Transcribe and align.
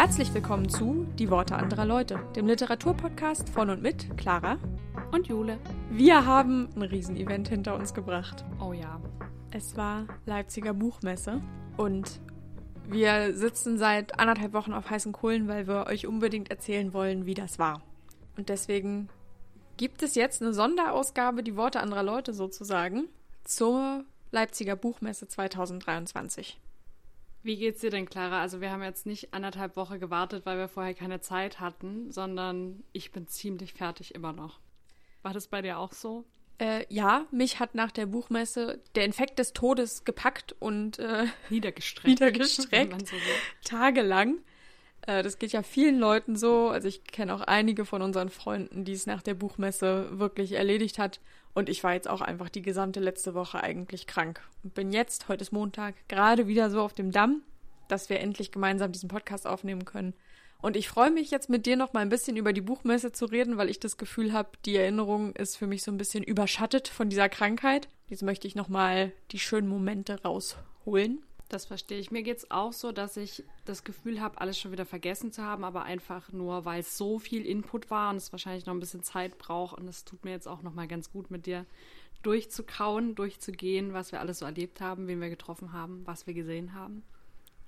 Herzlich 0.00 0.32
willkommen 0.32 0.66
zu 0.66 1.06
Die 1.18 1.28
Worte 1.28 1.56
anderer 1.56 1.84
Leute, 1.84 2.18
dem 2.34 2.46
Literaturpodcast 2.46 3.50
von 3.50 3.68
und 3.68 3.82
mit 3.82 4.16
Clara 4.16 4.56
und 5.12 5.26
Jule. 5.28 5.58
Wir 5.90 6.24
haben 6.24 6.70
ein 6.74 6.80
Riesenevent 6.80 7.50
hinter 7.50 7.74
uns 7.74 7.92
gebracht. 7.92 8.42
Oh 8.58 8.72
ja. 8.72 8.98
Es 9.50 9.76
war 9.76 10.06
Leipziger 10.24 10.72
Buchmesse 10.72 11.42
und 11.76 12.18
wir 12.88 13.36
sitzen 13.36 13.76
seit 13.76 14.18
anderthalb 14.18 14.54
Wochen 14.54 14.72
auf 14.72 14.88
heißen 14.88 15.12
Kohlen, 15.12 15.48
weil 15.48 15.68
wir 15.68 15.86
euch 15.86 16.06
unbedingt 16.06 16.50
erzählen 16.50 16.94
wollen, 16.94 17.26
wie 17.26 17.34
das 17.34 17.58
war. 17.58 17.82
Und 18.38 18.48
deswegen 18.48 19.10
gibt 19.76 20.02
es 20.02 20.14
jetzt 20.14 20.40
eine 20.40 20.54
Sonderausgabe, 20.54 21.42
die 21.42 21.56
Worte 21.56 21.78
anderer 21.78 22.04
Leute 22.04 22.32
sozusagen, 22.32 23.04
zur 23.44 24.06
Leipziger 24.30 24.76
Buchmesse 24.76 25.28
2023. 25.28 26.58
Wie 27.42 27.56
geht's 27.56 27.80
dir 27.80 27.90
denn, 27.90 28.08
Clara? 28.08 28.40
Also 28.40 28.60
wir 28.60 28.70
haben 28.70 28.82
jetzt 28.82 29.06
nicht 29.06 29.32
anderthalb 29.32 29.76
Wochen 29.76 29.98
gewartet, 29.98 30.44
weil 30.44 30.58
wir 30.58 30.68
vorher 30.68 30.94
keine 30.94 31.20
Zeit 31.20 31.58
hatten, 31.58 32.10
sondern 32.10 32.84
ich 32.92 33.12
bin 33.12 33.26
ziemlich 33.26 33.72
fertig 33.72 34.14
immer 34.14 34.32
noch. 34.32 34.60
War 35.22 35.32
das 35.32 35.48
bei 35.48 35.62
dir 35.62 35.78
auch 35.78 35.92
so? 35.92 36.24
Äh, 36.58 36.84
ja, 36.90 37.26
mich 37.30 37.58
hat 37.58 37.74
nach 37.74 37.90
der 37.90 38.04
Buchmesse 38.04 38.82
der 38.94 39.06
Infekt 39.06 39.38
des 39.38 39.54
Todes 39.54 40.04
gepackt 40.04 40.54
und 40.58 40.98
äh, 40.98 41.26
niedergestreckt. 41.48 42.06
niedergestreckt 42.20 43.08
so 43.08 43.16
tagelang. 43.64 44.40
Äh, 45.06 45.22
das 45.22 45.38
geht 45.38 45.52
ja 45.52 45.62
vielen 45.62 45.98
Leuten 45.98 46.36
so. 46.36 46.68
Also 46.68 46.88
ich 46.88 47.04
kenne 47.04 47.34
auch 47.34 47.40
einige 47.40 47.86
von 47.86 48.02
unseren 48.02 48.28
Freunden, 48.28 48.84
die 48.84 48.92
es 48.92 49.06
nach 49.06 49.22
der 49.22 49.34
Buchmesse 49.34 50.18
wirklich 50.18 50.52
erledigt 50.52 50.98
hat. 50.98 51.20
Und 51.54 51.68
ich 51.68 51.82
war 51.82 51.94
jetzt 51.94 52.08
auch 52.08 52.20
einfach 52.20 52.48
die 52.48 52.62
gesamte 52.62 53.00
letzte 53.00 53.34
Woche 53.34 53.62
eigentlich 53.62 54.06
krank. 54.06 54.40
Und 54.62 54.74
bin 54.74 54.92
jetzt, 54.92 55.28
heute 55.28 55.42
ist 55.42 55.52
Montag, 55.52 55.94
gerade 56.08 56.46
wieder 56.46 56.70
so 56.70 56.80
auf 56.80 56.92
dem 56.92 57.10
Damm, 57.10 57.42
dass 57.88 58.08
wir 58.08 58.20
endlich 58.20 58.52
gemeinsam 58.52 58.92
diesen 58.92 59.08
Podcast 59.08 59.46
aufnehmen 59.46 59.84
können. 59.84 60.14
Und 60.62 60.76
ich 60.76 60.88
freue 60.88 61.10
mich 61.10 61.30
jetzt 61.30 61.48
mit 61.48 61.66
dir 61.66 61.76
noch 61.76 61.92
mal 61.92 62.00
ein 62.00 62.10
bisschen 62.10 62.36
über 62.36 62.52
die 62.52 62.60
Buchmesse 62.60 63.12
zu 63.12 63.24
reden, 63.24 63.56
weil 63.56 63.70
ich 63.70 63.80
das 63.80 63.96
Gefühl 63.96 64.32
habe, 64.32 64.50
die 64.66 64.76
Erinnerung 64.76 65.34
ist 65.36 65.56
für 65.56 65.66
mich 65.66 65.82
so 65.82 65.90
ein 65.90 65.96
bisschen 65.96 66.22
überschattet 66.22 66.88
von 66.88 67.08
dieser 67.08 67.28
Krankheit. 67.28 67.88
Jetzt 68.08 68.22
möchte 68.22 68.46
ich 68.46 68.54
noch 68.54 68.68
mal 68.68 69.12
die 69.30 69.38
schönen 69.38 69.68
Momente 69.68 70.22
rausholen. 70.22 71.24
Das 71.50 71.66
verstehe 71.66 71.98
ich. 71.98 72.12
Mir 72.12 72.22
geht 72.22 72.38
es 72.38 72.50
auch 72.52 72.72
so, 72.72 72.92
dass 72.92 73.16
ich 73.16 73.42
das 73.64 73.82
Gefühl 73.82 74.20
habe, 74.20 74.40
alles 74.40 74.56
schon 74.56 74.70
wieder 74.70 74.86
vergessen 74.86 75.32
zu 75.32 75.42
haben, 75.42 75.64
aber 75.64 75.82
einfach 75.82 76.30
nur, 76.32 76.64
weil 76.64 76.78
es 76.78 76.96
so 76.96 77.18
viel 77.18 77.44
Input 77.44 77.90
war 77.90 78.10
und 78.10 78.16
es 78.16 78.30
wahrscheinlich 78.30 78.66
noch 78.66 78.72
ein 78.72 78.78
bisschen 78.78 79.02
Zeit 79.02 79.36
braucht. 79.36 79.76
Und 79.76 79.88
es 79.88 80.04
tut 80.04 80.24
mir 80.24 80.30
jetzt 80.30 80.46
auch 80.46 80.62
noch 80.62 80.74
mal 80.74 80.86
ganz 80.86 81.10
gut, 81.10 81.28
mit 81.32 81.46
dir 81.46 81.66
durchzukauen, 82.22 83.16
durchzugehen, 83.16 83.92
was 83.92 84.12
wir 84.12 84.20
alles 84.20 84.38
so 84.38 84.46
erlebt 84.46 84.80
haben, 84.80 85.08
wen 85.08 85.20
wir 85.20 85.28
getroffen 85.28 85.72
haben, 85.72 86.06
was 86.06 86.28
wir 86.28 86.34
gesehen 86.34 86.72
haben. 86.72 87.02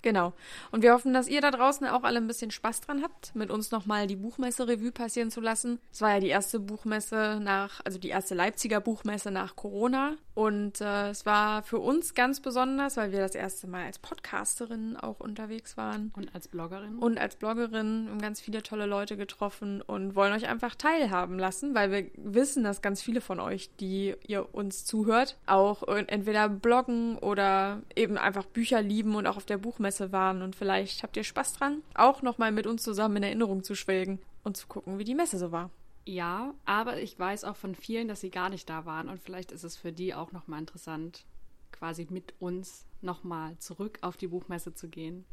Genau. 0.03 0.33
Und 0.73 0.83
wir 0.83 0.93
hoffen, 0.93 1.15
dass 1.15 1.29
ihr 1.29 1.41
da 1.41 1.51
draußen 1.51 1.87
auch 1.87 2.03
alle 2.03 2.19
ein 2.19 2.27
bisschen 2.27 2.51
Spaß 2.51 2.83
dran 2.83 3.03
habt, 3.03 3.35
mit 3.35 3.51
uns 3.51 3.71
nochmal 3.71 4.09
die 4.09 4.17
Buchmesse-Revue 4.17 4.91
passieren 4.91 5.31
zu 5.31 5.41
lassen. 5.41 5.79
Es 5.93 6.01
war 6.01 6.15
ja 6.15 6.21
die 6.21 6.29
erste 6.29 6.59
Buchmesse 6.59 7.41
nach, 7.41 7.81
also 7.85 7.99
die 7.99 8.09
erste 8.09 8.35
Leipziger 8.35 8.81
Buchmesse 8.81 9.31
nach 9.31 9.55
Corona. 9.55 10.17
Und 10.35 10.81
äh, 10.81 11.11
es 11.11 11.27
war 11.27 11.63
für 11.63 11.79
uns 11.79 12.15
ganz 12.15 12.41
besonders, 12.41 12.97
weil 12.97 13.13
wir 13.13 13.21
das 13.21 13.35
erste 13.35 13.67
Mal 13.67 13.85
als 13.87 13.99
Podcasterin 13.99 14.97
auch 14.97 15.21
unterwegs 15.21 15.77
waren. 15.77 16.13
Und 16.17 16.35
als 16.35 16.49
Bloggerin. 16.49 16.99
Und 16.99 17.19
als 17.19 17.37
Bloggerin 17.37 18.09
haben 18.09 18.21
ganz 18.21 18.41
viele 18.41 18.63
tolle 18.63 18.87
Leute 18.87 19.17
getroffen 19.17 19.83
und 19.83 20.15
wollen 20.15 20.33
euch 20.33 20.49
einfach 20.49 20.75
teilhaben 20.75 21.39
lassen, 21.39 21.75
weil 21.75 21.91
wir 21.91 22.07
wissen, 22.17 22.65
dass 22.65 22.83
ganz 22.83 23.03
viele 23.03 23.21
von 23.21 23.41
euch, 23.41 23.71
die 23.81 24.15
ihr 24.27 24.55
uns 24.55 24.85
zuhört, 24.85 25.37
auch 25.47 25.83
entweder 25.89 26.49
bloggen 26.49 27.19
oder 27.19 27.83
eben 27.95 28.17
einfach 28.17 28.47
Bücher 28.47 28.81
lieben 28.81 29.15
und 29.15 29.27
auch 29.27 29.37
auf 29.37 29.47
der 29.47 29.59
Buchmesse 29.59 29.73
Buchmesse 29.73 30.13
waren 30.13 30.43
und 30.43 30.57
vielleicht 30.57 31.03
habt 31.03 31.17
ihr 31.17 31.25
Spaß 31.25 31.55
dran, 31.55 31.83
auch 31.95 32.23
nochmal 32.23 32.53
mit 32.53 32.67
uns 32.67 32.83
zusammen 32.83 33.17
in 33.17 33.23
Erinnerung 33.23 33.63
zu 33.63 33.75
schwelgen 33.75 34.21
und 34.45 34.57
zu 34.57 34.67
gucken, 34.67 34.99
wie 34.99 35.05
die 35.05 35.15
Messe 35.15 35.39
so 35.39 35.51
war. 35.53 35.71
Ja, 36.05 36.55
aber 36.65 37.01
ich 37.01 37.19
weiß 37.19 37.45
auch 37.45 37.57
von 37.57 37.75
vielen, 37.75 38.09
dass 38.09 38.21
sie 38.21 38.31
gar 38.31 38.49
nicht 38.49 38.69
da 38.69 38.85
waren 38.85 39.09
und 39.09 39.21
vielleicht 39.21 39.53
ist 39.53 39.65
es 39.65 39.77
für 39.77 39.93
die 39.93 40.15
auch 40.15 40.33
nochmal 40.33 40.61
interessant, 40.61 41.25
quasi 41.71 42.07
mit 42.11 42.35
uns 42.41 42.87
nochmal 43.01 43.57
zurück 43.59 43.99
auf 44.03 44.17
die 44.17 44.29
Buchmesse 44.29 44.75
zu 44.75 44.89
gehen 44.89 45.25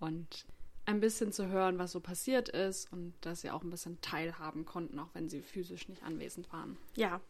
und 0.00 0.46
ein 0.86 1.00
bisschen 1.00 1.32
zu 1.32 1.48
hören, 1.48 1.78
was 1.78 1.92
so 1.92 2.00
passiert 2.00 2.48
ist 2.48 2.92
und 2.92 3.14
dass 3.22 3.40
sie 3.40 3.50
auch 3.50 3.62
ein 3.62 3.70
bisschen 3.70 4.00
teilhaben 4.02 4.64
konnten, 4.64 4.98
auch 4.98 5.08
wenn 5.14 5.28
sie 5.28 5.40
physisch 5.40 5.88
nicht 5.88 6.02
anwesend 6.02 6.52
waren. 6.52 6.76
Ja, 6.94 7.20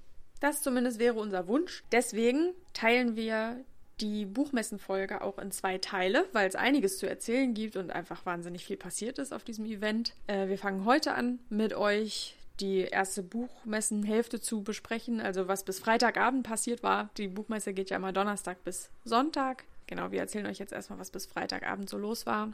das 0.40 0.62
zumindest 0.62 0.98
wäre 0.98 1.14
unser 1.14 1.46
Wunsch. 1.46 1.84
Deswegen 1.92 2.52
teilen 2.72 3.16
wir 3.16 3.64
die 4.00 4.26
Buchmessenfolge 4.26 5.22
auch 5.22 5.38
in 5.38 5.52
zwei 5.52 5.78
Teile, 5.78 6.26
weil 6.32 6.48
es 6.48 6.56
einiges 6.56 6.98
zu 6.98 7.08
erzählen 7.08 7.54
gibt 7.54 7.76
und 7.76 7.92
einfach 7.92 8.26
wahnsinnig 8.26 8.64
viel 8.64 8.76
passiert 8.76 9.18
ist 9.18 9.32
auf 9.32 9.44
diesem 9.44 9.64
Event. 9.66 10.14
Äh, 10.26 10.48
wir 10.48 10.58
fangen 10.58 10.84
heute 10.84 11.14
an 11.14 11.38
mit 11.48 11.74
euch 11.74 12.36
die 12.60 12.80
erste 12.80 13.22
Buchmessenhälfte 13.22 14.40
zu 14.40 14.62
besprechen, 14.62 15.20
also 15.20 15.48
was 15.48 15.64
bis 15.64 15.80
Freitagabend 15.80 16.46
passiert 16.46 16.82
war. 16.82 17.10
Die 17.16 17.28
Buchmesse 17.28 17.74
geht 17.74 17.90
ja 17.90 17.96
immer 17.96 18.12
Donnerstag 18.12 18.62
bis 18.64 18.90
Sonntag. 19.04 19.64
Genau, 19.86 20.12
wir 20.12 20.20
erzählen 20.20 20.46
euch 20.46 20.58
jetzt 20.58 20.72
erstmal, 20.72 20.98
was 20.98 21.10
bis 21.10 21.26
Freitagabend 21.26 21.88
so 21.88 21.98
los 21.98 22.26
war. 22.26 22.52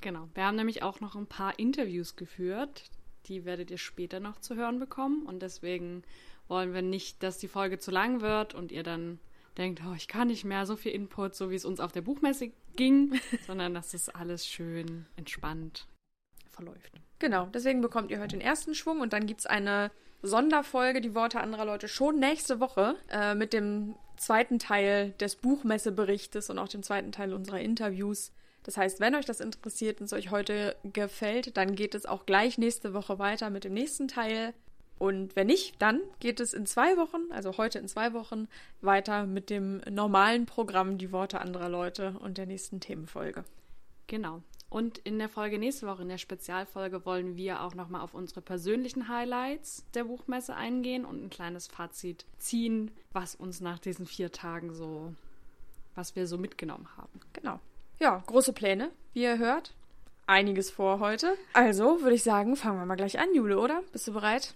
Genau, 0.00 0.28
wir 0.34 0.44
haben 0.44 0.56
nämlich 0.56 0.82
auch 0.82 1.00
noch 1.00 1.16
ein 1.16 1.26
paar 1.26 1.58
Interviews 1.58 2.16
geführt. 2.16 2.84
Die 3.26 3.44
werdet 3.44 3.70
ihr 3.70 3.78
später 3.78 4.20
noch 4.20 4.40
zu 4.40 4.54
hören 4.54 4.78
bekommen 4.78 5.26
und 5.26 5.40
deswegen 5.42 6.04
wollen 6.48 6.72
wir 6.72 6.82
nicht, 6.82 7.22
dass 7.22 7.38
die 7.38 7.48
Folge 7.48 7.78
zu 7.78 7.90
lang 7.90 8.20
wird 8.20 8.54
und 8.54 8.72
ihr 8.72 8.82
dann 8.82 9.18
denkt, 9.58 9.82
oh, 9.86 9.94
ich 9.94 10.08
kann 10.08 10.28
nicht 10.28 10.44
mehr 10.44 10.64
so 10.64 10.76
viel 10.76 10.92
Input, 10.92 11.34
so 11.34 11.50
wie 11.50 11.54
es 11.54 11.64
uns 11.64 11.80
auf 11.80 11.92
der 11.92 12.00
Buchmesse 12.00 12.50
ging, 12.76 13.20
sondern 13.46 13.74
dass 13.74 13.94
es 13.94 14.08
alles 14.08 14.46
schön 14.46 15.06
entspannt 15.16 15.86
verläuft. 16.50 17.00
Genau, 17.20 17.46
deswegen 17.52 17.82
bekommt 17.82 18.10
ihr 18.10 18.18
heute 18.18 18.36
den 18.36 18.40
ersten 18.40 18.74
Schwung 18.74 19.00
und 19.00 19.12
dann 19.12 19.26
gibt 19.26 19.40
es 19.40 19.46
eine 19.46 19.90
Sonderfolge, 20.22 21.02
die 21.02 21.14
Worte 21.14 21.40
anderer 21.40 21.66
Leute, 21.66 21.86
schon 21.86 22.18
nächste 22.18 22.60
Woche 22.60 22.96
äh, 23.10 23.34
mit 23.34 23.52
dem 23.52 23.94
zweiten 24.16 24.58
Teil 24.58 25.12
des 25.20 25.36
Buchmesseberichtes 25.36 26.48
und 26.50 26.58
auch 26.58 26.68
dem 26.68 26.82
zweiten 26.82 27.12
Teil 27.12 27.34
unserer 27.34 27.60
Interviews. 27.60 28.32
Das 28.62 28.78
heißt, 28.78 29.00
wenn 29.00 29.14
euch 29.14 29.26
das 29.26 29.40
interessiert 29.40 30.00
und 30.00 30.06
es 30.06 30.12
euch 30.14 30.30
heute 30.30 30.76
gefällt, 30.82 31.56
dann 31.58 31.74
geht 31.74 31.94
es 31.94 32.06
auch 32.06 32.24
gleich 32.24 32.56
nächste 32.56 32.94
Woche 32.94 33.18
weiter 33.18 33.50
mit 33.50 33.64
dem 33.64 33.74
nächsten 33.74 34.08
Teil. 34.08 34.54
Und 34.98 35.36
wenn 35.36 35.46
nicht, 35.46 35.80
dann 35.80 36.00
geht 36.20 36.40
es 36.40 36.54
in 36.54 36.66
zwei 36.66 36.96
Wochen, 36.96 37.30
also 37.30 37.56
heute 37.58 37.78
in 37.78 37.88
zwei 37.88 38.14
Wochen, 38.14 38.48
weiter 38.80 39.26
mit 39.26 39.50
dem 39.50 39.82
normalen 39.90 40.46
Programm 40.46 40.96
Die 40.96 41.12
Worte 41.12 41.40
anderer 41.40 41.68
Leute 41.68 42.16
und 42.20 42.38
der 42.38 42.46
nächsten 42.46 42.80
Themenfolge. 42.80 43.44
Genau. 44.06 44.42
Und 44.70 44.98
in 44.98 45.18
der 45.18 45.28
Folge 45.28 45.58
nächste 45.58 45.88
Woche, 45.88 46.02
in 46.02 46.08
der 46.08 46.18
Spezialfolge, 46.18 47.04
wollen 47.04 47.36
wir 47.36 47.62
auch 47.62 47.74
nochmal 47.74 48.02
auf 48.02 48.14
unsere 48.14 48.40
persönlichen 48.40 49.08
Highlights 49.08 49.84
der 49.94 50.04
Buchmesse 50.04 50.54
eingehen 50.54 51.04
und 51.04 51.22
ein 51.22 51.28
kleines 51.28 51.66
Fazit 51.66 52.24
ziehen, 52.38 52.92
was 53.12 53.34
uns 53.34 53.60
nach 53.60 53.80
diesen 53.80 54.06
vier 54.06 54.30
Tagen 54.30 54.72
so, 54.72 55.12
was 55.96 56.14
wir 56.14 56.28
so 56.28 56.38
mitgenommen 56.38 56.88
haben. 56.96 57.20
Genau. 57.32 57.58
Ja, 57.98 58.22
große 58.26 58.52
Pläne, 58.52 58.92
wie 59.12 59.24
ihr 59.24 59.38
hört. 59.38 59.74
Einiges 60.26 60.70
vor 60.70 61.00
heute. 61.00 61.36
Also 61.52 62.02
würde 62.02 62.14
ich 62.14 62.22
sagen, 62.22 62.54
fangen 62.54 62.78
wir 62.78 62.86
mal 62.86 62.94
gleich 62.94 63.18
an, 63.18 63.34
Jule, 63.34 63.58
oder? 63.58 63.82
Bist 63.90 64.06
du 64.06 64.12
bereit? 64.12 64.54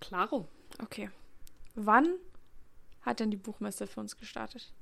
Klaro. 0.00 0.46
Okay. 0.80 1.10
Wann 1.74 2.14
hat 3.00 3.18
denn 3.18 3.32
die 3.32 3.36
Buchmesse 3.36 3.88
für 3.88 3.98
uns 3.98 4.16
gestartet? 4.16 4.72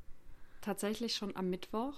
Tatsächlich 0.60 1.14
schon 1.14 1.34
am 1.34 1.48
Mittwoch. 1.48 1.94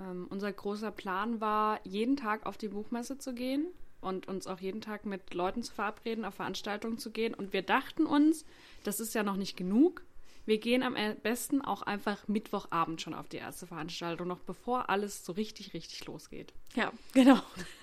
Ähm, 0.00 0.26
unser 0.30 0.52
großer 0.52 0.90
Plan 0.90 1.40
war, 1.40 1.80
jeden 1.84 2.16
Tag 2.16 2.46
auf 2.46 2.56
die 2.56 2.68
Buchmesse 2.68 3.18
zu 3.18 3.34
gehen 3.34 3.66
und 4.00 4.28
uns 4.28 4.46
auch 4.46 4.60
jeden 4.60 4.80
Tag 4.80 5.06
mit 5.06 5.34
Leuten 5.34 5.62
zu 5.62 5.72
verabreden, 5.72 6.24
auf 6.24 6.34
Veranstaltungen 6.34 6.98
zu 6.98 7.10
gehen. 7.10 7.34
Und 7.34 7.52
wir 7.52 7.62
dachten 7.62 8.06
uns, 8.06 8.44
das 8.84 9.00
ist 9.00 9.14
ja 9.14 9.22
noch 9.22 9.36
nicht 9.36 9.56
genug. 9.56 10.02
Wir 10.48 10.56
gehen 10.56 10.82
am 10.82 10.96
besten 11.22 11.60
auch 11.60 11.82
einfach 11.82 12.26
Mittwochabend 12.26 13.02
schon 13.02 13.12
auf 13.12 13.28
die 13.28 13.36
erste 13.36 13.66
Veranstaltung, 13.66 14.28
noch 14.28 14.38
bevor 14.38 14.88
alles 14.88 15.22
so 15.22 15.32
richtig, 15.32 15.74
richtig 15.74 16.06
losgeht. 16.06 16.54
Ja, 16.74 16.90
genau. 17.12 17.38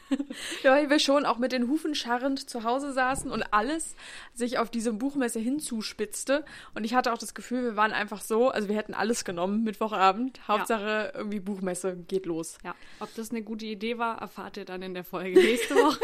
ja, 0.64 0.72
weil 0.72 0.90
wir 0.90 0.98
schon 0.98 1.28
auch 1.28 1.38
mit 1.38 1.52
den 1.52 1.68
Hufen 1.68 1.94
scharrend 1.94 2.50
zu 2.50 2.64
Hause 2.64 2.92
saßen 2.92 3.30
und 3.30 3.44
alles 3.54 3.96
sich 4.34 4.58
auf 4.58 4.72
diese 4.72 4.94
Buchmesse 4.94 5.40
hinzuspitzte. 5.40 6.44
Und 6.74 6.86
ich 6.86 6.96
hatte 6.96 7.14
auch 7.14 7.20
das 7.20 7.36
Gefühl, 7.36 7.62
wir 7.62 7.76
waren 7.76 7.92
einfach 7.92 8.22
so, 8.22 8.50
also 8.50 8.68
wir 8.68 8.76
hätten 8.76 8.96
alles 8.96 9.26
genommen, 9.26 9.64
Mittwochabend. 9.64 10.48
Hauptsache 10.48 11.12
ja. 11.14 11.20
irgendwie 11.20 11.42
Buchmesse 11.42 11.96
geht 11.96 12.26
los. 12.26 12.58
Ja, 12.64 12.74
ob 13.00 13.14
das 13.14 13.30
eine 13.30 13.44
gute 13.44 13.68
Idee 13.68 14.00
war, 14.00 14.18
erfahrt 14.18 14.58
ihr 14.58 14.66
dann 14.66 14.82
in 14.82 14.96
der 14.96 15.04
Folge 15.04 15.40
nächste 15.40 15.76
Woche. 15.76 16.00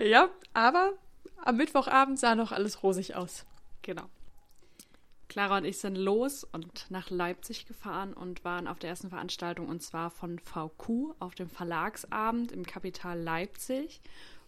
ja, 0.04 0.28
aber 0.54 0.94
am 1.44 1.56
Mittwochabend 1.56 2.18
sah 2.18 2.34
noch 2.34 2.52
alles 2.52 2.82
rosig 2.82 3.16
aus. 3.16 3.46
Genau. 3.82 4.04
Clara 5.28 5.58
und 5.58 5.64
ich 5.64 5.78
sind 5.78 5.96
los 5.96 6.44
und 6.44 6.86
nach 6.90 7.10
Leipzig 7.10 7.66
gefahren 7.66 8.14
und 8.14 8.44
waren 8.44 8.66
auf 8.66 8.78
der 8.78 8.90
ersten 8.90 9.10
Veranstaltung 9.10 9.68
und 9.68 9.82
zwar 9.82 10.10
von 10.10 10.38
VQ 10.38 11.14
auf 11.18 11.34
dem 11.34 11.50
Verlagsabend 11.50 12.50
im 12.50 12.64
Kapital 12.64 13.20
Leipzig 13.20 14.00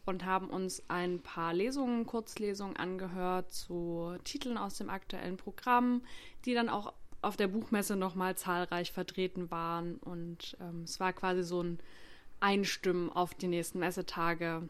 und 0.07 0.25
haben 0.25 0.49
uns 0.49 0.83
ein 0.89 1.21
paar 1.21 1.53
Lesungen, 1.53 2.07
Kurzlesungen 2.07 2.77
angehört 2.77 3.53
zu 3.53 4.17
Titeln 4.25 4.57
aus 4.57 4.79
dem 4.79 4.89
aktuellen 4.89 5.37
Programm, 5.37 6.03
die 6.47 6.55
dann 6.55 6.71
auch 6.71 6.95
auf 7.23 7.37
der 7.37 7.49
Buchmesse 7.49 7.97
nochmal 7.97 8.37
zahlreich 8.37 8.93
vertreten 8.93 9.51
waren. 9.51 9.97
Und 9.97 10.57
ähm, 10.61 10.85
es 10.85 10.99
war 11.01 11.13
quasi 11.13 11.43
so 11.43 11.63
ein 11.63 11.79
Einstimmen 12.41 13.11
auf 13.11 13.35
die 13.35 13.49
nächsten 13.49 13.79
Messetage 13.79 14.69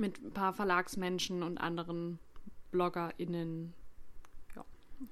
mit 0.00 0.22
ein 0.22 0.32
paar 0.32 0.52
Verlagsmenschen 0.52 1.42
und 1.42 1.58
anderen 1.58 2.18
BloggerInnen. 2.70 3.74
Ja. 4.56 4.64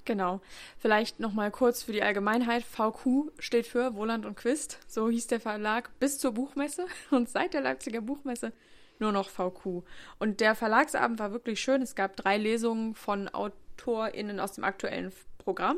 Genau. 0.05 0.41
Vielleicht 0.79 1.21
nochmal 1.21 1.51
kurz 1.51 1.83
für 1.83 1.93
die 1.93 2.03
Allgemeinheit. 2.03 2.65
VQ 2.65 3.31
steht 3.39 3.67
für 3.67 3.95
Woland 3.95 4.27
und 4.27 4.37
Quist. 4.37 4.81
So 4.89 5.09
hieß 5.09 5.27
der 5.29 5.41
Verlag 5.41 5.91
bis 5.99 6.19
zur 6.19 6.33
Buchmesse 6.33 6.87
und 7.11 7.29
seit 7.29 7.55
der 7.55 7.61
Leipziger 7.61 8.01
Buchmesse 8.01 8.53
nur 9.01 9.13
noch 9.13 9.29
VQ. 9.29 9.85
Und 10.19 10.41
der 10.41 10.55
Verlagsabend 10.55 11.19
war 11.19 11.33
wirklich 11.33 11.61
schön. 11.61 11.83
Es 11.83 11.95
gab 11.95 12.17
drei 12.17 12.37
Lesungen 12.37 12.95
von 12.95 13.29
AutorInnen 13.29 14.41
aus 14.41 14.53
dem 14.53 14.65
aktuellen 14.65 15.13
Programm. 15.39 15.77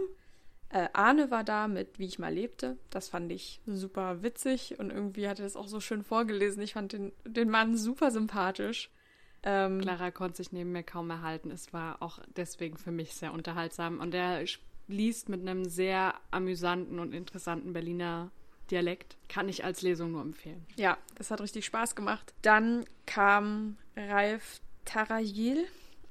Äh, 0.70 0.88
Arne 0.92 1.30
war 1.30 1.44
da 1.44 1.68
mit 1.68 1.98
Wie 1.98 2.06
ich 2.06 2.18
mal 2.18 2.32
lebte. 2.32 2.78
Das 2.90 3.08
fand 3.08 3.30
ich 3.32 3.60
super 3.66 4.22
witzig 4.22 4.78
und 4.78 4.90
irgendwie 4.90 5.28
hat 5.28 5.40
er 5.40 5.44
das 5.44 5.56
auch 5.56 5.68
so 5.68 5.80
schön 5.80 6.04
vorgelesen. 6.04 6.62
Ich 6.62 6.74
fand 6.74 6.92
den, 6.92 7.12
den 7.24 7.50
Mann 7.50 7.76
super 7.76 8.10
sympathisch. 8.10 8.90
Ähm, 9.42 9.81
Clara 9.81 10.10
konnte 10.10 10.38
sich 10.38 10.52
neben 10.52 10.72
mir 10.72 10.82
kaum 10.82 11.10
erhalten. 11.10 11.50
Es 11.50 11.72
war 11.72 12.02
auch 12.02 12.19
deswegen 12.37 12.76
für 12.76 12.90
mich 12.90 13.14
sehr 13.14 13.32
unterhaltsam. 13.32 14.00
Und 14.00 14.14
er 14.14 14.44
liest 14.88 15.28
mit 15.28 15.40
einem 15.40 15.64
sehr 15.64 16.14
amüsanten 16.31 16.98
und 16.98 17.14
interessanten 17.14 17.72
Berliner 17.72 18.31
Dialekt. 18.70 19.16
Kann 19.28 19.48
ich 19.48 19.64
als 19.64 19.82
Lesung 19.82 20.12
nur 20.12 20.22
empfehlen. 20.22 20.64
Ja, 20.76 20.96
das 21.16 21.31
hat 21.31 21.40
richtig 21.40 21.64
Spaß 21.64 21.94
gemacht. 21.94 22.34
Dann 22.42 22.84
kam 23.06 23.78
Ralf 23.96 24.60
Tarajil. 24.84 25.66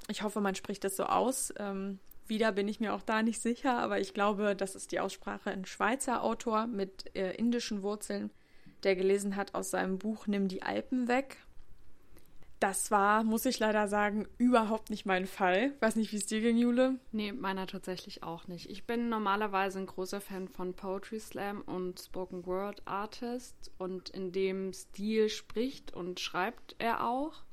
Ich 0.10 0.24
hoffe, 0.24 0.42
man 0.42 0.56
spricht 0.56 0.84
das 0.84 0.96
so 0.96 1.04
aus. 1.04 1.54
Ähm, 1.58 2.00
wieder 2.28 2.52
bin 2.52 2.68
ich 2.68 2.80
mir 2.80 2.94
auch 2.94 3.02
da 3.02 3.24
nicht 3.24 3.42
sicher, 3.42 3.78
aber 3.78 4.00
ich 4.00 4.14
glaube, 4.14 4.56
das 4.56 4.76
ist 4.76 4.92
die 4.92 5.00
Aussprache. 5.00 5.52
Ein 5.52 5.66
Schweizer 5.66 6.24
Autor 6.24 6.68
mit 6.68 7.16
äh, 7.16 7.32
indischen 7.36 7.82
Wurzeln, 7.82 8.30
der 8.84 8.96
gelesen 8.96 9.36
hat 9.36 9.56
aus 9.56 9.72
seinem 9.72 9.98
Buch 9.98 10.28
Nimm 10.28 10.48
die 10.48 10.64
Alpen 10.64 11.08
weg 11.08 11.38
das 12.60 12.92
war, 12.92 13.24
muss 13.24 13.46
ich 13.46 13.60
leider 13.60 13.88
sagen, 13.88 14.28
überhaupt 14.38 14.90
nicht 14.90 15.06
mein 15.06 15.26
Fall. 15.28 15.74
Weiß 15.80 15.96
nicht, 15.96 16.12
wie 16.12 16.18
es 16.18 16.26
dir 16.26 16.42
ging, 16.42 16.58
Jule. 16.58 17.00
Nee, 17.12 17.32
meiner 17.32 17.68
tatsächlich 17.68 18.24
auch 18.24 18.48
nicht. 18.48 18.70
Ich 18.70 18.86
bin 18.86 19.10
normalerweise 19.10 19.80
ein 19.80 19.86
großer 19.86 20.20
Fan 20.20 20.48
von 20.48 20.74
Poetry 20.74 21.20
Slam 21.20 21.62
und 21.62 22.00
Spoken 22.00 22.46
Word 22.46 22.82
Artist 22.86 23.72
und 23.78 24.10
in 24.10 24.32
dem 24.32 24.74
Stil 24.74 25.30
spricht 25.30 25.94
und 25.94 26.20
schreibt 26.20 26.76
er 26.80 27.08
auch. 27.08 27.44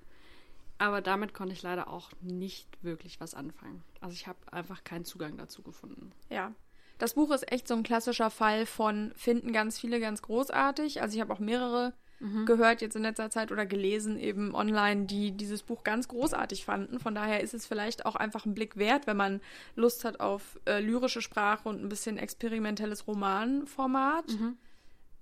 Aber 0.78 1.00
damit 1.00 1.34
konnte 1.34 1.54
ich 1.54 1.62
leider 1.62 1.88
auch 1.88 2.10
nicht 2.20 2.82
wirklich 2.82 3.20
was 3.20 3.34
anfangen. 3.34 3.82
Also 4.00 4.14
ich 4.14 4.26
habe 4.26 4.38
einfach 4.52 4.84
keinen 4.84 5.04
Zugang 5.04 5.36
dazu 5.38 5.62
gefunden. 5.62 6.12
Ja. 6.28 6.52
Das 6.98 7.14
Buch 7.14 7.30
ist 7.30 7.50
echt 7.52 7.68
so 7.68 7.74
ein 7.74 7.82
klassischer 7.82 8.30
Fall 8.30 8.66
von 8.66 9.12
finden 9.16 9.52
ganz 9.52 9.78
viele 9.78 10.00
ganz 10.00 10.22
großartig. 10.22 11.02
Also 11.02 11.14
ich 11.14 11.20
habe 11.20 11.32
auch 11.32 11.38
mehrere 11.38 11.92
mhm. 12.20 12.46
gehört 12.46 12.80
jetzt 12.80 12.96
in 12.96 13.02
letzter 13.02 13.30
Zeit 13.30 13.52
oder 13.52 13.66
gelesen 13.66 14.18
eben 14.18 14.54
online, 14.54 15.06
die 15.06 15.32
dieses 15.32 15.62
Buch 15.62 15.84
ganz 15.84 16.08
großartig 16.08 16.64
fanden. 16.64 16.98
Von 16.98 17.14
daher 17.14 17.40
ist 17.40 17.54
es 17.54 17.66
vielleicht 17.66 18.06
auch 18.06 18.16
einfach 18.16 18.46
ein 18.46 18.54
Blick 18.54 18.76
wert, 18.76 19.06
wenn 19.06 19.16
man 19.16 19.40
Lust 19.74 20.04
hat 20.04 20.20
auf 20.20 20.58
äh, 20.66 20.80
lyrische 20.80 21.22
Sprache 21.22 21.68
und 21.68 21.82
ein 21.82 21.88
bisschen 21.88 22.18
experimentelles 22.18 23.06
Romanformat. 23.06 24.28
Mhm. 24.28 24.56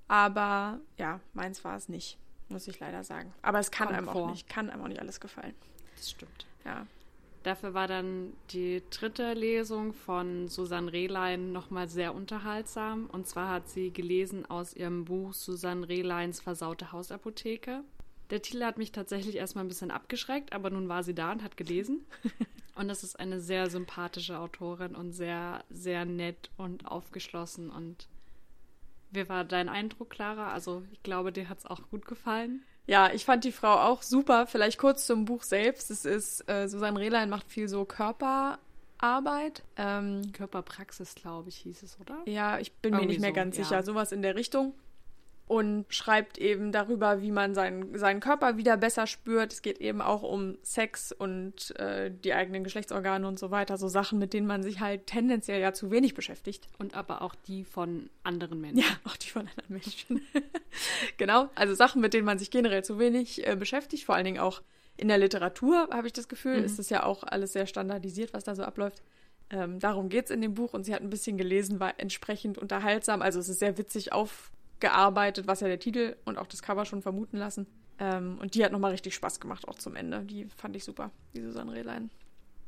Aber 0.09 0.81
ja, 0.99 1.21
meins 1.33 1.65
war 1.65 1.77
es 1.77 1.89
nicht, 1.89 2.19
muss 2.49 2.69
ich 2.69 2.79
leider 2.81 3.05
sagen. 3.05 3.33
Aber 3.43 3.59
es 3.59 3.71
kann 3.71 3.89
Kommt 3.89 3.99
einem 3.99 4.09
vor. 4.09 4.17
auch 4.17 4.31
nicht, 4.31 4.49
kann 4.49 4.71
einem 4.71 4.83
auch 4.83 4.89
nicht 4.89 5.01
alles 5.01 5.21
gefallen. 5.21 5.55
Das 5.97 6.11
stimmt. 6.11 6.47
Ja. 6.65 6.87
Dafür 7.45 7.75
war 7.75 7.87
dann 7.87 8.33
die 8.53 8.83
dritte 8.89 9.35
Lesung 9.35 9.93
von 9.93 10.49
Susanne 10.49 10.91
Rehlein 10.91 11.53
nochmal 11.53 11.89
sehr 11.89 12.15
unterhaltsam. 12.15 13.07
Und 13.13 13.29
zwar 13.29 13.51
hat 13.51 13.69
sie 13.69 13.93
gelesen 13.93 14.47
aus 14.47 14.75
ihrem 14.75 15.05
Buch 15.05 15.35
Susanne 15.35 15.87
Rehleins 15.87 16.41
Versaute 16.41 16.91
Hausapotheke. 16.91 17.85
Der 18.31 18.41
Titel 18.41 18.65
hat 18.65 18.79
mich 18.79 18.93
tatsächlich 18.93 19.37
erstmal 19.37 19.63
ein 19.63 19.69
bisschen 19.69 19.91
abgeschreckt, 19.91 20.55
aber 20.55 20.71
nun 20.71 20.89
war 20.89 21.03
sie 21.03 21.15
da 21.15 21.33
und 21.33 21.43
hat 21.43 21.59
gelesen. 21.59 22.07
und 22.77 22.89
das 22.89 23.05
ist 23.05 23.21
eine 23.21 23.41
sehr 23.41 23.69
sympathische 23.69 24.39
Autorin 24.39 24.95
und 24.95 25.13
sehr, 25.13 25.65
sehr 25.69 26.07
nett 26.07 26.51
und 26.57 26.87
aufgeschlossen. 26.87 27.69
Und 27.69 28.09
wie 29.11 29.29
war 29.29 29.45
dein 29.45 29.69
Eindruck, 29.69 30.09
Clara? 30.09 30.51
Also 30.51 30.83
ich 30.93 31.03
glaube, 31.03 31.31
dir 31.31 31.51
hat 31.51 31.59
es 31.59 31.67
auch 31.67 31.83
gut 31.91 32.07
gefallen. 32.07 32.63
Ja, 32.87 33.11
ich 33.13 33.25
fand 33.25 33.45
die 33.45 33.53
Frau 33.53 33.75
auch 33.75 34.03
super. 34.03 34.47
Vielleicht 34.47 34.79
kurz 34.79 35.07
zum 35.07 35.25
Buch 35.25 35.43
selbst. 35.43 35.91
Es 35.91 36.05
ist, 36.05 36.49
äh, 36.49 36.69
Susanne 36.69 37.01
Rehlein 37.01 37.31
macht 37.31 37.51
viel 37.51 37.69
so 37.69 37.85
Körperarbeit. 37.85 39.63
Ähm, 39.77 40.33
Körperpraxis, 40.33 41.15
glaube 41.15 41.49
ich, 41.49 41.57
hieß 41.57 41.83
es, 41.83 41.99
oder? 42.01 42.19
Ja, 42.27 42.59
ich 42.59 42.73
bin 42.73 42.93
Irgendwie 42.93 43.07
mir 43.07 43.13
nicht 43.13 43.21
mehr 43.21 43.31
so, 43.31 43.35
ganz 43.35 43.57
ja. 43.57 43.65
sicher. 43.65 43.83
Sowas 43.83 44.13
in 44.13 44.23
der 44.23 44.35
Richtung 44.37 44.75
und 45.47 45.85
schreibt 45.91 46.39
eben 46.39 46.73
darüber, 46.73 47.21
wie 47.21 47.31
man 47.31 47.55
seinen, 47.55 47.99
seinen 47.99 48.21
Körper 48.21 48.57
wieder 48.57 48.79
besser 48.79 49.07
spürt. 49.07 49.53
Es 49.53 49.61
geht 49.61 49.79
eben 49.79 50.01
auch 50.01 50.23
um 50.23 50.57
Sex 50.63 51.13
und 51.13 51.79
äh, 51.79 52.11
die 52.11 52.33
eigenen 52.33 52.65
Geschlechtsorgane 52.65 53.29
und 53.29 53.39
so 53.39 53.51
weiter. 53.51 53.77
So 53.77 53.89
Sachen, 53.89 54.19
mit 54.19 54.33
denen 54.33 54.47
man 54.47 54.63
sich 54.63 54.81
halt 54.81 55.07
tendenziell 55.07 55.61
ja 55.61 55.75
zu 55.75 55.91
wenig 55.91 56.15
beschäftigt. 56.15 56.67
Und 56.79 56.95
aber 56.95 57.21
auch 57.21 57.35
die 57.35 57.65
von 57.65 58.09
anderen 58.23 58.61
Menschen. 58.61 58.79
Ja, 58.79 58.87
auch 59.05 59.17
die 59.17 59.29
von 59.29 59.43
anderen 59.43 59.73
Menschen. 59.75 60.23
genau, 61.19 61.51
also 61.55 61.75
Sachen, 61.75 62.01
mit 62.01 62.15
denen 62.15 62.25
man 62.25 62.39
sich 62.39 62.51
generell 62.51 62.83
zu 62.83 62.99
wenig 62.99 63.47
äh, 63.47 63.55
beschäftigt. 63.55 64.05
Vor 64.05 64.15
allen 64.15 64.25
Dingen 64.25 64.41
auch 64.41 64.63
in 64.97 65.09
der 65.09 65.19
Literatur, 65.19 65.89
habe 65.93 66.07
ich 66.07 66.15
das 66.15 66.29
Gefühl, 66.29 66.59
mhm. 66.59 66.65
ist 66.65 66.79
es 66.79 66.89
ja 66.89 67.03
auch 67.03 67.23
alles 67.23 67.53
sehr 67.53 67.67
standardisiert, 67.67 68.33
was 68.33 68.45
da 68.45 68.55
so 68.55 68.63
abläuft. 68.63 69.03
Ähm, 69.51 69.79
darum 69.79 70.09
geht 70.09 70.27
es 70.27 70.31
in 70.31 70.41
dem 70.41 70.55
Buch 70.55 70.73
und 70.73 70.85
sie 70.85 70.95
hat 70.95 71.03
ein 71.03 71.11
bisschen 71.11 71.37
gelesen, 71.37 71.81
war 71.81 71.95
entsprechend 71.99 72.57
unterhaltsam. 72.57 73.21
Also 73.21 73.41
es 73.41 73.49
ist 73.51 73.59
sehr 73.59 73.77
witzig 73.77 74.13
auf 74.13 74.51
gearbeitet, 74.81 75.47
was 75.47 75.61
ja 75.61 75.69
der 75.69 75.79
Titel 75.79 76.17
und 76.25 76.39
auch 76.39 76.47
das 76.47 76.63
Cover 76.63 76.85
schon 76.85 77.03
vermuten 77.03 77.37
lassen. 77.37 77.67
Ähm, 77.99 78.39
und 78.41 78.55
die 78.55 78.65
hat 78.65 78.73
nochmal 78.73 78.91
richtig 78.91 79.15
Spaß 79.15 79.41
gemacht, 79.41 79.69
auch 79.69 79.77
zum 79.77 79.97
Ende. 79.97 80.23
Die 80.23 80.47
fand 80.57 80.77
ich 80.77 80.85
super, 80.85 81.11
die 81.35 81.43
Susanne 81.43 81.73
Rehlein. 81.73 82.11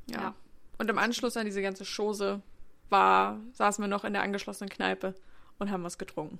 Ja. 0.08 0.20
ja. 0.20 0.34
Und 0.78 0.90
im 0.90 0.98
Anschluss 0.98 1.36
an 1.36 1.46
diese 1.46 1.62
ganze 1.62 1.84
Chose 1.84 2.42
war, 2.88 3.40
saßen 3.52 3.82
wir 3.82 3.88
noch 3.88 4.04
in 4.04 4.12
der 4.12 4.22
angeschlossenen 4.22 4.70
Kneipe 4.70 5.14
und 5.58 5.70
haben 5.70 5.82
was 5.82 5.98
getrunken. 5.98 6.38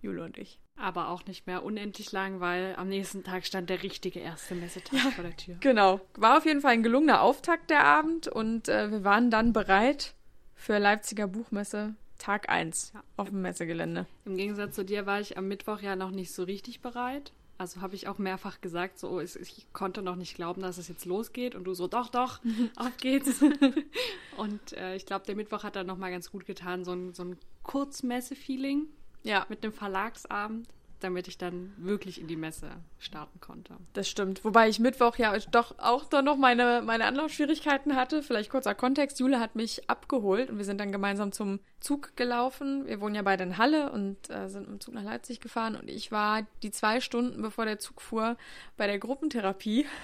Jule 0.00 0.22
und 0.22 0.38
ich. 0.38 0.60
Aber 0.76 1.08
auch 1.08 1.26
nicht 1.26 1.48
mehr 1.48 1.64
unendlich 1.64 2.12
lang, 2.12 2.38
weil 2.38 2.76
am 2.76 2.88
nächsten 2.88 3.24
Tag 3.24 3.44
stand 3.44 3.68
der 3.68 3.82
richtige 3.82 4.20
erste 4.20 4.54
Messetag 4.54 4.92
ja, 4.92 5.10
vor 5.10 5.24
der 5.24 5.36
Tür. 5.36 5.56
Genau. 5.58 6.00
War 6.14 6.38
auf 6.38 6.46
jeden 6.46 6.60
Fall 6.60 6.72
ein 6.72 6.84
gelungener 6.84 7.20
Auftakt 7.20 7.70
der 7.70 7.84
Abend 7.84 8.28
und 8.28 8.68
äh, 8.68 8.92
wir 8.92 9.02
waren 9.02 9.30
dann 9.30 9.52
bereit 9.52 10.14
für 10.54 10.78
Leipziger 10.78 11.26
Buchmesse 11.26 11.96
Tag 12.18 12.48
1 12.48 12.92
ja. 12.94 13.02
auf 13.16 13.30
dem 13.30 13.42
Messegelände. 13.42 14.06
Im 14.24 14.36
Gegensatz 14.36 14.74
zu 14.74 14.84
dir 14.84 15.06
war 15.06 15.20
ich 15.20 15.38
am 15.38 15.48
Mittwoch 15.48 15.80
ja 15.80 15.96
noch 15.96 16.10
nicht 16.10 16.32
so 16.32 16.42
richtig 16.42 16.80
bereit. 16.80 17.32
Also 17.56 17.80
habe 17.80 17.96
ich 17.96 18.06
auch 18.06 18.18
mehrfach 18.18 18.60
gesagt, 18.60 19.00
so 19.00 19.20
ich, 19.20 19.34
ich, 19.34 19.66
konnte 19.72 20.00
noch 20.00 20.14
nicht 20.14 20.36
glauben, 20.36 20.62
dass 20.62 20.78
es 20.78 20.86
jetzt 20.86 21.06
losgeht 21.06 21.56
und 21.56 21.64
du 21.64 21.74
so 21.74 21.88
doch 21.88 22.08
doch, 22.08 22.40
auf 22.76 22.96
geht's. 22.98 23.42
und 24.36 24.72
äh, 24.74 24.94
ich 24.94 25.06
glaube, 25.06 25.26
der 25.26 25.34
Mittwoch 25.34 25.64
hat 25.64 25.74
dann 25.74 25.88
noch 25.88 25.98
mal 25.98 26.10
ganz 26.10 26.30
gut 26.30 26.46
getan, 26.46 26.84
so 26.84 26.92
ein, 26.92 27.14
so 27.14 27.24
ein 27.24 27.36
Kurzmesse-Feeling. 27.64 28.86
Ja. 29.24 29.44
Mit 29.48 29.64
einem 29.64 29.72
Verlagsabend 29.72 30.68
damit 31.00 31.28
ich 31.28 31.38
dann 31.38 31.72
wirklich 31.76 32.20
in 32.20 32.26
die 32.26 32.36
Messe 32.36 32.70
starten 32.98 33.40
konnte. 33.40 33.76
Das 33.92 34.08
stimmt. 34.08 34.44
Wobei 34.44 34.68
ich 34.68 34.78
Mittwoch 34.78 35.16
ja 35.16 35.36
doch 35.50 35.78
auch 35.78 36.04
dann 36.04 36.24
noch 36.24 36.36
meine, 36.36 36.82
meine 36.84 37.04
Anlaufschwierigkeiten 37.04 37.96
hatte. 37.96 38.22
Vielleicht 38.22 38.50
kurzer 38.50 38.74
Kontext. 38.74 39.20
Jule 39.20 39.40
hat 39.40 39.54
mich 39.54 39.88
abgeholt 39.88 40.50
und 40.50 40.58
wir 40.58 40.64
sind 40.64 40.78
dann 40.78 40.92
gemeinsam 40.92 41.32
zum 41.32 41.60
Zug 41.80 42.16
gelaufen. 42.16 42.86
Wir 42.86 43.00
wohnen 43.00 43.14
ja 43.14 43.22
beide 43.22 43.44
in 43.44 43.58
Halle 43.58 43.92
und 43.92 44.30
äh, 44.30 44.48
sind 44.48 44.68
im 44.68 44.80
Zug 44.80 44.94
nach 44.94 45.04
Leipzig 45.04 45.40
gefahren 45.40 45.76
und 45.76 45.88
ich 45.88 46.10
war 46.10 46.46
die 46.62 46.70
zwei 46.70 47.00
Stunden, 47.00 47.42
bevor 47.42 47.64
der 47.64 47.78
Zug 47.78 48.00
fuhr, 48.00 48.36
bei 48.76 48.86
der 48.86 48.98
Gruppentherapie. 48.98 49.86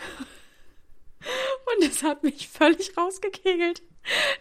Und 1.76 1.84
es 1.88 2.02
hat 2.02 2.22
mich 2.22 2.48
völlig 2.48 2.96
rausgekegelt. 2.96 3.82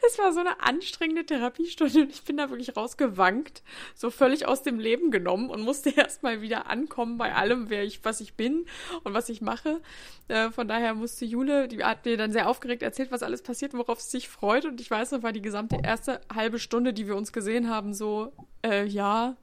Es 0.06 0.20
war 0.20 0.34
so 0.34 0.42
eine 0.42 0.62
anstrengende 0.62 1.26
Therapiestunde 1.26 2.02
und 2.02 2.12
ich 2.12 2.24
bin 2.24 2.38
da 2.38 2.50
wirklich 2.50 2.76
rausgewankt, 2.76 3.64
so 3.96 4.10
völlig 4.10 4.46
aus 4.46 4.62
dem 4.62 4.80
Leben 4.80 5.12
genommen 5.12 5.50
und 5.50 5.62
musste 5.62 5.90
erstmal 5.96 6.42
wieder 6.42 6.68
ankommen 6.68 7.18
bei 7.18 7.34
allem, 7.34 7.70
wer 7.70 7.84
ich, 7.84 8.04
was 8.04 8.20
ich 8.20 8.36
bin 8.36 8.66
und 9.04 9.14
was 9.14 9.30
ich 9.30 9.42
mache. 9.42 9.82
Äh, 10.28 10.52
von 10.52 10.68
daher 10.68 10.94
musste 10.94 11.26
Jule, 11.26 11.68
die 11.68 11.84
hat 11.84 12.06
mir 12.06 12.18
dann 12.18 12.32
sehr 12.32 12.50
aufgeregt 12.50 12.84
erzählt, 12.84 13.12
was 13.12 13.24
alles 13.24 13.42
passiert, 13.42 13.74
worauf 13.74 14.02
sie 14.02 14.12
sich 14.12 14.30
freut. 14.30 14.66
Und 14.66 14.82
ich 14.82 14.92
weiß 14.92 15.12
noch, 15.12 15.24
war 15.24 15.32
die 15.32 15.42
gesamte 15.42 15.78
erste 15.84 16.22
halbe 16.34 16.60
Stunde, 16.60 16.94
die 16.94 17.08
wir 17.08 17.16
uns 17.16 17.32
gesehen 17.32 17.70
haben, 17.70 17.94
so, 17.94 18.34
äh, 18.64 18.86
ja, 18.86 19.38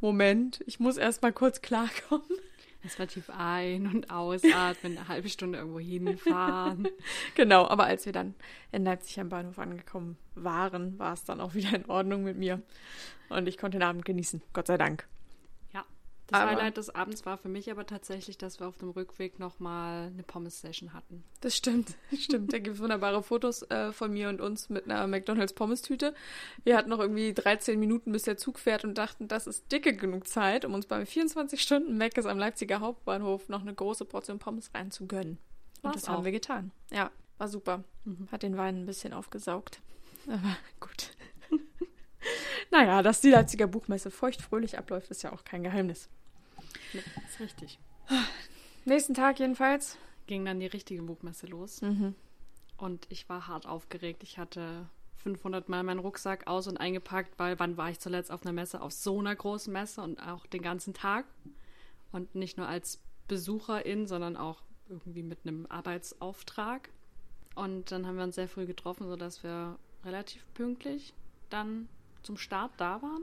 Moment, 0.00 0.62
ich 0.66 0.80
muss 0.80 0.96
erstmal 0.96 1.32
kurz 1.32 1.62
klarkommen. 1.62 2.26
Erstmal 2.82 3.06
tief 3.06 3.30
ein- 3.30 3.86
und 3.86 4.10
ausatmen, 4.10 4.98
eine 4.98 5.08
halbe 5.08 5.28
Stunde 5.28 5.58
irgendwo 5.58 5.78
hinfahren. 5.78 6.88
genau, 7.36 7.68
aber 7.68 7.84
als 7.84 8.06
wir 8.06 8.12
dann 8.12 8.34
in 8.72 8.84
Leipzig 8.84 9.20
am 9.20 9.28
Bahnhof 9.28 9.58
angekommen 9.58 10.16
waren, 10.34 10.98
war 10.98 11.12
es 11.12 11.24
dann 11.24 11.40
auch 11.40 11.54
wieder 11.54 11.74
in 11.74 11.86
Ordnung 11.86 12.24
mit 12.24 12.36
mir. 12.36 12.60
Und 13.28 13.48
ich 13.48 13.56
konnte 13.56 13.78
den 13.78 13.86
Abend 13.86 14.04
genießen, 14.04 14.42
Gott 14.52 14.66
sei 14.66 14.78
Dank. 14.78 15.06
Das 16.32 16.40
aber 16.40 16.50
Highlight 16.52 16.76
des 16.78 16.88
Abends 16.94 17.26
war 17.26 17.36
für 17.36 17.48
mich 17.48 17.70
aber 17.70 17.84
tatsächlich, 17.84 18.38
dass 18.38 18.58
wir 18.58 18.66
auf 18.66 18.78
dem 18.78 18.88
Rückweg 18.88 19.38
nochmal 19.38 20.06
eine 20.06 20.22
Pommes-Session 20.22 20.94
hatten. 20.94 21.24
Das 21.42 21.54
stimmt, 21.54 21.94
stimmt. 22.18 22.52
Da 22.52 22.58
gibt 22.58 22.76
es 22.76 22.82
wunderbare 22.82 23.22
Fotos 23.22 23.62
äh, 23.70 23.92
von 23.92 24.12
mir 24.12 24.30
und 24.30 24.40
uns 24.40 24.70
mit 24.70 24.84
einer 24.84 25.06
McDonalds-Pommes-Tüte. 25.06 26.14
Wir 26.64 26.76
hatten 26.78 26.88
noch 26.88 27.00
irgendwie 27.00 27.34
13 27.34 27.78
Minuten, 27.78 28.12
bis 28.12 28.22
der 28.22 28.38
Zug 28.38 28.58
fährt 28.58 28.82
und 28.84 28.96
dachten, 28.96 29.28
das 29.28 29.46
ist 29.46 29.70
dicke 29.70 29.94
genug 29.94 30.26
Zeit, 30.26 30.64
um 30.64 30.72
uns 30.72 30.86
beim 30.86 31.02
24-Stunden-Meckes 31.02 32.24
am 32.24 32.38
Leipziger 32.38 32.80
Hauptbahnhof 32.80 33.50
noch 33.50 33.60
eine 33.60 33.74
große 33.74 34.06
Portion 34.06 34.38
Pommes 34.38 34.70
reinzugönnen. 34.74 35.38
Und 35.82 35.84
War's 35.84 35.96
das 35.96 36.04
auch. 36.08 36.14
haben 36.14 36.24
wir 36.24 36.32
getan. 36.32 36.70
Ja, 36.90 37.10
war 37.36 37.48
super. 37.48 37.84
Mhm. 38.04 38.28
Hat 38.32 38.42
den 38.42 38.56
Wein 38.56 38.82
ein 38.82 38.86
bisschen 38.86 39.12
aufgesaugt. 39.12 39.82
Aber 40.28 40.56
gut. 40.80 41.10
naja, 42.70 43.02
dass 43.02 43.20
die 43.20 43.30
Leipziger 43.30 43.66
Buchmesse 43.66 44.10
feuchtfröhlich 44.10 44.78
abläuft, 44.78 45.10
ist 45.10 45.22
ja 45.22 45.32
auch 45.32 45.44
kein 45.44 45.62
Geheimnis. 45.62 46.08
Ja, 46.92 47.00
ist 47.28 47.40
richtig. 47.40 47.78
Nächsten 48.84 49.14
Tag 49.14 49.38
jedenfalls. 49.38 49.96
Ging 50.26 50.44
dann 50.44 50.60
die 50.60 50.66
richtige 50.66 51.02
Buchmesse 51.02 51.46
los. 51.46 51.82
Mhm. 51.82 52.14
Und 52.76 53.06
ich 53.10 53.28
war 53.28 53.46
hart 53.46 53.66
aufgeregt. 53.66 54.22
Ich 54.22 54.38
hatte 54.38 54.88
500 55.22 55.68
Mal 55.68 55.82
meinen 55.82 56.00
Rucksack 56.00 56.46
aus 56.46 56.66
und 56.66 56.78
eingepackt, 56.78 57.38
weil 57.38 57.58
wann 57.58 57.76
war 57.76 57.90
ich 57.90 58.00
zuletzt 58.00 58.30
auf 58.30 58.42
einer 58.42 58.52
Messe? 58.52 58.80
Auf 58.80 58.92
so 58.92 59.18
einer 59.18 59.34
großen 59.34 59.72
Messe 59.72 60.02
und 60.02 60.20
auch 60.20 60.46
den 60.46 60.62
ganzen 60.62 60.94
Tag. 60.94 61.26
Und 62.10 62.34
nicht 62.34 62.58
nur 62.58 62.66
als 62.66 63.00
Besucherin, 63.28 64.06
sondern 64.06 64.36
auch 64.36 64.62
irgendwie 64.88 65.22
mit 65.22 65.38
einem 65.44 65.66
Arbeitsauftrag. 65.66 66.90
Und 67.54 67.92
dann 67.92 68.06
haben 68.06 68.16
wir 68.16 68.24
uns 68.24 68.34
sehr 68.34 68.48
früh 68.48 68.66
getroffen, 68.66 69.06
sodass 69.06 69.42
wir 69.42 69.78
relativ 70.04 70.44
pünktlich 70.54 71.14
dann 71.50 71.88
zum 72.22 72.36
Start 72.36 72.72
da 72.76 73.00
waren. 73.02 73.22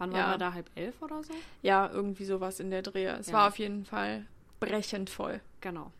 Wann 0.00 0.12
ja. 0.12 0.18
waren 0.18 0.30
wir 0.30 0.38
da? 0.38 0.54
Halb 0.54 0.70
elf 0.76 1.02
oder 1.02 1.22
so? 1.22 1.34
Ja, 1.60 1.90
irgendwie 1.92 2.24
sowas 2.24 2.58
in 2.58 2.70
der 2.70 2.80
Dreh. 2.80 3.04
Es 3.04 3.26
ja. 3.26 3.34
war 3.34 3.48
auf 3.48 3.58
jeden 3.58 3.84
Fall 3.84 4.24
brechend 4.58 5.10
voll. 5.10 5.40
Genau. 5.60 5.92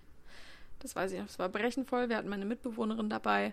Das 0.79 0.97
weiß 0.97 1.13
ich 1.13 1.19
noch. 1.19 1.27
Es 1.27 1.39
war 1.39 1.51
brechend 1.51 1.87
voll. 1.87 2.09
Wir 2.09 2.17
hatten 2.17 2.31
meine 2.31 2.47
Mitbewohnerin 2.47 3.11
dabei. 3.11 3.53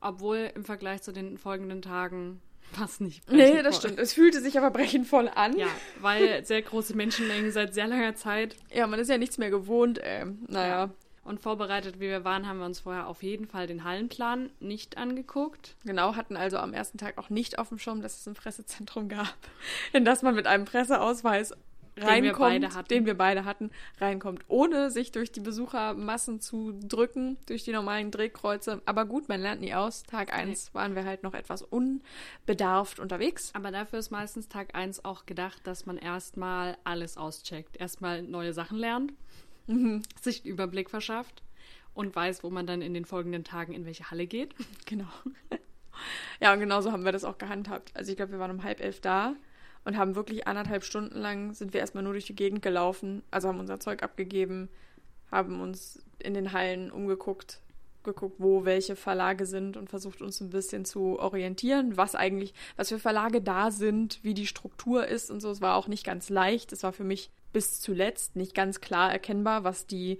Obwohl 0.00 0.50
im 0.56 0.64
Vergleich 0.64 1.02
zu 1.02 1.12
den 1.12 1.38
folgenden 1.38 1.80
Tagen 1.80 2.42
war 2.76 2.86
es 2.86 2.98
nicht 2.98 3.24
brechend 3.24 3.54
Nee, 3.54 3.62
das 3.62 3.76
voll. 3.76 3.90
stimmt. 3.90 4.00
Es 4.00 4.14
fühlte 4.14 4.40
sich 4.40 4.58
aber 4.58 4.72
brechend 4.72 5.06
voll 5.06 5.30
an. 5.32 5.56
Ja, 5.56 5.68
weil 6.00 6.44
sehr 6.44 6.62
große 6.62 6.96
Menschenmengen 6.96 7.52
seit 7.52 7.72
sehr 7.72 7.86
langer 7.86 8.16
Zeit. 8.16 8.56
Ja, 8.72 8.88
man 8.88 8.98
ist 8.98 9.08
ja 9.08 9.16
nichts 9.16 9.38
mehr 9.38 9.50
gewohnt. 9.50 9.98
Äh, 9.98 10.26
naja. 10.48 10.86
Ja. 10.86 10.90
Und 11.24 11.40
vorbereitet, 11.40 11.96
wie 11.96 12.08
wir 12.08 12.24
waren, 12.24 12.46
haben 12.46 12.58
wir 12.58 12.66
uns 12.66 12.80
vorher 12.80 13.08
auf 13.08 13.22
jeden 13.22 13.46
Fall 13.46 13.66
den 13.66 13.82
Hallenplan 13.82 14.50
nicht 14.60 14.98
angeguckt. 14.98 15.74
Genau, 15.84 16.16
hatten 16.16 16.36
also 16.36 16.58
am 16.58 16.74
ersten 16.74 16.98
Tag 16.98 17.16
auch 17.16 17.30
nicht 17.30 17.58
auf 17.58 17.70
dem 17.70 17.78
Schirm, 17.78 18.02
dass 18.02 18.20
es 18.20 18.28
ein 18.28 18.34
Pressezentrum 18.34 19.08
gab, 19.08 19.34
in 19.94 20.04
das 20.04 20.22
man 20.22 20.34
mit 20.34 20.46
einem 20.46 20.66
Presseausweis 20.66 21.54
reinkommt, 21.96 22.52
den 22.52 22.62
wir, 22.62 22.82
den 22.82 23.06
wir 23.06 23.16
beide 23.16 23.44
hatten, 23.44 23.70
reinkommt, 24.00 24.44
ohne 24.48 24.90
sich 24.90 25.12
durch 25.12 25.32
die 25.32 25.40
Besuchermassen 25.40 26.40
zu 26.40 26.72
drücken, 26.72 27.36
durch 27.46 27.64
die 27.64 27.72
normalen 27.72 28.10
Drehkreuze. 28.10 28.82
Aber 28.84 29.04
gut, 29.06 29.28
man 29.28 29.40
lernt 29.40 29.60
nie 29.60 29.74
aus. 29.74 30.02
Tag 30.02 30.32
1 30.32 30.66
nee. 30.66 30.74
waren 30.74 30.94
wir 30.94 31.04
halt 31.04 31.22
noch 31.22 31.34
etwas 31.34 31.62
unbedarft 31.62 32.98
unterwegs. 32.98 33.50
Aber 33.54 33.70
dafür 33.70 33.98
ist 33.98 34.10
meistens 34.10 34.48
Tag 34.48 34.74
1 34.74 35.04
auch 35.04 35.26
gedacht, 35.26 35.66
dass 35.66 35.86
man 35.86 35.96
erstmal 35.96 36.76
alles 36.84 37.16
auscheckt. 37.16 37.76
Erstmal 37.76 38.22
neue 38.22 38.52
Sachen 38.52 38.78
lernt 38.78 39.12
mhm. 39.66 40.02
sich 40.20 40.44
einen 40.44 40.52
Überblick 40.52 40.90
verschafft 40.90 41.42
und 41.94 42.14
weiß, 42.14 42.42
wo 42.42 42.50
man 42.50 42.66
dann 42.66 42.82
in 42.82 42.94
den 42.94 43.04
folgenden 43.04 43.44
Tagen 43.44 43.72
in 43.72 43.86
welche 43.86 44.10
Halle 44.10 44.26
geht. 44.26 44.54
Genau. 44.86 45.08
ja, 46.40 46.52
und 46.52 46.60
genauso 46.60 46.92
haben 46.92 47.04
wir 47.04 47.12
das 47.12 47.24
auch 47.24 47.38
gehandhabt. 47.38 47.92
Also 47.94 48.10
ich 48.10 48.16
glaube, 48.16 48.32
wir 48.32 48.38
waren 48.38 48.50
um 48.50 48.64
halb 48.64 48.80
elf 48.80 49.00
da 49.00 49.34
und 49.84 49.96
haben 49.96 50.14
wirklich 50.14 50.46
anderthalb 50.46 50.84
Stunden 50.84 51.18
lang 51.18 51.54
sind 51.54 51.72
wir 51.72 51.80
erstmal 51.80 52.04
nur 52.04 52.12
durch 52.12 52.26
die 52.26 52.36
Gegend 52.36 52.62
gelaufen, 52.62 53.22
also 53.30 53.48
haben 53.48 53.60
unser 53.60 53.80
Zeug 53.80 54.02
abgegeben, 54.02 54.68
haben 55.30 55.60
uns 55.60 56.02
in 56.18 56.34
den 56.34 56.52
Hallen 56.52 56.90
umgeguckt, 56.90 57.60
geguckt, 58.02 58.36
wo 58.38 58.64
welche 58.64 58.96
Verlage 58.96 59.46
sind 59.46 59.76
und 59.76 59.88
versucht 59.88 60.20
uns 60.20 60.40
ein 60.40 60.50
bisschen 60.50 60.84
zu 60.84 61.18
orientieren, 61.18 61.96
was 61.96 62.14
eigentlich, 62.14 62.54
was 62.76 62.90
für 62.90 62.98
Verlage 62.98 63.40
da 63.40 63.70
sind, 63.70 64.20
wie 64.22 64.34
die 64.34 64.46
Struktur 64.46 65.06
ist 65.06 65.30
und 65.30 65.40
so. 65.40 65.50
Es 65.50 65.60
war 65.60 65.76
auch 65.76 65.88
nicht 65.88 66.04
ganz 66.04 66.28
leicht. 66.28 66.72
Es 66.72 66.82
war 66.82 66.92
für 66.92 67.04
mich 67.04 67.30
bis 67.54 67.80
zuletzt 67.80 68.36
nicht 68.36 68.54
ganz 68.54 68.82
klar 68.82 69.10
erkennbar, 69.10 69.64
was 69.64 69.86
die 69.86 70.18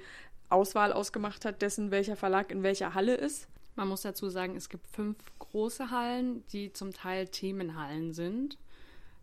Auswahl 0.48 0.92
ausgemacht 0.92 1.44
hat, 1.44 1.60
dessen 1.60 1.90
welcher 1.90 2.16
Verlag 2.16 2.50
in 2.50 2.62
welcher 2.62 2.94
Halle 2.94 3.14
ist. 3.14 3.48
Man 3.76 3.88
muss 3.88 4.02
dazu 4.02 4.30
sagen, 4.30 4.56
es 4.56 4.68
gibt 4.68 4.86
fünf 4.86 5.18
große 5.40 5.90
Hallen, 5.90 6.46
die 6.52 6.72
zum 6.72 6.92
Teil 6.92 7.26
Themenhallen 7.26 8.14
sind. 8.14 8.56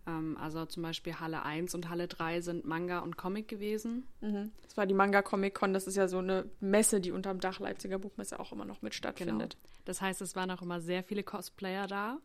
Ähm, 0.06 0.38
also 0.38 0.65
zum 0.65 0.84
Beispiel 0.84 1.20
Halle 1.20 1.44
1 1.44 1.74
und 1.74 1.89
Halle 1.89 2.08
3 2.08 2.41
sind 2.41 2.65
Manga 2.65 3.00
und 3.00 3.15
Comic 3.15 3.48
gewesen. 3.48 4.06
Mhm. 4.20 4.51
Das 4.63 4.75
war 4.75 4.86
die 4.86 4.94
Manga 4.94 5.22
Comic 5.22 5.56
Con, 5.56 5.74
das 5.74 5.88
ist 5.88 5.96
ja 5.96 6.10
so 6.10 6.18
eine 6.18 6.50
Messe, 6.60 7.00
die 7.00 7.12
unterm 7.12 7.39
Dach 7.39 7.60
Leipziger 7.60 7.98
Buchmesse 7.98 8.39
auch 8.39 8.51
immer 8.51 8.65
noch 8.65 8.82
mit 8.82 8.94
stattfindet. 8.94 9.56
Genau. 9.56 9.84
Das 9.86 10.01
heißt, 10.01 10.22
es 10.22 10.36
waren 10.36 10.51
auch 10.51 10.62
immer 10.62 10.82
sehr 10.82 11.03
viele 11.03 11.24
Cosplayer 11.24 11.88
da. 11.88 12.18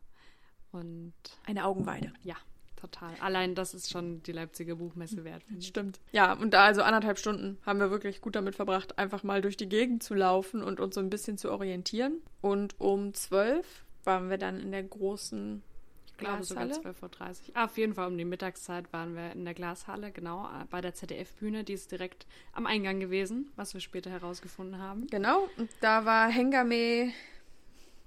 Und 0.73 1.15
eine 1.47 1.65
Augenweide. 1.65 2.13
Ja, 2.23 2.35
total. 2.77 3.15
Allein 3.21 3.55
das 3.55 3.75
ist 3.75 3.91
schon 3.91 4.23
die 4.23 4.33
Leipziger 4.33 4.77
Buchmesse 4.77 5.25
wert. 5.25 5.43
Stimmt. 5.61 6.01
Ja, 6.13 6.33
und 6.35 6.53
da 6.55 6.65
also 6.65 6.83
anderthalb 6.83 7.19
Stunden 7.19 7.59
haben 7.65 7.81
wir 7.81 7.91
wirklich 7.91 8.21
gut 8.21 8.37
damit 8.37 8.55
verbracht, 8.55 8.99
einfach 8.99 9.23
mal 9.23 9.43
durch 9.43 9.57
die 9.57 9.69
Gegend 9.69 10.03
zu 10.03 10.15
laufen 10.15 10.63
und 10.63 10.81
uns 10.81 10.95
so 10.95 11.01
ein 11.01 11.11
bisschen 11.11 11.39
zu 11.39 11.51
orientieren. 11.51 12.21
Und 12.41 12.79
um 12.79 13.15
zwölf 13.15 13.85
waren 14.05 14.31
wir 14.31 14.39
dann 14.39 14.61
in 14.61 14.73
der 14.73 14.85
großen 14.85 15.63
ich 16.07 16.25
glaube 16.25 16.45
sogar 16.45 16.65
12.30 16.65 17.03
Uhr. 17.03 17.37
Ah, 17.55 17.65
auf 17.67 17.77
jeden 17.77 17.95
Fall 17.95 18.07
um 18.07 18.17
die 18.17 18.25
Mittagszeit 18.25 18.91
waren 18.93 19.15
wir 19.15 19.33
in 19.33 19.45
der 19.45 19.53
Glashalle, 19.53 20.13
genau, 20.13 20.47
äh, 20.47 20.65
bei 20.71 20.81
der 20.81 20.95
ZDF-Bühne. 20.95 21.63
Die 21.63 21.75
ist 21.75 21.93
direkt 21.93 22.27
am 22.53 22.65
Eingang 22.65 23.01
gewesen, 23.01 23.51
was 23.57 23.75
wir 23.75 23.83
später 23.83 24.11
herausgefunden 24.11 24.81
haben. 24.81 25.07
Genau, 25.09 25.47
und 25.59 25.69
da 25.81 26.07
war 26.07 26.31
Hengame 26.31 27.13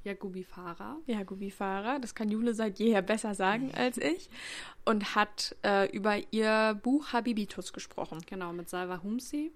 Jagubi 0.03 0.43
Fahrer. 0.43 0.97
Jagubi 1.05 1.51
Fahrer, 1.51 1.99
das 1.99 2.15
kann 2.15 2.29
Jule 2.29 2.53
seit 2.53 2.79
jeher 2.79 3.01
besser 3.01 3.35
sagen 3.35 3.71
als 3.75 3.97
ich. 3.97 4.29
Und 4.85 5.15
hat 5.15 5.55
äh, 5.63 5.89
über 5.91 6.17
ihr 6.31 6.79
Buch 6.81 7.13
Habibitus 7.13 7.73
gesprochen. 7.73 8.19
Genau, 8.25 8.53
mit 8.53 8.69
Salva 8.69 9.01
Humsi. 9.03 9.51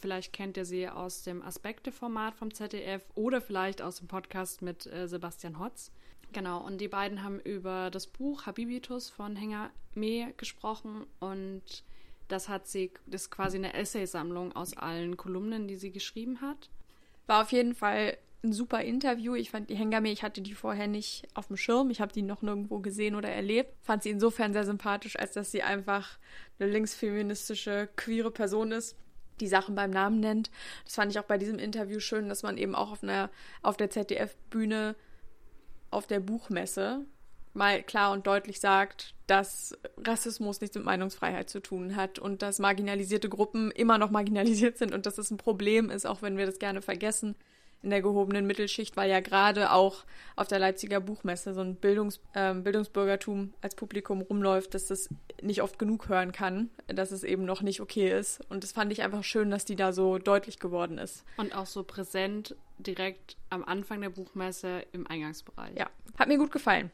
Vielleicht 0.00 0.32
kennt 0.32 0.56
ihr 0.56 0.64
sie 0.64 0.88
aus 0.88 1.22
dem 1.22 1.42
Aspekte-Format 1.42 2.34
vom 2.34 2.54
ZDF 2.54 3.02
oder 3.14 3.40
vielleicht 3.40 3.82
aus 3.82 3.96
dem 3.98 4.08
Podcast 4.08 4.62
mit 4.62 4.86
äh, 4.86 5.06
Sebastian 5.06 5.58
Hotz. 5.58 5.90
Genau, 6.32 6.64
und 6.64 6.78
die 6.80 6.88
beiden 6.88 7.22
haben 7.22 7.40
über 7.40 7.90
das 7.90 8.06
Buch 8.06 8.46
Habibitus 8.46 9.10
von 9.10 9.36
Henger 9.36 9.70
Mee 9.94 10.32
gesprochen 10.36 11.06
und 11.18 11.84
das 12.28 12.48
hat 12.48 12.68
sie, 12.68 12.92
das 13.06 13.22
ist 13.22 13.30
quasi 13.30 13.56
eine 13.56 13.74
Essaysammlung 13.74 14.54
aus 14.54 14.76
allen 14.76 15.16
Kolumnen, 15.16 15.66
die 15.66 15.74
sie 15.74 15.90
geschrieben 15.90 16.40
hat. 16.40 16.70
War 17.26 17.42
auf 17.42 17.50
jeden 17.50 17.74
Fall 17.74 18.16
ein 18.42 18.52
super 18.52 18.82
Interview. 18.82 19.34
Ich 19.34 19.50
fand 19.50 19.70
die 19.70 19.74
Hengame, 19.74 20.10
ich 20.10 20.22
hatte 20.22 20.40
die 20.40 20.54
vorher 20.54 20.88
nicht 20.88 21.28
auf 21.34 21.48
dem 21.48 21.56
Schirm. 21.56 21.90
Ich 21.90 22.00
habe 22.00 22.12
die 22.12 22.22
noch 22.22 22.42
nirgendwo 22.42 22.78
gesehen 22.78 23.14
oder 23.14 23.28
erlebt. 23.28 23.74
Fand 23.82 24.02
sie 24.02 24.10
insofern 24.10 24.52
sehr 24.52 24.64
sympathisch, 24.64 25.18
als 25.18 25.32
dass 25.32 25.50
sie 25.50 25.62
einfach 25.62 26.18
eine 26.58 26.70
linksfeministische, 26.70 27.88
queere 27.96 28.30
Person 28.30 28.72
ist, 28.72 28.96
die 29.40 29.48
Sachen 29.48 29.74
beim 29.74 29.90
Namen 29.90 30.20
nennt. 30.20 30.50
Das 30.84 30.94
fand 30.94 31.12
ich 31.12 31.18
auch 31.18 31.24
bei 31.24 31.38
diesem 31.38 31.58
Interview 31.58 32.00
schön, 32.00 32.28
dass 32.28 32.42
man 32.42 32.56
eben 32.56 32.74
auch 32.74 32.92
auf 32.92 33.02
einer, 33.02 33.30
auf 33.62 33.76
der 33.76 33.90
ZDF-Bühne, 33.90 34.96
auf 35.90 36.06
der 36.06 36.20
Buchmesse 36.20 37.04
mal 37.52 37.82
klar 37.82 38.12
und 38.12 38.26
deutlich 38.26 38.60
sagt, 38.60 39.14
dass 39.26 39.76
Rassismus 39.96 40.60
nichts 40.60 40.76
mit 40.76 40.84
Meinungsfreiheit 40.84 41.50
zu 41.50 41.60
tun 41.60 41.96
hat 41.96 42.18
und 42.18 42.42
dass 42.42 42.60
marginalisierte 42.60 43.28
Gruppen 43.28 43.70
immer 43.72 43.98
noch 43.98 44.10
marginalisiert 44.10 44.78
sind 44.78 44.94
und 44.94 45.04
dass 45.04 45.18
es 45.18 45.30
ein 45.30 45.36
Problem 45.36 45.90
ist, 45.90 46.06
auch 46.06 46.22
wenn 46.22 46.36
wir 46.36 46.46
das 46.46 46.58
gerne 46.58 46.80
vergessen 46.80 47.34
in 47.82 47.90
der 47.90 48.02
gehobenen 48.02 48.46
Mittelschicht, 48.46 48.96
weil 48.96 49.10
ja 49.10 49.20
gerade 49.20 49.72
auch 49.72 50.04
auf 50.36 50.48
der 50.48 50.58
Leipziger 50.58 51.00
Buchmesse 51.00 51.54
so 51.54 51.62
ein 51.62 51.76
Bildungs, 51.76 52.20
äh, 52.34 52.54
Bildungsbürgertum 52.54 53.54
als 53.62 53.74
Publikum 53.74 54.20
rumläuft, 54.20 54.74
dass 54.74 54.86
das 54.86 55.08
nicht 55.40 55.62
oft 55.62 55.78
genug 55.78 56.08
hören 56.08 56.32
kann, 56.32 56.70
dass 56.88 57.10
es 57.10 57.24
eben 57.24 57.44
noch 57.44 57.62
nicht 57.62 57.80
okay 57.80 58.16
ist. 58.16 58.40
Und 58.50 58.64
das 58.64 58.72
fand 58.72 58.92
ich 58.92 59.02
einfach 59.02 59.24
schön, 59.24 59.50
dass 59.50 59.64
die 59.64 59.76
da 59.76 59.92
so 59.92 60.18
deutlich 60.18 60.58
geworden 60.58 60.98
ist. 60.98 61.24
Und 61.38 61.54
auch 61.54 61.66
so 61.66 61.82
präsent 61.82 62.54
direkt 62.78 63.36
am 63.48 63.64
Anfang 63.64 64.00
der 64.00 64.10
Buchmesse 64.10 64.84
im 64.92 65.06
Eingangsbereich. 65.06 65.76
Ja, 65.78 65.88
hat 66.18 66.28
mir 66.28 66.38
gut 66.38 66.50
gefallen. 66.50 66.90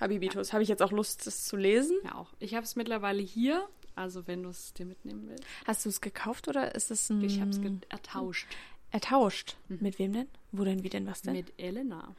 Habibitus. 0.00 0.48
Ja. 0.48 0.52
Habe 0.54 0.62
ich 0.62 0.68
jetzt 0.68 0.82
auch 0.82 0.92
Lust, 0.92 1.26
das 1.26 1.44
zu 1.46 1.56
lesen? 1.56 1.96
Ja, 2.04 2.16
auch. 2.16 2.32
Ich 2.38 2.54
habe 2.54 2.64
es 2.64 2.76
mittlerweile 2.76 3.22
hier. 3.22 3.66
Also, 3.94 4.28
wenn 4.28 4.44
du 4.44 4.50
es 4.50 4.72
dir 4.74 4.86
mitnehmen 4.86 5.28
willst. 5.28 5.44
Hast 5.66 5.84
du 5.84 5.88
es 5.88 6.00
gekauft 6.00 6.46
oder 6.46 6.76
ist 6.76 6.92
es 6.92 7.10
ein. 7.10 7.20
Ich 7.22 7.40
habe 7.40 7.50
es 7.50 7.60
ertauscht. 7.88 8.46
Ertauscht. 8.90 9.56
Mhm. 9.68 9.78
Mit 9.80 9.98
wem 9.98 10.12
denn? 10.12 10.28
Wo 10.52 10.64
denn, 10.64 10.82
wie 10.82 10.88
denn, 10.88 11.06
was 11.06 11.22
denn? 11.22 11.34
Mit 11.34 11.52
Elena. 11.58 12.14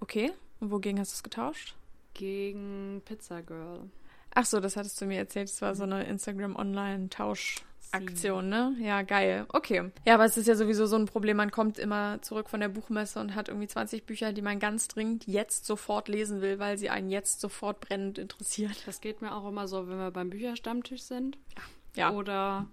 Okay. 0.00 0.32
Und 0.60 0.70
wogegen 0.70 1.00
hast 1.00 1.12
du 1.12 1.16
es 1.16 1.22
getauscht? 1.22 1.74
Gegen 2.14 3.02
Pizza 3.04 3.42
Girl. 3.42 3.90
Ach 4.34 4.46
so, 4.46 4.60
das 4.60 4.76
hattest 4.76 5.00
du 5.00 5.06
mir 5.06 5.18
erzählt. 5.18 5.48
Es 5.48 5.62
war 5.62 5.74
so 5.74 5.82
eine 5.84 6.04
Instagram-Online-Tauschaktion, 6.04 8.48
ne? 8.48 8.76
Ja, 8.80 9.02
geil. 9.02 9.46
Okay. 9.48 9.90
Ja, 10.04 10.14
aber 10.14 10.24
es 10.24 10.36
ist 10.36 10.48
ja 10.48 10.56
sowieso 10.56 10.86
so 10.86 10.96
ein 10.96 11.06
Problem. 11.06 11.36
Man 11.36 11.52
kommt 11.52 11.78
immer 11.78 12.20
zurück 12.22 12.50
von 12.50 12.58
der 12.60 12.68
Buchmesse 12.68 13.20
und 13.20 13.34
hat 13.36 13.48
irgendwie 13.48 13.68
20 13.68 14.04
Bücher, 14.06 14.32
die 14.32 14.42
man 14.42 14.58
ganz 14.58 14.88
dringend 14.88 15.26
jetzt 15.26 15.66
sofort 15.66 16.08
lesen 16.08 16.40
will, 16.40 16.58
weil 16.58 16.78
sie 16.78 16.90
einen 16.90 17.10
jetzt 17.10 17.40
sofort 17.40 17.80
brennend 17.80 18.18
interessiert. 18.18 18.82
Das 18.86 19.00
geht 19.00 19.22
mir 19.22 19.34
auch 19.34 19.48
immer 19.48 19.68
so, 19.68 19.88
wenn 19.88 19.98
wir 19.98 20.10
beim 20.10 20.30
Bücherstammtisch 20.30 21.02
sind. 21.02 21.38
Ja 21.56 21.62
Ja. 21.96 22.10
Oder 22.12 22.66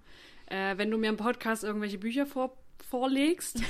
äh, 0.47 0.77
wenn 0.77 0.91
du 0.91 0.97
mir 0.97 1.09
im 1.09 1.17
Podcast 1.17 1.63
irgendwelche 1.63 1.97
Bücher 1.97 2.25
vor, 2.25 2.57
vorlegst. 2.83 3.61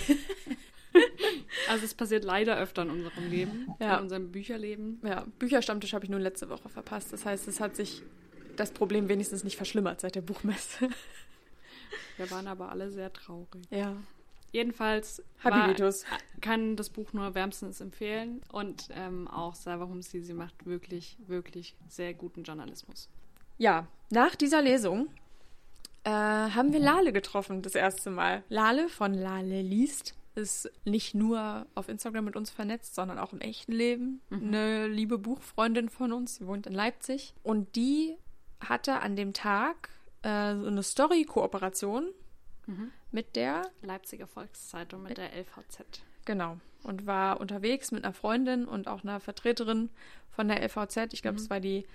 also 1.69 1.85
es 1.85 1.93
passiert 1.93 2.23
leider 2.23 2.57
öfter 2.57 2.83
in 2.83 2.89
unserem 2.89 3.29
Leben, 3.29 3.67
Ja. 3.79 3.95
in 3.97 4.03
unserem 4.03 4.31
Bücherleben. 4.31 4.99
Ja, 5.03 5.25
Bücherstammtisch 5.39 5.93
habe 5.93 6.05
ich 6.05 6.11
nur 6.11 6.19
letzte 6.19 6.49
Woche 6.49 6.69
verpasst. 6.69 7.13
Das 7.13 7.25
heißt, 7.25 7.47
es 7.47 7.59
hat 7.59 7.75
sich 7.75 8.03
das 8.55 8.71
Problem 8.71 9.07
wenigstens 9.09 9.43
nicht 9.43 9.55
verschlimmert 9.55 10.01
seit 10.01 10.15
der 10.15 10.21
Buchmesse. 10.21 10.89
Wir 12.17 12.29
waren 12.31 12.47
aber 12.47 12.69
alle 12.69 12.91
sehr 12.91 13.11
traurig. 13.11 13.63
Ja. 13.69 13.95
Jedenfalls 14.51 15.23
war, 15.43 15.73
kann 16.41 16.75
das 16.75 16.89
Buch 16.89 17.13
nur 17.13 17.33
wärmstens 17.35 17.79
empfehlen 17.79 18.41
und 18.51 18.89
ähm, 18.93 19.29
auch 19.29 19.55
Salva 19.55 19.85
Humsi, 19.87 20.21
sie 20.21 20.33
macht 20.33 20.65
wirklich, 20.65 21.17
wirklich 21.25 21.75
sehr 21.87 22.13
guten 22.13 22.43
Journalismus. 22.43 23.07
Ja, 23.57 23.87
nach 24.09 24.35
dieser 24.35 24.61
Lesung 24.61 25.07
äh, 26.03 26.09
haben 26.09 26.73
wir 26.73 26.79
Lale 26.79 27.13
getroffen, 27.13 27.61
das 27.61 27.75
erste 27.75 28.09
Mal. 28.09 28.43
Lale 28.49 28.89
von 28.89 29.13
Lale 29.13 29.61
liest 29.61 30.15
ist 30.33 30.71
nicht 30.85 31.13
nur 31.13 31.65
auf 31.75 31.89
Instagram 31.89 32.25
mit 32.25 32.35
uns 32.35 32.49
vernetzt, 32.49 32.95
sondern 32.95 33.19
auch 33.19 33.33
im 33.33 33.41
echten 33.41 33.73
Leben. 33.73 34.21
Eine 34.29 34.87
liebe 34.87 35.17
Buchfreundin 35.17 35.89
von 35.89 36.13
uns, 36.13 36.35
sie 36.35 36.47
wohnt 36.47 36.67
in 36.67 36.73
Leipzig. 36.73 37.33
Und 37.43 37.75
die 37.75 38.15
hatte 38.61 39.01
an 39.01 39.17
dem 39.17 39.33
Tag 39.33 39.89
äh, 40.21 40.55
so 40.55 40.67
eine 40.67 40.83
Story-Kooperation 40.83 42.05
mit 43.11 43.35
der 43.35 43.63
Leipziger 43.81 44.27
Volkszeitung 44.27 45.03
mit 45.03 45.17
der 45.17 45.35
LVZ. 45.35 46.01
Genau. 46.25 46.57
Und 46.83 47.05
war 47.05 47.39
unterwegs 47.39 47.91
mit 47.91 48.03
einer 48.03 48.13
Freundin 48.13 48.65
und 48.65 48.87
auch 48.87 49.03
einer 49.03 49.19
Vertreterin 49.19 49.89
von 50.29 50.47
der 50.47 50.61
LVZ. 50.63 51.13
Ich 51.13 51.21
glaube, 51.21 51.37
es 51.37 51.49
war 51.49 51.59
die 51.59 51.85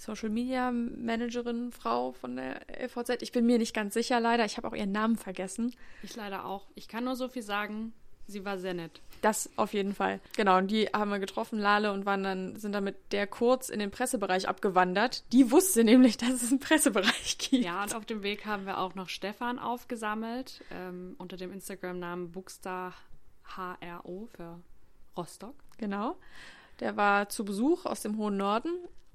Social 0.00 0.30
Media 0.30 0.72
Managerin, 0.72 1.72
Frau 1.72 2.12
von 2.12 2.36
der 2.36 2.62
LVZ. 2.82 3.20
Ich 3.20 3.32
bin 3.32 3.44
mir 3.44 3.58
nicht 3.58 3.74
ganz 3.74 3.92
sicher, 3.92 4.18
leider. 4.18 4.46
Ich 4.46 4.56
habe 4.56 4.66
auch 4.66 4.74
ihren 4.74 4.92
Namen 4.92 5.18
vergessen. 5.18 5.74
Ich 6.02 6.16
leider 6.16 6.46
auch. 6.46 6.66
Ich 6.74 6.88
kann 6.88 7.04
nur 7.04 7.16
so 7.16 7.28
viel 7.28 7.42
sagen, 7.42 7.92
sie 8.26 8.46
war 8.46 8.56
sehr 8.56 8.72
nett. 8.72 9.02
Das 9.20 9.50
auf 9.56 9.74
jeden 9.74 9.94
Fall. 9.94 10.20
Genau, 10.38 10.56
und 10.56 10.70
die 10.70 10.86
haben 10.86 11.10
wir 11.10 11.18
getroffen, 11.18 11.58
Lale, 11.58 11.92
und 11.92 12.06
waren 12.06 12.22
dann, 12.22 12.56
sind 12.56 12.72
dann 12.72 12.84
mit 12.84 13.12
der 13.12 13.26
kurz 13.26 13.68
in 13.68 13.78
den 13.78 13.90
Pressebereich 13.90 14.48
abgewandert. 14.48 15.22
Die 15.32 15.50
wusste 15.50 15.84
nämlich, 15.84 16.16
dass 16.16 16.42
es 16.42 16.50
einen 16.50 16.60
Pressebereich 16.60 17.36
gibt. 17.36 17.62
Ja, 17.62 17.82
und 17.82 17.94
auf 17.94 18.06
dem 18.06 18.22
Weg 18.22 18.46
haben 18.46 18.64
wir 18.64 18.78
auch 18.78 18.94
noch 18.94 19.10
Stefan 19.10 19.58
aufgesammelt, 19.58 20.64
ähm, 20.70 21.14
unter 21.18 21.36
dem 21.36 21.52
Instagram-Namen 21.52 22.32
Bookstar 22.32 22.94
HRO 23.54 24.30
für 24.34 24.60
Rostock. 25.14 25.56
Genau. 25.76 26.16
Der 26.78 26.96
war 26.96 27.28
zu 27.28 27.44
Besuch 27.44 27.84
aus 27.84 28.00
dem 28.00 28.16
hohen 28.16 28.38
Norden. 28.38 28.70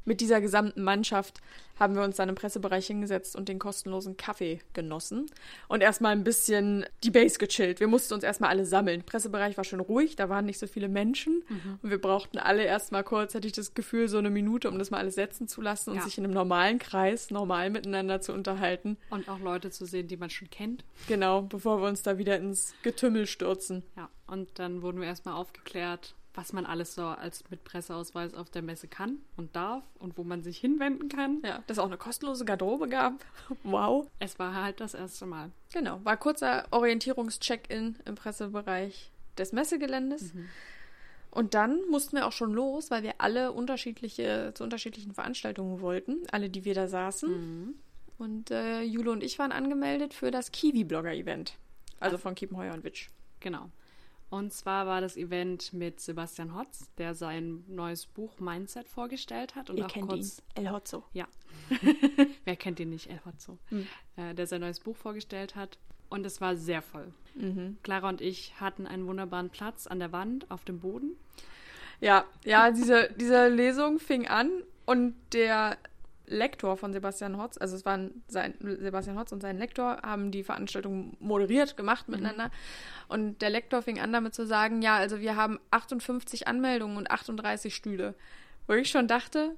Mit 0.06 0.22
dieser 0.22 0.40
gesamten 0.40 0.84
Mannschaft 0.84 1.42
haben 1.80 1.96
wir 1.96 2.04
uns 2.04 2.16
dann 2.16 2.30
im 2.30 2.36
Pressebereich 2.36 2.88
hingesetzt 2.88 3.36
und 3.36 3.50
den 3.50 3.60
kostenlosen 3.60 4.16
Kaffee 4.16 4.60
genossen 4.74 5.26
und 5.68 5.82
erstmal 5.82 6.14
ein 6.14 6.24
bisschen 6.24 6.86
die 7.04 7.12
Base 7.12 7.38
gechillt. 7.38 7.80
Wir 7.82 7.88
mussten 7.88 8.14
uns 8.14 8.24
erstmal 8.24 8.50
alle 8.52 8.66
sammeln. 8.66 9.00
Der 9.02 9.06
Pressebereich 9.06 9.58
war 9.58 9.64
schon 9.66 9.82
ruhig, 9.82 10.16
da 10.16 10.30
waren 10.30 10.46
nicht 10.46 10.60
so 10.60 10.68
viele 10.68 10.88
Menschen 10.88 11.44
und 11.82 11.90
wir 11.90 12.00
brauchten 12.00 12.38
alle 12.38 12.64
erstmal 12.64 13.04
kurz, 13.04 13.36
hatte 13.36 13.48
ich 13.48 13.54
das 13.54 13.74
Gefühl, 13.74 14.08
so 14.08 14.18
eine 14.20 14.30
Minute, 14.30 14.70
um 14.70 14.80
das 14.80 14.90
mal 14.92 15.00
alles 15.00 15.16
setzen 15.16 15.48
zu 15.48 15.60
lassen 15.62 15.90
und 15.90 15.98
Ja. 15.98 16.04
sich 16.04 16.18
in 16.18 16.24
einem 16.24 16.34
normalen 16.34 16.80
Kreis 16.80 17.30
normal 17.32 17.70
miteinander 17.72 18.22
zu 18.22 18.32
unterhalten. 18.32 18.98
Und 19.10 19.28
auch 19.28 19.40
Leute 19.40 19.70
zu 19.72 19.86
sehen, 19.86 20.08
die 20.08 20.18
man 20.18 20.30
schon 20.30 20.50
kennt. 20.50 20.86
Genau, 21.08 21.42
bevor 21.42 21.82
wir 21.82 21.88
uns 21.90 22.04
da 22.04 22.18
wieder 22.18 22.38
ins 22.38 22.74
Getümmel 22.84 23.28
stürzen. 23.28 23.84
Ja, 23.98 24.10
und 24.28 24.48
dann 24.60 24.82
wurden 24.82 25.02
wir 25.02 25.08
erstmal 25.08 25.34
aufgeklärt, 25.34 26.16
was 26.36 26.54
man 26.54 26.66
alles 26.66 26.96
so 26.96 27.04
als 27.06 27.44
mit 27.50 27.64
Presseausweis 27.64 28.34
auf 28.34 28.50
der 28.50 28.62
Messe 28.62 28.88
kann 28.88 29.20
und 29.38 29.56
darf 29.56 29.84
und 30.00 30.18
wo 30.18 30.24
man 30.24 30.44
sich 30.44 30.58
hinwenden 30.58 31.10
kann. 31.10 31.42
Ja, 31.44 31.64
dass 31.68 31.78
es 31.78 31.80
auch 31.80 31.88
eine 31.88 31.98
kostenlose 31.98 32.46
Garderobe 32.46 32.88
gab. 32.88 33.14
Wow. 33.64 34.08
Es 34.20 34.38
war 34.40 34.54
halt 34.54 34.80
das 34.80 34.94
erste 34.94 35.26
Mal. 35.26 35.52
Genau, 35.74 36.00
war 36.04 36.18
kurzer 36.18 36.66
Orientierungscheck-in 36.72 37.98
im 38.06 38.16
Pressebereich 38.16 39.12
des 39.38 39.54
Messegeländes. 39.54 40.34
Und 41.32 41.54
dann 41.54 41.82
mussten 41.90 42.16
wir 42.16 42.26
auch 42.26 42.32
schon 42.32 42.54
los, 42.54 42.92
weil 42.92 43.04
wir 43.04 43.16
alle 43.18 43.52
unterschiedliche, 43.52 44.52
zu 44.56 44.64
unterschiedlichen 44.64 45.14
Veranstaltungen 45.14 45.82
wollten, 45.82 46.18
alle, 46.32 46.50
die 46.50 46.64
wir 46.66 46.74
da 46.74 46.88
saßen. 46.88 47.76
Und 48.18 48.52
äh, 48.52 48.82
Jule 48.82 49.12
und 49.12 49.24
ich 49.24 49.38
waren 49.38 49.52
angemeldet 49.52 50.14
für 50.14 50.32
das 50.32 50.52
Kiwi-Blogger-Event. 50.52 51.58
Also 52.00 52.18
von 52.18 52.36
Kiepenheuer 52.36 52.74
und 52.74 52.84
Witsch. 52.84 53.10
Genau. 53.42 53.70
Und 54.30 54.52
zwar 54.52 54.88
war 54.88 55.02
das 55.02 55.18
Event 55.18 55.72
mit 55.74 56.00
Sebastian 56.00 56.56
Hotz, 56.56 56.90
der 56.98 57.14
sein 57.14 57.64
neues 57.68 58.08
Buch 58.08 58.40
Mindset 58.40 58.88
vorgestellt 58.90 59.56
hat. 59.56 59.70
Und 59.70 59.78
Ihr 59.78 59.86
auch 59.86 59.90
kennt 59.90 60.10
kurz, 60.10 60.40
ihn. 60.56 60.66
El 60.66 60.72
Hotzo. 60.72 61.04
Ja. 61.14 61.28
Wer 62.44 62.56
kennt 62.56 62.80
ihn 62.80 62.90
nicht, 62.90 63.10
El 63.10 63.22
Hotzo? 63.26 63.58
Hm. 63.70 63.88
Äh, 64.16 64.34
der 64.34 64.48
sein 64.48 64.62
neues 64.62 64.80
Buch 64.80 64.96
vorgestellt 64.96 65.56
hat. 65.56 65.78
Und 66.10 66.26
es 66.26 66.42
war 66.42 66.56
sehr 66.56 66.82
voll. 66.82 67.14
Mhm. 67.36 67.78
Clara 67.84 68.10
und 68.10 68.22
ich 68.22 68.60
hatten 68.60 68.88
einen 68.88 69.08
wunderbaren 69.08 69.50
Platz 69.50 69.88
an 69.88 70.00
der 70.00 70.12
Wand, 70.12 70.50
auf 70.50 70.64
dem 70.64 70.80
Boden. 70.80 71.16
Ja, 72.00 72.26
ja, 72.44 72.72
diese, 72.72 73.10
diese 73.20 73.48
Lesung 73.48 74.00
fing 74.00 74.28
an 74.28 74.50
und 74.86 75.16
der 75.34 75.78
Lektor 76.28 76.78
von 76.78 76.94
Sebastian 76.94 77.38
Hotz, 77.38 77.58
also 77.58 77.76
es 77.76 77.86
waren 77.86 78.24
sein, 78.28 78.56
Sebastian 78.60 79.18
Hotz 79.20 79.32
und 79.32 79.42
sein 79.42 79.58
Lektor, 79.58 80.02
haben 80.04 80.32
die 80.32 80.44
Veranstaltung 80.44 81.16
moderiert, 81.20 81.78
gemacht 81.78 82.08
miteinander. 82.10 82.52
Und 83.08 83.42
der 83.42 83.50
Lektor 83.50 83.82
fing 83.82 84.00
an 84.00 84.12
damit 84.12 84.34
zu 84.34 84.46
sagen, 84.46 84.82
ja, 84.82 84.96
also 84.96 85.20
wir 85.20 85.36
haben 85.36 85.60
58 85.72 86.48
Anmeldungen 86.48 86.98
und 86.98 87.12
38 87.12 87.74
Stühle. 87.76 88.16
Wo 88.68 88.74
ich 88.74 88.90
schon 88.90 89.08
dachte, 89.08 89.56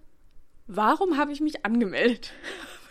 warum 0.68 1.18
habe 1.18 1.32
ich 1.32 1.42
mich 1.42 1.66
angemeldet? 1.66 2.32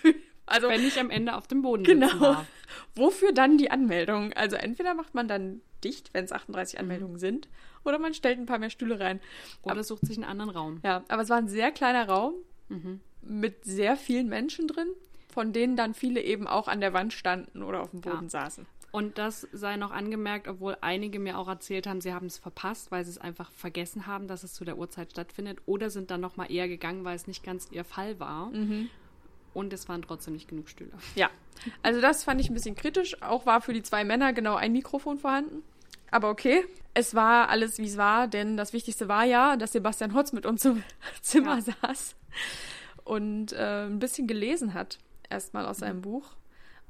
also 0.46 0.68
Wenn 0.68 0.86
ich 0.86 0.98
am 0.98 1.10
Ende 1.10 1.34
auf 1.36 1.46
dem 1.46 1.62
Boden 1.62 1.84
Genau. 1.84 2.18
darf. 2.18 2.46
Wofür 2.94 3.32
dann 3.32 3.58
die 3.58 3.70
Anmeldung? 3.70 4.32
Also 4.32 4.56
entweder 4.56 4.94
macht 4.94 5.14
man 5.14 5.28
dann 5.28 5.60
dicht, 5.84 6.12
wenn 6.14 6.24
es 6.24 6.32
38 6.32 6.78
Anmeldungen 6.80 7.18
sind, 7.18 7.48
oder 7.84 7.98
man 7.98 8.14
stellt 8.14 8.38
ein 8.38 8.46
paar 8.46 8.58
mehr 8.58 8.70
Stühle 8.70 8.98
rein. 8.98 9.20
Oder 9.62 9.84
sucht 9.84 10.06
sich 10.06 10.16
einen 10.16 10.24
anderen 10.24 10.50
Raum. 10.50 10.80
Ja, 10.82 11.04
aber 11.08 11.22
es 11.22 11.28
war 11.28 11.36
ein 11.36 11.48
sehr 11.48 11.70
kleiner 11.70 12.08
Raum 12.08 12.34
Mhm. 12.68 13.00
mit 13.22 13.64
sehr 13.64 13.96
vielen 13.96 14.28
Menschen 14.28 14.68
drin, 14.68 14.88
von 15.32 15.52
denen 15.52 15.76
dann 15.76 15.94
viele 15.94 16.20
eben 16.22 16.46
auch 16.46 16.68
an 16.68 16.80
der 16.80 16.92
Wand 16.92 17.12
standen 17.12 17.62
oder 17.62 17.80
auf 17.82 17.90
dem 17.90 18.00
Boden 18.00 18.24
Ja. 18.24 18.28
saßen. 18.30 18.66
Und 18.92 19.18
das 19.18 19.46
sei 19.52 19.76
noch 19.76 19.90
angemerkt, 19.90 20.48
obwohl 20.48 20.76
einige 20.80 21.18
mir 21.18 21.36
auch 21.38 21.48
erzählt 21.48 21.86
haben, 21.86 22.00
sie 22.00 22.14
haben 22.14 22.26
es 22.28 22.38
verpasst, 22.38 22.90
weil 22.90 23.04
sie 23.04 23.10
es 23.10 23.18
einfach 23.18 23.50
vergessen 23.50 24.06
haben, 24.06 24.26
dass 24.26 24.42
es 24.42 24.54
zu 24.54 24.64
der 24.64 24.78
Uhrzeit 24.78 25.10
stattfindet. 25.10 25.58
Oder 25.66 25.90
sind 25.90 26.10
dann 26.10 26.20
noch 26.22 26.36
mal 26.38 26.50
eher 26.50 26.66
gegangen, 26.66 27.04
weil 27.04 27.14
es 27.16 27.26
nicht 27.26 27.42
ganz 27.44 27.68
ihr 27.70 27.84
Fall 27.84 28.18
war. 28.20 28.50
Und 29.52 29.72
es 29.72 29.88
waren 29.88 30.00
trotzdem 30.02 30.34
nicht 30.34 30.48
genug 30.48 30.68
Stühle. 30.68 30.92
Ja, 31.14 31.30
also 31.82 32.00
das 32.00 32.24
fand 32.24 32.40
ich 32.40 32.48
ein 32.50 32.54
bisschen 32.54 32.74
kritisch. 32.74 33.20
Auch 33.22 33.44
war 33.44 33.60
für 33.60 33.72
die 33.74 33.82
zwei 33.82 34.04
Männer 34.04 34.32
genau 34.32 34.54
ein 34.54 34.72
Mikrofon 34.72 35.18
vorhanden. 35.18 35.62
Aber 36.10 36.30
okay, 36.30 36.64
es 36.94 37.14
war 37.14 37.48
alles, 37.50 37.78
wie 37.78 37.86
es 37.86 37.96
war, 37.98 38.28
denn 38.28 38.56
das 38.56 38.72
Wichtigste 38.72 39.08
war 39.08 39.24
ja, 39.24 39.56
dass 39.56 39.72
Sebastian 39.72 40.14
Hotz 40.14 40.32
mit 40.32 40.46
uns 40.46 40.64
im 40.64 40.82
Zimmer 41.20 41.58
Ja. 41.58 41.74
saß 41.82 42.14
und 43.04 43.52
äh, 43.52 43.86
ein 43.86 43.98
bisschen 43.98 44.26
gelesen 44.26 44.74
hat, 44.74 44.98
erstmal 45.30 45.66
aus 45.66 45.78
seinem 45.78 46.02
Buch. 46.02 46.32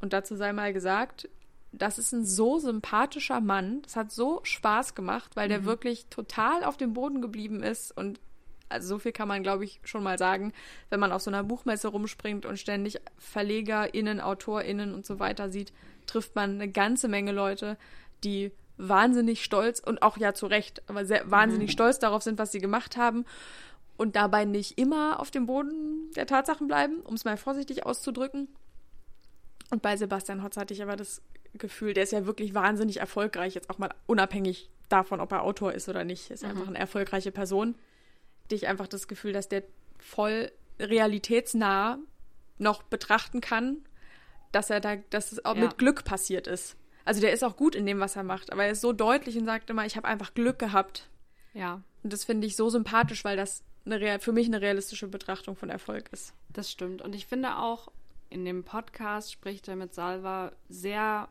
Und 0.00 0.12
dazu 0.12 0.36
sei 0.36 0.52
mal 0.52 0.72
gesagt, 0.72 1.28
das 1.72 1.98
ist 1.98 2.12
ein 2.12 2.24
so 2.24 2.58
sympathischer 2.58 3.40
Mann. 3.40 3.82
Das 3.82 3.96
hat 3.96 4.12
so 4.12 4.40
Spaß 4.42 4.94
gemacht, 4.94 5.36
weil 5.36 5.48
der 5.48 5.64
wirklich 5.64 6.06
total 6.06 6.64
auf 6.64 6.76
dem 6.76 6.94
Boden 6.94 7.20
geblieben 7.20 7.62
ist 7.62 7.96
und 7.96 8.20
also 8.68 8.88
so 8.88 8.98
viel 8.98 9.12
kann 9.12 9.28
man, 9.28 9.44
glaube 9.44 9.64
ich, 9.64 9.80
schon 9.84 10.02
mal 10.02 10.18
sagen, 10.18 10.52
wenn 10.90 10.98
man 10.98 11.12
auf 11.12 11.22
so 11.22 11.30
einer 11.30 11.44
Buchmesse 11.44 11.86
rumspringt 11.86 12.46
und 12.46 12.58
ständig 12.58 12.98
VerlegerInnen, 13.16 14.20
AutorInnen 14.20 14.92
und 14.92 15.06
so 15.06 15.20
weiter 15.20 15.50
sieht, 15.50 15.72
trifft 16.06 16.34
man 16.34 16.54
eine 16.54 16.68
ganze 16.68 17.06
Menge 17.06 17.30
Leute, 17.30 17.76
die 18.24 18.50
wahnsinnig 18.76 19.44
stolz 19.44 19.78
und 19.78 20.02
auch 20.02 20.16
ja 20.18 20.34
zu 20.34 20.46
Recht, 20.46 20.82
aber 20.88 21.04
sehr 21.04 21.30
wahnsinnig 21.30 21.70
stolz 21.70 22.00
darauf 22.00 22.22
sind, 22.22 22.38
was 22.38 22.52
sie 22.52 22.60
gemacht 22.60 22.96
haben 22.96 23.24
und 23.96 24.16
dabei 24.16 24.44
nicht 24.44 24.78
immer 24.78 25.20
auf 25.20 25.30
dem 25.30 25.46
Boden 25.46 26.10
der 26.16 26.26
Tatsachen 26.26 26.66
bleiben, 26.66 27.00
um 27.00 27.14
es 27.14 27.24
mal 27.24 27.36
vorsichtig 27.36 27.86
auszudrücken. 27.86 28.48
Und 29.70 29.82
bei 29.82 29.96
Sebastian 29.96 30.42
Hotz 30.42 30.56
hatte 30.56 30.74
ich 30.74 30.82
aber 30.82 30.96
das 30.96 31.22
Gefühl, 31.54 31.94
der 31.94 32.02
ist 32.04 32.12
ja 32.12 32.26
wirklich 32.26 32.54
wahnsinnig 32.54 32.98
erfolgreich, 32.98 33.54
jetzt 33.54 33.70
auch 33.70 33.78
mal 33.78 33.90
unabhängig 34.06 34.70
davon, 34.88 35.20
ob 35.20 35.32
er 35.32 35.42
Autor 35.42 35.72
ist 35.72 35.88
oder 35.88 36.04
nicht. 36.04 36.30
Ist 36.30 36.44
einfach 36.44 36.68
eine 36.68 36.78
erfolgreiche 36.78 37.32
Person. 37.32 37.74
Die 38.50 38.54
ich 38.54 38.68
einfach 38.68 38.86
das 38.86 39.08
Gefühl, 39.08 39.32
dass 39.32 39.48
der 39.48 39.64
voll 39.98 40.52
realitätsnah 40.78 41.98
noch 42.58 42.82
betrachten 42.82 43.40
kann, 43.40 43.78
dass 44.52 44.70
er 44.70 44.80
da, 44.80 44.96
dass 45.10 45.32
es 45.32 45.44
auch 45.44 45.54
Ja. 45.56 45.62
mit 45.62 45.78
Glück 45.78 46.04
passiert 46.04 46.46
ist. 46.46 46.76
Also 47.04 47.20
der 47.20 47.32
ist 47.32 47.44
auch 47.44 47.56
gut 47.56 47.74
in 47.74 47.86
dem, 47.86 48.00
was 48.00 48.16
er 48.16 48.22
macht, 48.22 48.52
aber 48.52 48.64
er 48.64 48.72
ist 48.72 48.80
so 48.80 48.92
deutlich 48.92 49.36
und 49.38 49.44
sagt 49.46 49.70
immer, 49.70 49.86
ich 49.86 49.96
habe 49.96 50.08
einfach 50.08 50.34
Glück 50.34 50.58
gehabt. 50.58 51.08
Ja, 51.54 51.82
Und 52.02 52.12
das 52.12 52.24
finde 52.24 52.46
ich 52.46 52.56
so 52.56 52.68
sympathisch, 52.70 53.24
weil 53.24 53.36
das 53.36 53.62
eine, 53.86 54.00
rea- 54.00 54.18
für 54.18 54.32
mich 54.32 54.46
eine 54.46 54.60
realistische 54.60 55.08
Betrachtung 55.08 55.56
von 55.56 55.70
Erfolg 55.70 56.08
ist. 56.12 56.34
das 56.48 56.70
stimmt. 56.70 57.02
Und 57.02 57.14
ich 57.14 57.26
finde 57.26 57.56
auch, 57.58 57.90
in 58.28 58.44
dem 58.44 58.64
Podcast 58.64 59.32
spricht 59.32 59.68
er 59.68 59.76
mit 59.76 59.94
Salva 59.94 60.52
sehr 60.68 61.28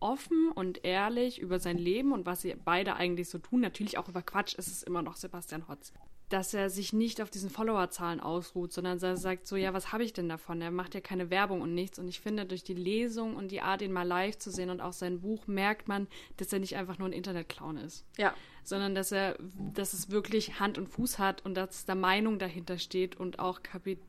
offen 0.00 0.50
und 0.52 0.84
ehrlich 0.84 1.38
über 1.40 1.60
sein 1.60 1.78
Leben 1.78 2.12
und 2.12 2.26
was 2.26 2.40
sie 2.42 2.56
beide 2.64 2.96
eigentlich 2.96 3.28
so 3.28 3.38
tun. 3.38 3.60
Natürlich 3.60 3.98
auch 3.98 4.08
über 4.08 4.22
Quatsch 4.22 4.54
ist 4.54 4.66
es 4.68 4.82
immer 4.82 5.02
noch 5.02 5.16
Sebastian 5.16 5.68
Hotz. 5.68 5.92
Dass 6.32 6.54
er 6.54 6.70
sich 6.70 6.94
nicht 6.94 7.20
auf 7.20 7.28
diesen 7.28 7.50
Followerzahlen 7.50 8.20
ausruht, 8.20 8.72
sondern 8.72 8.98
er 9.02 9.16
sagt 9.18 9.46
so, 9.46 9.56
ja, 9.56 9.74
was 9.74 9.92
habe 9.92 10.02
ich 10.02 10.14
denn 10.14 10.30
davon? 10.30 10.62
Er 10.62 10.70
macht 10.70 10.94
ja 10.94 11.00
keine 11.00 11.28
Werbung 11.28 11.60
und 11.60 11.74
nichts. 11.74 11.98
Und 11.98 12.08
ich 12.08 12.20
finde, 12.20 12.46
durch 12.46 12.64
die 12.64 12.74
Lesung 12.74 13.36
und 13.36 13.52
die 13.52 13.60
Art, 13.60 13.82
ihn 13.82 13.92
mal 13.92 14.06
live 14.06 14.38
zu 14.38 14.50
sehen 14.50 14.70
und 14.70 14.80
auch 14.80 14.94
sein 14.94 15.20
Buch, 15.20 15.46
merkt 15.46 15.88
man, 15.88 16.08
dass 16.38 16.52
er 16.52 16.58
nicht 16.58 16.76
einfach 16.76 16.98
nur 16.98 17.08
ein 17.08 17.12
Internetclown 17.12 17.76
ist. 17.76 18.06
Ja. 18.16 18.34
Sondern 18.64 18.94
dass 18.94 19.12
er, 19.12 19.36
dass 19.74 19.92
es 19.92 20.10
wirklich 20.10 20.58
Hand 20.58 20.78
und 20.78 20.88
Fuß 20.88 21.18
hat 21.18 21.44
und 21.44 21.54
dass 21.54 21.84
da 21.84 21.94
Meinung 21.94 22.38
dahinter 22.38 22.78
steht 22.78 23.16
und 23.16 23.38
auch 23.38 23.62
Kapital 23.62 24.06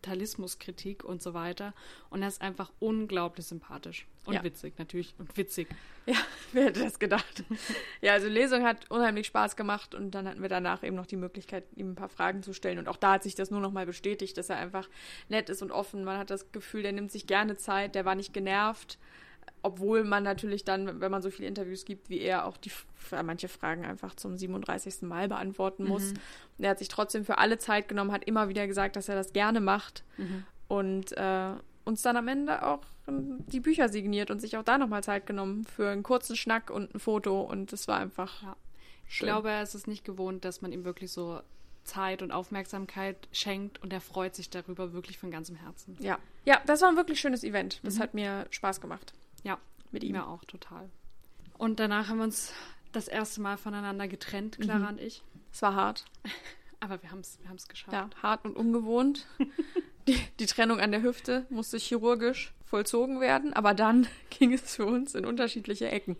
Kapitalismuskritik 0.00 1.04
und 1.04 1.22
so 1.22 1.34
weiter. 1.34 1.74
Und 2.08 2.22
er 2.22 2.28
ist 2.28 2.42
einfach 2.42 2.72
unglaublich 2.78 3.46
sympathisch. 3.46 4.06
Und 4.26 4.34
ja. 4.34 4.44
witzig, 4.44 4.78
natürlich. 4.78 5.14
Und 5.18 5.36
witzig. 5.36 5.68
Ja, 6.06 6.16
wer 6.52 6.64
hätte 6.66 6.80
das 6.80 6.98
gedacht? 6.98 7.44
ja, 8.00 8.12
also 8.12 8.28
Lesung 8.28 8.64
hat 8.64 8.90
unheimlich 8.90 9.26
Spaß 9.26 9.56
gemacht 9.56 9.94
und 9.94 10.10
dann 10.12 10.28
hatten 10.28 10.42
wir 10.42 10.48
danach 10.48 10.82
eben 10.82 10.96
noch 10.96 11.06
die 11.06 11.16
Möglichkeit, 11.16 11.64
ihm 11.74 11.92
ein 11.92 11.94
paar 11.94 12.08
Fragen 12.08 12.42
zu 12.42 12.52
stellen. 12.52 12.78
Und 12.78 12.88
auch 12.88 12.96
da 12.96 13.14
hat 13.14 13.22
sich 13.22 13.34
das 13.34 13.50
nur 13.50 13.60
noch 13.60 13.72
mal 13.72 13.86
bestätigt, 13.86 14.36
dass 14.36 14.50
er 14.50 14.56
einfach 14.56 14.88
nett 15.28 15.48
ist 15.48 15.62
und 15.62 15.72
offen. 15.72 16.04
Man 16.04 16.18
hat 16.18 16.30
das 16.30 16.52
Gefühl, 16.52 16.82
der 16.82 16.92
nimmt 16.92 17.10
sich 17.10 17.26
gerne 17.26 17.56
Zeit, 17.56 17.94
der 17.94 18.04
war 18.04 18.14
nicht 18.14 18.32
genervt 18.32 18.98
obwohl 19.62 20.04
man 20.04 20.22
natürlich 20.22 20.64
dann, 20.64 21.00
wenn 21.00 21.10
man 21.10 21.22
so 21.22 21.30
viele 21.30 21.48
Interviews 21.48 21.84
gibt 21.84 22.08
wie 22.08 22.20
er, 22.20 22.46
auch 22.46 22.56
die 22.56 22.70
manche 23.24 23.48
Fragen 23.48 23.84
einfach 23.84 24.14
zum 24.14 24.36
37. 24.36 25.02
Mal 25.02 25.28
beantworten 25.28 25.84
muss. 25.84 26.12
Mhm. 26.12 26.64
Er 26.64 26.70
hat 26.70 26.78
sich 26.78 26.88
trotzdem 26.88 27.24
für 27.24 27.38
alle 27.38 27.58
Zeit 27.58 27.88
genommen, 27.88 28.12
hat 28.12 28.24
immer 28.24 28.48
wieder 28.48 28.66
gesagt, 28.66 28.96
dass 28.96 29.08
er 29.08 29.16
das 29.16 29.32
gerne 29.32 29.60
macht 29.60 30.04
mhm. 30.16 30.44
und 30.68 31.12
äh, 31.12 31.52
uns 31.84 32.02
dann 32.02 32.16
am 32.16 32.28
Ende 32.28 32.64
auch 32.64 32.82
die 33.06 33.60
Bücher 33.60 33.88
signiert 33.88 34.30
und 34.30 34.40
sich 34.40 34.56
auch 34.56 34.62
da 34.62 34.78
nochmal 34.78 35.02
Zeit 35.02 35.26
genommen 35.26 35.64
für 35.64 35.90
einen 35.90 36.02
kurzen 36.02 36.36
Schnack 36.36 36.70
und 36.70 36.94
ein 36.94 37.00
Foto 37.00 37.40
und 37.40 37.72
es 37.72 37.88
war 37.88 37.98
einfach. 37.98 38.42
Ja. 38.42 38.56
Ich 39.08 39.16
schön. 39.16 39.26
glaube, 39.26 39.50
er 39.50 39.62
ist 39.62 39.74
es 39.74 39.88
nicht 39.88 40.04
gewohnt, 40.04 40.44
dass 40.44 40.62
man 40.62 40.70
ihm 40.72 40.84
wirklich 40.84 41.10
so 41.10 41.40
Zeit 41.82 42.22
und 42.22 42.30
Aufmerksamkeit 42.30 43.28
schenkt 43.32 43.82
und 43.82 43.92
er 43.92 44.00
freut 44.00 44.36
sich 44.36 44.50
darüber 44.50 44.92
wirklich 44.92 45.18
von 45.18 45.32
ganzem 45.32 45.56
Herzen. 45.56 45.96
Ja, 45.98 46.18
ja, 46.44 46.60
das 46.66 46.82
war 46.82 46.88
ein 46.88 46.96
wirklich 46.96 47.18
schönes 47.18 47.42
Event. 47.42 47.80
Das 47.82 47.96
mhm. 47.96 48.00
hat 48.00 48.14
mir 48.14 48.46
Spaß 48.50 48.80
gemacht. 48.80 49.12
Ja, 49.42 49.58
mit 49.90 50.04
ihm. 50.04 50.14
Ja, 50.14 50.26
auch 50.26 50.44
total. 50.44 50.88
Und 51.58 51.80
danach 51.80 52.08
haben 52.08 52.18
wir 52.18 52.24
uns 52.24 52.52
das 52.92 53.08
erste 53.08 53.40
Mal 53.40 53.56
voneinander 53.56 54.06
getrennt, 54.06 54.58
Clara 54.58 54.78
mhm. 54.78 54.88
und 54.88 55.00
ich. 55.00 55.22
Es 55.52 55.62
war 55.62 55.74
hart. 55.74 56.04
Aber 56.80 57.02
wir 57.02 57.10
haben 57.10 57.20
es 57.20 57.38
wir 57.42 57.54
geschafft. 57.68 57.92
Ja, 57.92 58.08
hart 58.22 58.44
und 58.44 58.56
ungewohnt. 58.56 59.26
die, 60.10 60.20
die 60.38 60.46
Trennung 60.46 60.80
an 60.80 60.90
der 60.90 61.02
Hüfte 61.02 61.46
musste 61.50 61.78
chirurgisch 61.78 62.52
vollzogen 62.64 63.20
werden, 63.20 63.52
aber 63.52 63.74
dann 63.74 64.06
ging 64.30 64.52
es 64.52 64.76
für 64.76 64.86
uns 64.86 65.14
in 65.14 65.24
unterschiedliche 65.24 65.88
Ecken. 65.90 66.16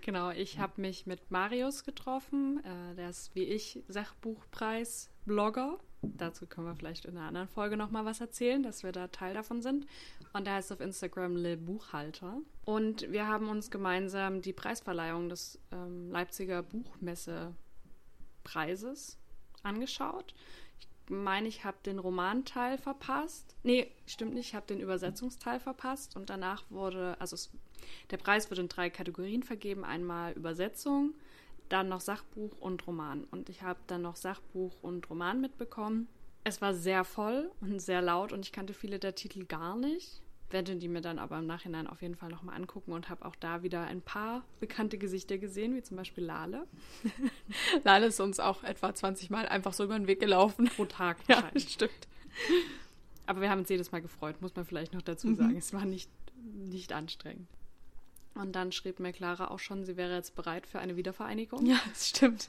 Genau, 0.00 0.30
ich 0.30 0.58
habe 0.58 0.80
mich 0.80 1.06
mit 1.06 1.30
Marius 1.30 1.84
getroffen. 1.84 2.62
Äh, 2.64 2.96
der 2.96 3.10
ist 3.10 3.34
wie 3.34 3.44
ich 3.44 3.82
Sachbuchpreis-Blogger. 3.88 5.78
Dazu 6.02 6.46
können 6.46 6.68
wir 6.68 6.76
vielleicht 6.76 7.04
in 7.04 7.16
einer 7.16 7.26
anderen 7.26 7.48
Folge 7.48 7.76
nochmal 7.76 8.04
was 8.04 8.20
erzählen, 8.20 8.62
dass 8.62 8.84
wir 8.84 8.92
da 8.92 9.08
Teil 9.08 9.34
davon 9.34 9.60
sind. 9.60 9.86
Und 10.32 10.46
der 10.46 10.54
heißt 10.54 10.72
auf 10.72 10.80
Instagram 10.80 11.34
Le 11.36 11.56
Buchhalter. 11.56 12.38
Und 12.64 13.10
wir 13.10 13.26
haben 13.26 13.48
uns 13.48 13.70
gemeinsam 13.70 14.40
die 14.40 14.52
Preisverleihung 14.52 15.28
des 15.28 15.58
ähm, 15.72 16.10
Leipziger 16.10 16.62
Buchmesse-Preises 16.62 19.18
angeschaut. 19.62 20.34
Meine, 21.10 21.48
ich 21.48 21.64
habe 21.64 21.76
den 21.84 21.98
Romanteil 21.98 22.78
verpasst. 22.78 23.54
Nee, 23.62 23.90
stimmt 24.06 24.34
nicht, 24.34 24.48
ich 24.48 24.54
habe 24.54 24.66
den 24.66 24.80
Übersetzungsteil 24.80 25.60
verpasst. 25.60 26.16
Und 26.16 26.30
danach 26.30 26.64
wurde, 26.70 27.16
also 27.18 27.34
es, 27.34 27.50
der 28.10 28.16
Preis 28.18 28.50
wird 28.50 28.60
in 28.60 28.68
drei 28.68 28.90
Kategorien 28.90 29.42
vergeben. 29.42 29.84
Einmal 29.84 30.32
Übersetzung, 30.32 31.14
dann 31.68 31.88
noch 31.88 32.00
Sachbuch 32.00 32.52
und 32.60 32.86
Roman. 32.86 33.24
Und 33.30 33.48
ich 33.48 33.62
habe 33.62 33.80
dann 33.86 34.02
noch 34.02 34.16
Sachbuch 34.16 34.74
und 34.82 35.08
Roman 35.10 35.40
mitbekommen. 35.40 36.08
Es 36.44 36.62
war 36.62 36.74
sehr 36.74 37.04
voll 37.04 37.50
und 37.60 37.80
sehr 37.80 38.00
laut 38.00 38.32
und 38.32 38.44
ich 38.46 38.52
kannte 38.52 38.72
viele 38.72 38.98
der 38.98 39.14
Titel 39.14 39.44
gar 39.44 39.76
nicht. 39.76 40.22
Werde 40.50 40.76
die 40.76 40.88
mir 40.88 41.02
dann 41.02 41.18
aber 41.18 41.38
im 41.38 41.46
Nachhinein 41.46 41.86
auf 41.86 42.00
jeden 42.00 42.16
Fall 42.16 42.30
nochmal 42.30 42.56
angucken 42.56 42.92
und 42.92 43.10
habe 43.10 43.24
auch 43.26 43.36
da 43.36 43.62
wieder 43.62 43.82
ein 43.82 44.00
paar 44.00 44.44
bekannte 44.60 44.96
Gesichter 44.96 45.36
gesehen, 45.36 45.74
wie 45.76 45.82
zum 45.82 45.96
Beispiel 45.98 46.24
Lale. 46.24 46.66
Lale 47.84 48.06
ist 48.06 48.20
uns 48.20 48.40
auch 48.40 48.64
etwa 48.64 48.94
20 48.94 49.28
Mal 49.28 49.46
einfach 49.46 49.74
so 49.74 49.84
über 49.84 49.98
den 49.98 50.06
Weg 50.06 50.20
gelaufen. 50.20 50.70
Pro 50.74 50.86
Tag 50.86 51.18
Ja, 51.28 51.50
stimmt. 51.54 52.08
Aber 53.26 53.42
wir 53.42 53.50
haben 53.50 53.60
uns 53.60 53.68
jedes 53.68 53.92
Mal 53.92 54.00
gefreut, 54.00 54.40
muss 54.40 54.56
man 54.56 54.64
vielleicht 54.64 54.94
noch 54.94 55.02
dazu 55.02 55.34
sagen. 55.34 55.52
Mhm. 55.52 55.58
Es 55.58 55.74
war 55.74 55.84
nicht, 55.84 56.10
nicht 56.54 56.92
anstrengend. 56.94 57.46
Und 58.34 58.52
dann 58.52 58.72
schrieb 58.72 59.00
mir 59.00 59.12
Clara 59.12 59.50
auch 59.50 59.58
schon, 59.58 59.84
sie 59.84 59.96
wäre 59.96 60.14
jetzt 60.14 60.34
bereit 60.34 60.66
für 60.66 60.78
eine 60.78 60.96
Wiedervereinigung. 60.96 61.66
Ja, 61.66 61.78
das 61.88 62.08
stimmt. 62.08 62.46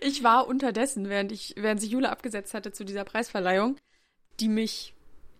Ich 0.00 0.22
war 0.22 0.46
unterdessen, 0.46 1.08
während 1.08 1.32
ich, 1.32 1.54
während 1.56 1.80
sich 1.80 1.90
Jule 1.90 2.10
abgesetzt 2.10 2.54
hatte 2.54 2.72
zu 2.72 2.84
dieser 2.84 3.04
Preisverleihung, 3.04 3.76
die 4.40 4.48
mich 4.48 4.93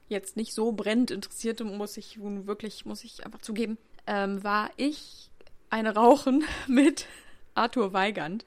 jetzt 0.08 0.36
nicht 0.36 0.54
so 0.54 0.72
brennend 0.72 1.10
interessierte, 1.10 1.64
muss 1.64 1.96
ich 1.96 2.18
wirklich, 2.20 2.84
muss 2.84 3.04
ich 3.04 3.24
einfach 3.24 3.40
zugeben, 3.40 3.78
ähm, 4.06 4.42
war 4.44 4.70
ich 4.76 5.30
eine 5.70 5.94
Rauchen 5.94 6.44
mit 6.68 7.06
Arthur 7.54 7.92
Weigand. 7.92 8.44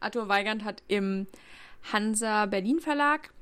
Arthur 0.00 0.28
Weigand 0.28 0.64
hat 0.64 0.82
im 0.88 1.26
Hansa 1.92 2.46
Berlin 2.46 2.80
Verlag 2.80 3.32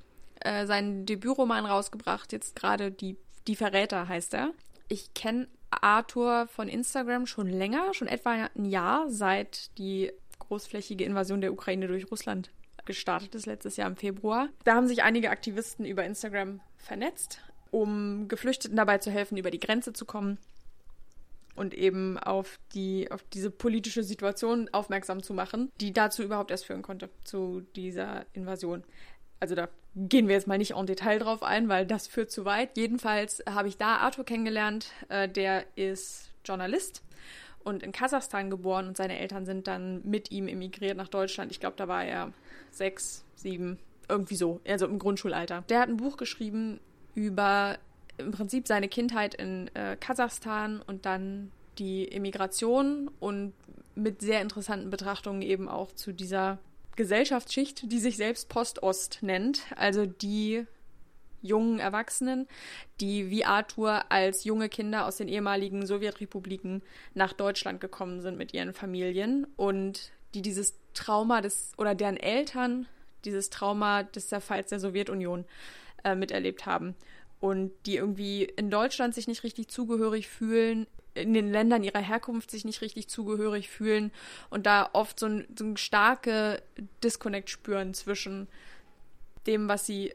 äh, 0.40 0.66
seinen 0.66 1.07
Debütroman 1.07 1.66
rausgebracht, 1.66 2.33
jetzt 2.33 2.54
gerade 2.57 2.90
die, 2.90 3.16
die 3.46 3.57
Verräter 3.57 4.09
heißt 4.09 4.35
er. 4.35 4.52
Ich 4.88 5.12
kenne 5.14 5.48
Arthur 5.70 6.46
von 6.48 6.68
Instagram 6.68 7.26
schon 7.26 7.48
länger, 7.48 7.92
schon 7.94 8.09
etwa 8.09 8.48
ein 8.54 8.64
Jahr, 8.64 9.11
seit 9.11 9.76
die 9.78 10.12
großflächige 10.38 11.04
Invasion 11.04 11.40
der 11.40 11.52
Ukraine 11.52 11.88
durch 11.88 12.11
Russland 12.11 12.50
gestartet 12.85 13.35
ist, 13.35 13.46
letztes 13.46 13.76
Jahr 13.76 13.88
im 13.88 13.96
Februar. 13.96 14.48
Da 14.64 14.74
haben 14.74 14.88
sich 14.88 15.02
einige 15.02 15.31
Aktivisten 15.31 15.85
über 15.85 16.04
Instagram 16.04 16.61
vernetzt, 16.76 17.40
um 17.70 18.28
Geflüchteten 18.28 18.76
dabei 18.76 18.98
zu 18.98 19.11
helfen, 19.11 19.37
über 19.37 19.50
die 19.50 19.61
Grenze 19.61 19.92
zu 19.92 20.04
kommen 20.04 20.38
und 21.57 21.74
eben 21.74 22.18
auf 22.18 22.59
die 22.74 23.11
auf 23.11 23.22
diese 23.33 23.50
politische 23.50 24.04
Situation 24.04 24.68
aufmerksam 24.72 25.22
zu 25.22 25.35
machen, 25.35 25.72
die 25.81 25.92
dazu 25.92 26.22
überhaupt 26.22 26.50
erst 26.50 26.66
führen 26.66 26.83
konnte 26.83 27.11
zu 27.24 27.62
dieser 27.74 28.26
Invasion 28.33 28.85
also 29.40 29.54
da 29.54 29.68
gehen 29.94 30.28
wir 30.28 30.35
jetzt 30.35 30.46
mal 30.46 30.59
nicht 30.59 30.72
en 30.72 30.87
Detail 30.87 31.18
drauf 31.18 31.42
ein, 31.42 31.68
weil 31.68 31.87
das 31.87 32.07
führt 32.07 32.31
zu 32.31 32.44
weit. 32.44 32.76
Jedenfalls 32.76 33.42
habe 33.48 33.68
ich 33.68 33.76
da 33.76 33.96
Arthur 33.96 34.24
kennengelernt. 34.24 34.90
Äh, 35.09 35.28
der 35.28 35.64
ist 35.76 36.31
Journalist 36.44 37.02
und 37.64 37.83
in 37.83 37.92
Kasachstan 37.92 38.50
geboren 38.50 38.88
und 38.88 38.96
seine 38.96 39.18
Eltern 39.18 39.44
sind 39.44 39.66
dann 39.66 40.02
mit 40.04 40.31
ihm 40.31 40.48
emigriert 40.48 40.96
nach 40.96 41.09
Deutschland. 41.09 41.50
Ich 41.50 41.61
glaube, 41.61 41.76
da 41.76 41.88
war 41.88 42.04
er 42.04 42.33
sechs, 42.70 43.24
sieben, 43.35 43.78
irgendwie 44.09 44.37
so, 44.37 44.61
also 44.66 44.87
im 44.87 44.98
Grundschulalter. 44.98 45.64
Der 45.68 45.81
hat 45.81 45.88
ein 45.88 45.96
Buch 45.96 46.16
geschrieben 46.16 46.81
über 47.14 47.79
im 48.18 48.33
Prinzip 48.33 48.66
seine 48.66 48.88
Kindheit 48.88 49.35
in 49.35 49.68
äh, 49.75 49.97
Kasachstan 49.99 50.83
und 50.87 51.07
dann 51.07 51.53
die 51.79 52.11
Emigration 52.11 53.11
und 53.21 53.53
mit 53.94 54.21
sehr 54.21 54.42
interessanten 54.42 54.90
Betrachtungen 54.90 55.42
eben 55.42 55.68
auch 55.68 55.92
zu 55.92 56.12
dieser 56.12 56.59
Gesellschaftsschicht, 56.97 57.90
die 57.90 58.01
sich 58.01 58.16
selbst 58.16 58.49
Postost 58.49 59.18
nennt, 59.23 59.62
also 59.77 60.07
die 60.07 60.66
jungen 61.42 61.79
Erwachsenen, 61.79 62.49
die 63.01 63.31
wie 63.31 63.44
Arthur 63.44 64.11
als 64.11 64.42
junge 64.44 64.68
Kinder 64.68 65.07
aus 65.07 65.16
den 65.16 65.29
ehemaligen 65.29 65.87
Sowjetrepubliken 65.87 66.83
nach 67.14 67.33
Deutschland 67.33 67.81
gekommen 67.81 68.21
sind 68.21 68.37
mit 68.37 68.53
ihren 68.53 68.73
Familien 68.73 69.47
und 69.57 70.11
die 70.35 70.42
dieses 70.42 70.75
Trauma 70.94 71.40
des 71.40 71.73
oder 71.79 71.94
deren 71.94 72.16
Eltern 72.16 72.87
dieses 73.25 73.51
Trauma 73.51 74.03
des 74.03 74.29
Zerfalls 74.29 74.71
der 74.71 74.81
Sowjetunion 74.81 75.44
äh, 76.04 76.14
miterlebt 76.14 76.66
haben 76.66 76.94
und 77.40 77.72
die 77.87 77.96
irgendwie 77.96 78.44
in 78.44 78.70
Deutschland 78.70 79.14
sich 79.14 79.28
nicht 79.28 79.44
richtig 79.44 79.68
zugehörig 79.68 80.28
fühlen, 80.28 80.87
in 81.14 81.34
den 81.34 81.50
Ländern 81.50 81.82
ihrer 81.82 82.00
Herkunft 82.00 82.50
sich 82.50 82.64
nicht 82.64 82.80
richtig 82.80 83.08
zugehörig 83.08 83.68
fühlen 83.68 84.12
und 84.50 84.66
da 84.66 84.90
oft 84.92 85.18
so 85.18 85.26
ein, 85.26 85.46
so 85.56 85.64
ein 85.64 85.76
starke 85.76 86.62
Disconnect 87.02 87.50
spüren 87.50 87.94
zwischen 87.94 88.48
dem, 89.46 89.68
was 89.68 89.87
sie 89.87 90.14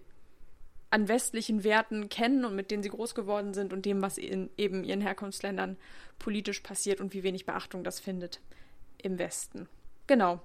an 0.89 1.07
westlichen 1.07 1.63
Werten 1.63 2.07
kennen 2.07 2.45
und 2.45 2.55
mit 2.55 2.69
denen 2.69 2.83
sie 2.83 2.89
groß 2.89 3.15
geworden 3.15 3.53
sind 3.53 3.73
und 3.73 3.85
dem, 3.85 4.01
was 4.01 4.19
in 4.19 4.49
eben 4.57 4.83
ihren 4.83 5.01
Herkunftsländern 5.01 5.75
politisch 6.19 6.59
passiert 6.59 7.01
und 7.01 7.13
wie 7.13 7.23
wenig 7.23 7.45
Beachtung 7.45 7.83
das 7.83 7.99
findet 7.99 8.41
im 9.01 9.17
Westen. 9.17 9.67
Genau. 10.05 10.39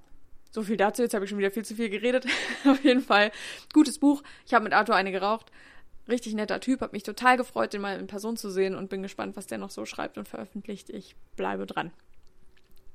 So 0.51 0.63
viel 0.63 0.77
dazu. 0.77 1.03
Jetzt 1.03 1.15
habe 1.15 1.25
ich 1.25 1.31
schon 1.31 1.39
wieder 1.39 1.51
viel 1.51 1.65
zu 1.65 1.75
viel 1.75 1.91
geredet. 1.91 2.27
Auf 2.65 2.83
jeden 2.85 3.03
Fall. 3.03 3.33
Gutes 3.73 3.99
Buch. 3.99 4.23
Ich 4.47 4.55
habe 4.55 4.65
mit 4.65 4.73
Arthur 4.73 4.95
eine 4.95 5.13
geraucht 5.13 5.51
richtig 6.09 6.35
netter 6.35 6.61
Typ, 6.61 6.81
habe 6.81 6.93
mich 6.93 7.03
total 7.03 7.37
gefreut, 7.37 7.73
den 7.73 7.83
mal 7.83 7.99
in 7.99 8.07
Person 8.07 8.37
zu 8.37 8.51
sehen 8.51 8.75
und 8.75 8.89
bin 8.89 9.03
gespannt, 9.03 9.37
was 9.37 9.47
der 9.47 9.59
noch 9.59 9.71
so 9.71 9.85
schreibt 9.85 10.19
und 10.19 10.27
veröffentlicht. 10.27 10.91
Ich 10.91 11.15
bleibe 11.37 11.67
dran. 11.67 11.93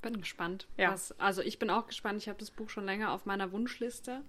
Bin 0.02 0.18
gespannt. 0.20 0.68
Ja. 0.78 0.92
Was, 0.92 1.18
also 1.20 1.42
ich 1.42 1.60
bin 1.60 1.70
auch 1.70 1.88
gespannt. 1.88 2.22
Ich 2.22 2.28
habe 2.28 2.40
das 2.40 2.52
Buch 2.52 2.70
schon 2.70 2.86
länger 2.86 3.14
auf 3.14 3.26
meiner 3.26 3.52
Wunschliste 3.54 4.22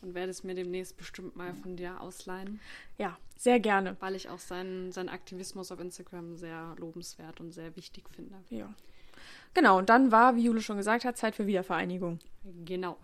und 0.00 0.14
werde 0.14 0.30
es 0.30 0.42
mir 0.42 0.54
demnächst 0.54 0.96
bestimmt 0.96 1.36
mal 1.36 1.54
von 1.54 1.76
dir 1.76 2.00
ausleihen. 2.00 2.60
Ja, 2.96 3.18
sehr 3.36 3.60
gerne. 3.60 3.96
Weil 4.00 4.14
ich 4.14 4.30
auch 4.30 4.38
seinen, 4.38 4.90
seinen 4.92 5.10
Aktivismus 5.10 5.70
auf 5.70 5.80
Instagram 5.80 6.36
sehr 6.36 6.74
lobenswert 6.78 7.40
und 7.40 7.52
sehr 7.52 7.76
wichtig 7.76 8.08
finde. 8.14 8.36
Ja. 8.48 8.72
Genau, 9.54 9.78
und 9.78 9.88
dann 9.88 10.12
war, 10.12 10.36
wie 10.36 10.44
Jule 10.44 10.60
schon 10.60 10.76
gesagt 10.76 11.04
hat, 11.04 11.16
Zeit 11.16 11.34
für 11.34 11.46
Wiedervereinigung. 11.46 12.18
Genau. 12.64 12.96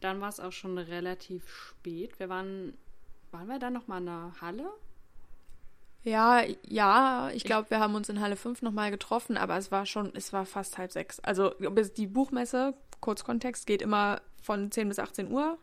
Dann 0.00 0.20
war 0.20 0.28
es 0.28 0.40
auch 0.40 0.52
schon 0.52 0.78
relativ 0.78 1.48
spät. 1.48 2.18
Wir 2.18 2.28
waren, 2.28 2.76
waren 3.30 3.46
wir 3.48 3.58
dann 3.58 3.72
noch 3.72 3.86
mal 3.86 3.98
in 3.98 4.06
der 4.06 4.32
Halle? 4.40 4.70
Ja, 6.02 6.42
ja, 6.62 7.30
ich 7.32 7.44
glaube, 7.44 7.70
wir 7.70 7.80
haben 7.80 7.94
uns 7.94 8.10
in 8.10 8.20
Halle 8.20 8.36
5 8.36 8.60
nochmal 8.60 8.90
getroffen, 8.90 9.38
aber 9.38 9.56
es 9.56 9.72
war 9.72 9.86
schon, 9.86 10.12
es 10.14 10.34
war 10.34 10.44
fast 10.44 10.76
halb 10.76 10.92
sechs. 10.92 11.18
Also 11.20 11.54
die 11.96 12.06
Buchmesse, 12.06 12.74
kurz 13.00 13.24
Kontext, 13.24 13.66
geht 13.66 13.80
immer 13.80 14.20
von 14.42 14.70
10 14.70 14.88
bis 14.88 14.98
18 14.98 15.30
Uhr 15.30 15.56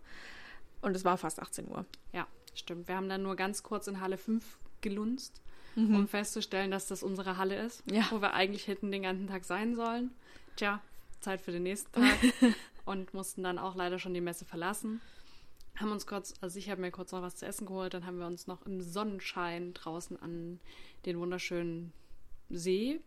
und 0.81 0.95
es 0.95 1.05
war 1.05 1.17
fast 1.17 1.39
18 1.39 1.67
Uhr. 1.67 1.85
Ja, 2.11 2.25
stimmt. 2.55 2.87
Wir 2.87 2.95
haben 2.95 3.07
dann 3.07 3.21
nur 3.21 3.35
ganz 3.35 3.61
kurz 3.61 3.85
in 3.85 4.01
Halle 4.01 4.17
5 4.17 4.43
gelunzt, 4.81 5.43
mhm. 5.75 5.95
um 5.95 6.07
festzustellen, 6.07 6.71
dass 6.71 6.87
das 6.87 7.03
unsere 7.03 7.37
Halle 7.37 7.55
ist, 7.55 7.83
ja. 7.91 8.05
wo 8.11 8.21
wir 8.21 8.33
eigentlich 8.33 8.67
hätten 8.67 8.91
den 8.91 9.03
ganzen 9.03 9.27
Tag 9.27 9.45
sein 9.45 9.75
sollen. 9.75 10.11
Tja, 10.55 10.81
Zeit 11.19 11.41
für 11.41 11.51
den 11.51 11.63
nächsten 11.63 11.91
Tag 11.91 12.17
und 12.85 13.13
mussten 13.13 13.43
dann 13.43 13.59
auch 13.59 13.75
leider 13.75 13.99
schon 13.99 14.13
die 14.13 14.21
Messe 14.21 14.45
verlassen 14.45 15.01
haben 15.81 15.91
uns 15.91 16.05
kurz, 16.05 16.33
also 16.41 16.57
ich 16.59 16.69
habe 16.69 16.81
mir 16.81 16.91
kurz 16.91 17.11
noch 17.11 17.21
was 17.21 17.35
zu 17.35 17.45
essen 17.45 17.65
geholt, 17.65 17.93
dann 17.93 18.05
haben 18.05 18.19
wir 18.19 18.27
uns 18.27 18.47
noch 18.47 18.65
im 18.65 18.81
Sonnenschein 18.81 19.73
draußen 19.73 20.21
an 20.21 20.59
den 21.05 21.19
wunderschönen 21.19 21.93
See. 22.49 23.01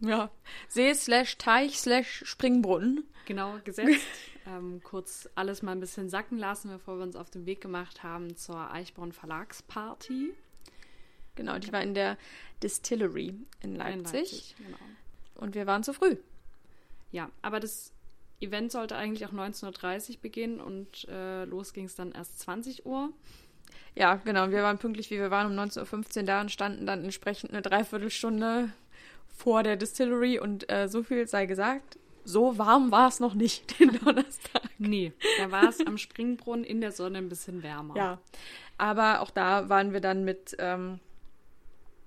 Ja, 0.00 0.30
See 0.68 0.92
slash 0.94 1.36
Teich 1.36 1.78
slash 1.78 2.24
Springbrunnen. 2.26 3.04
Genau, 3.26 3.58
gesetzt. 3.64 4.06
ähm, 4.46 4.80
kurz 4.82 5.28
alles 5.34 5.62
mal 5.62 5.72
ein 5.72 5.80
bisschen 5.80 6.08
sacken 6.08 6.38
lassen, 6.38 6.70
bevor 6.70 6.96
wir 6.98 7.04
uns 7.04 7.16
auf 7.16 7.30
den 7.30 7.46
Weg 7.46 7.60
gemacht 7.60 8.02
haben 8.02 8.36
zur 8.36 8.72
Eichborn 8.72 9.12
Verlagsparty. 9.12 10.34
Genau, 11.34 11.58
die 11.58 11.72
war 11.72 11.82
in 11.82 11.94
der 11.94 12.16
Distillery 12.62 13.34
in 13.60 13.76
Leipzig. 13.76 13.96
In 13.96 14.20
Leipzig 14.20 14.54
genau. 14.58 14.78
Und 15.36 15.54
wir 15.54 15.66
waren 15.66 15.82
zu 15.82 15.92
früh. 15.92 16.16
Ja, 17.10 17.30
aber 17.42 17.60
das 17.60 17.92
Event 18.40 18.72
sollte 18.72 18.96
eigentlich 18.96 19.26
auch 19.26 19.32
19.30 19.32 20.10
Uhr 20.10 20.16
beginnen 20.22 20.60
und 20.60 21.08
äh, 21.08 21.44
los 21.44 21.72
ging 21.72 21.86
es 21.86 21.94
dann 21.94 22.12
erst 22.12 22.40
20 22.40 22.86
Uhr. 22.86 23.12
Ja, 23.94 24.16
genau. 24.16 24.50
Wir 24.50 24.62
waren 24.62 24.78
pünktlich, 24.78 25.10
wie 25.10 25.18
wir 25.18 25.30
waren, 25.30 25.46
um 25.46 25.58
19.15 25.58 26.18
Uhr 26.18 26.22
da 26.24 26.40
und 26.40 26.50
standen 26.50 26.86
dann 26.86 27.04
entsprechend 27.04 27.52
eine 27.52 27.62
Dreiviertelstunde 27.62 28.72
vor 29.28 29.62
der 29.62 29.76
Distillery 29.76 30.38
und 30.38 30.70
äh, 30.70 30.88
so 30.88 31.02
viel 31.02 31.26
sei 31.26 31.46
gesagt, 31.46 31.98
so 32.24 32.58
warm 32.58 32.90
war 32.90 33.08
es 33.08 33.20
noch 33.20 33.34
nicht 33.34 33.78
den 33.78 33.98
Donnerstag. 33.98 34.62
nee, 34.78 35.12
da 35.38 35.50
war 35.50 35.68
es 35.68 35.84
am 35.86 35.98
Springbrunnen 35.98 36.64
in 36.64 36.80
der 36.80 36.92
Sonne 36.92 37.18
ein 37.18 37.28
bisschen 37.28 37.62
wärmer. 37.62 37.96
Ja, 37.96 38.18
aber 38.78 39.20
auch 39.20 39.30
da 39.30 39.68
waren 39.68 39.92
wir 39.92 40.00
dann 40.00 40.24
mit, 40.24 40.56
ähm, 40.58 40.98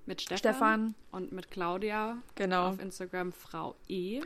mit 0.07 0.21
Stefan, 0.21 0.39
Stefan, 0.39 0.95
und 1.11 1.31
mit 1.31 1.51
Claudia 1.51 2.17
genau. 2.35 2.69
auf 2.69 2.79
Instagram 2.79 3.31
Frau 3.31 3.75
E 3.87 4.21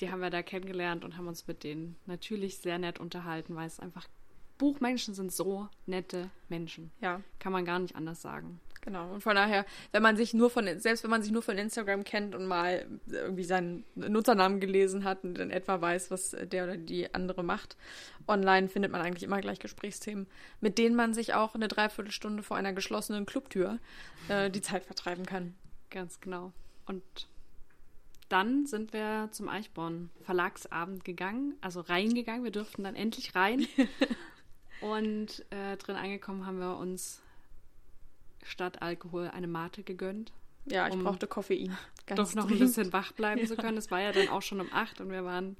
die 0.00 0.10
haben 0.10 0.20
wir 0.20 0.30
da 0.30 0.42
kennengelernt 0.42 1.04
und 1.04 1.16
haben 1.16 1.28
uns 1.28 1.46
mit 1.46 1.64
denen 1.64 1.96
natürlich 2.06 2.58
sehr 2.58 2.78
nett 2.78 3.00
unterhalten, 3.00 3.56
weil 3.56 3.66
es 3.66 3.80
einfach 3.80 4.06
Buchmenschen 4.58 5.14
sind 5.14 5.32
so 5.32 5.68
nette 5.86 6.30
Menschen. 6.48 6.90
Ja. 7.00 7.20
Kann 7.38 7.52
man 7.52 7.64
gar 7.64 7.78
nicht 7.78 7.96
anders 7.96 8.20
sagen. 8.20 8.60
Genau. 8.82 9.12
Und 9.12 9.22
von 9.22 9.36
daher, 9.36 9.66
wenn 9.92 10.02
man 10.02 10.16
sich 10.16 10.34
nur 10.34 10.50
von, 10.50 10.66
selbst 10.80 11.02
wenn 11.02 11.10
man 11.10 11.22
sich 11.22 11.30
nur 11.30 11.42
von 11.42 11.58
Instagram 11.58 12.04
kennt 12.04 12.34
und 12.34 12.46
mal 12.46 12.86
irgendwie 13.06 13.44
seinen 13.44 13.84
Nutzernamen 13.94 14.60
gelesen 14.60 15.04
hat 15.04 15.24
und 15.24 15.38
in 15.38 15.50
etwa 15.50 15.80
weiß, 15.80 16.10
was 16.10 16.30
der 16.30 16.64
oder 16.64 16.76
die 16.76 17.12
andere 17.14 17.42
macht, 17.42 17.76
online 18.26 18.68
findet 18.68 18.90
man 18.90 19.00
eigentlich 19.00 19.24
immer 19.24 19.40
gleich 19.40 19.58
Gesprächsthemen, 19.58 20.26
mit 20.60 20.78
denen 20.78 20.96
man 20.96 21.12
sich 21.12 21.34
auch 21.34 21.54
eine 21.54 21.68
Dreiviertelstunde 21.68 22.42
vor 22.42 22.56
einer 22.56 22.72
geschlossenen 22.72 23.26
Clubtür 23.26 23.78
äh, 24.28 24.50
die 24.50 24.62
Zeit 24.62 24.84
vertreiben 24.84 25.26
kann. 25.26 25.54
Ganz 25.90 26.20
genau. 26.20 26.52
Und 26.86 27.02
dann 28.28 28.66
sind 28.66 28.92
wir 28.92 29.28
zum 29.32 29.48
Eichborn 29.48 30.10
Verlagsabend 30.22 31.04
gegangen, 31.04 31.56
also 31.60 31.80
reingegangen. 31.80 32.44
Wir 32.44 32.52
durften 32.52 32.84
dann 32.84 32.94
endlich 32.94 33.34
rein. 33.34 33.66
Und 34.80 35.44
äh, 35.50 35.76
drin 35.76 35.96
angekommen 35.96 36.46
haben 36.46 36.60
wir 36.60 36.76
uns 36.76 37.20
statt 38.42 38.82
Alkohol 38.82 39.28
eine 39.28 39.46
Mate 39.46 39.82
gegönnt. 39.82 40.32
Ja, 40.66 40.86
ich 40.86 40.94
um 40.94 41.04
brauchte 41.04 41.26
Koffein. 41.26 41.76
Ganz 42.06 42.30
doch 42.30 42.36
noch 42.36 42.46
dringend. 42.46 42.62
ein 42.62 42.66
bisschen 42.66 42.92
wach 42.92 43.12
bleiben 43.12 43.40
ja. 43.40 43.46
zu 43.46 43.56
können. 43.56 43.76
Es 43.76 43.90
war 43.90 44.00
ja 44.00 44.12
dann 44.12 44.28
auch 44.28 44.42
schon 44.42 44.60
um 44.60 44.68
acht 44.72 45.00
und 45.00 45.10
wir 45.10 45.24
waren 45.24 45.56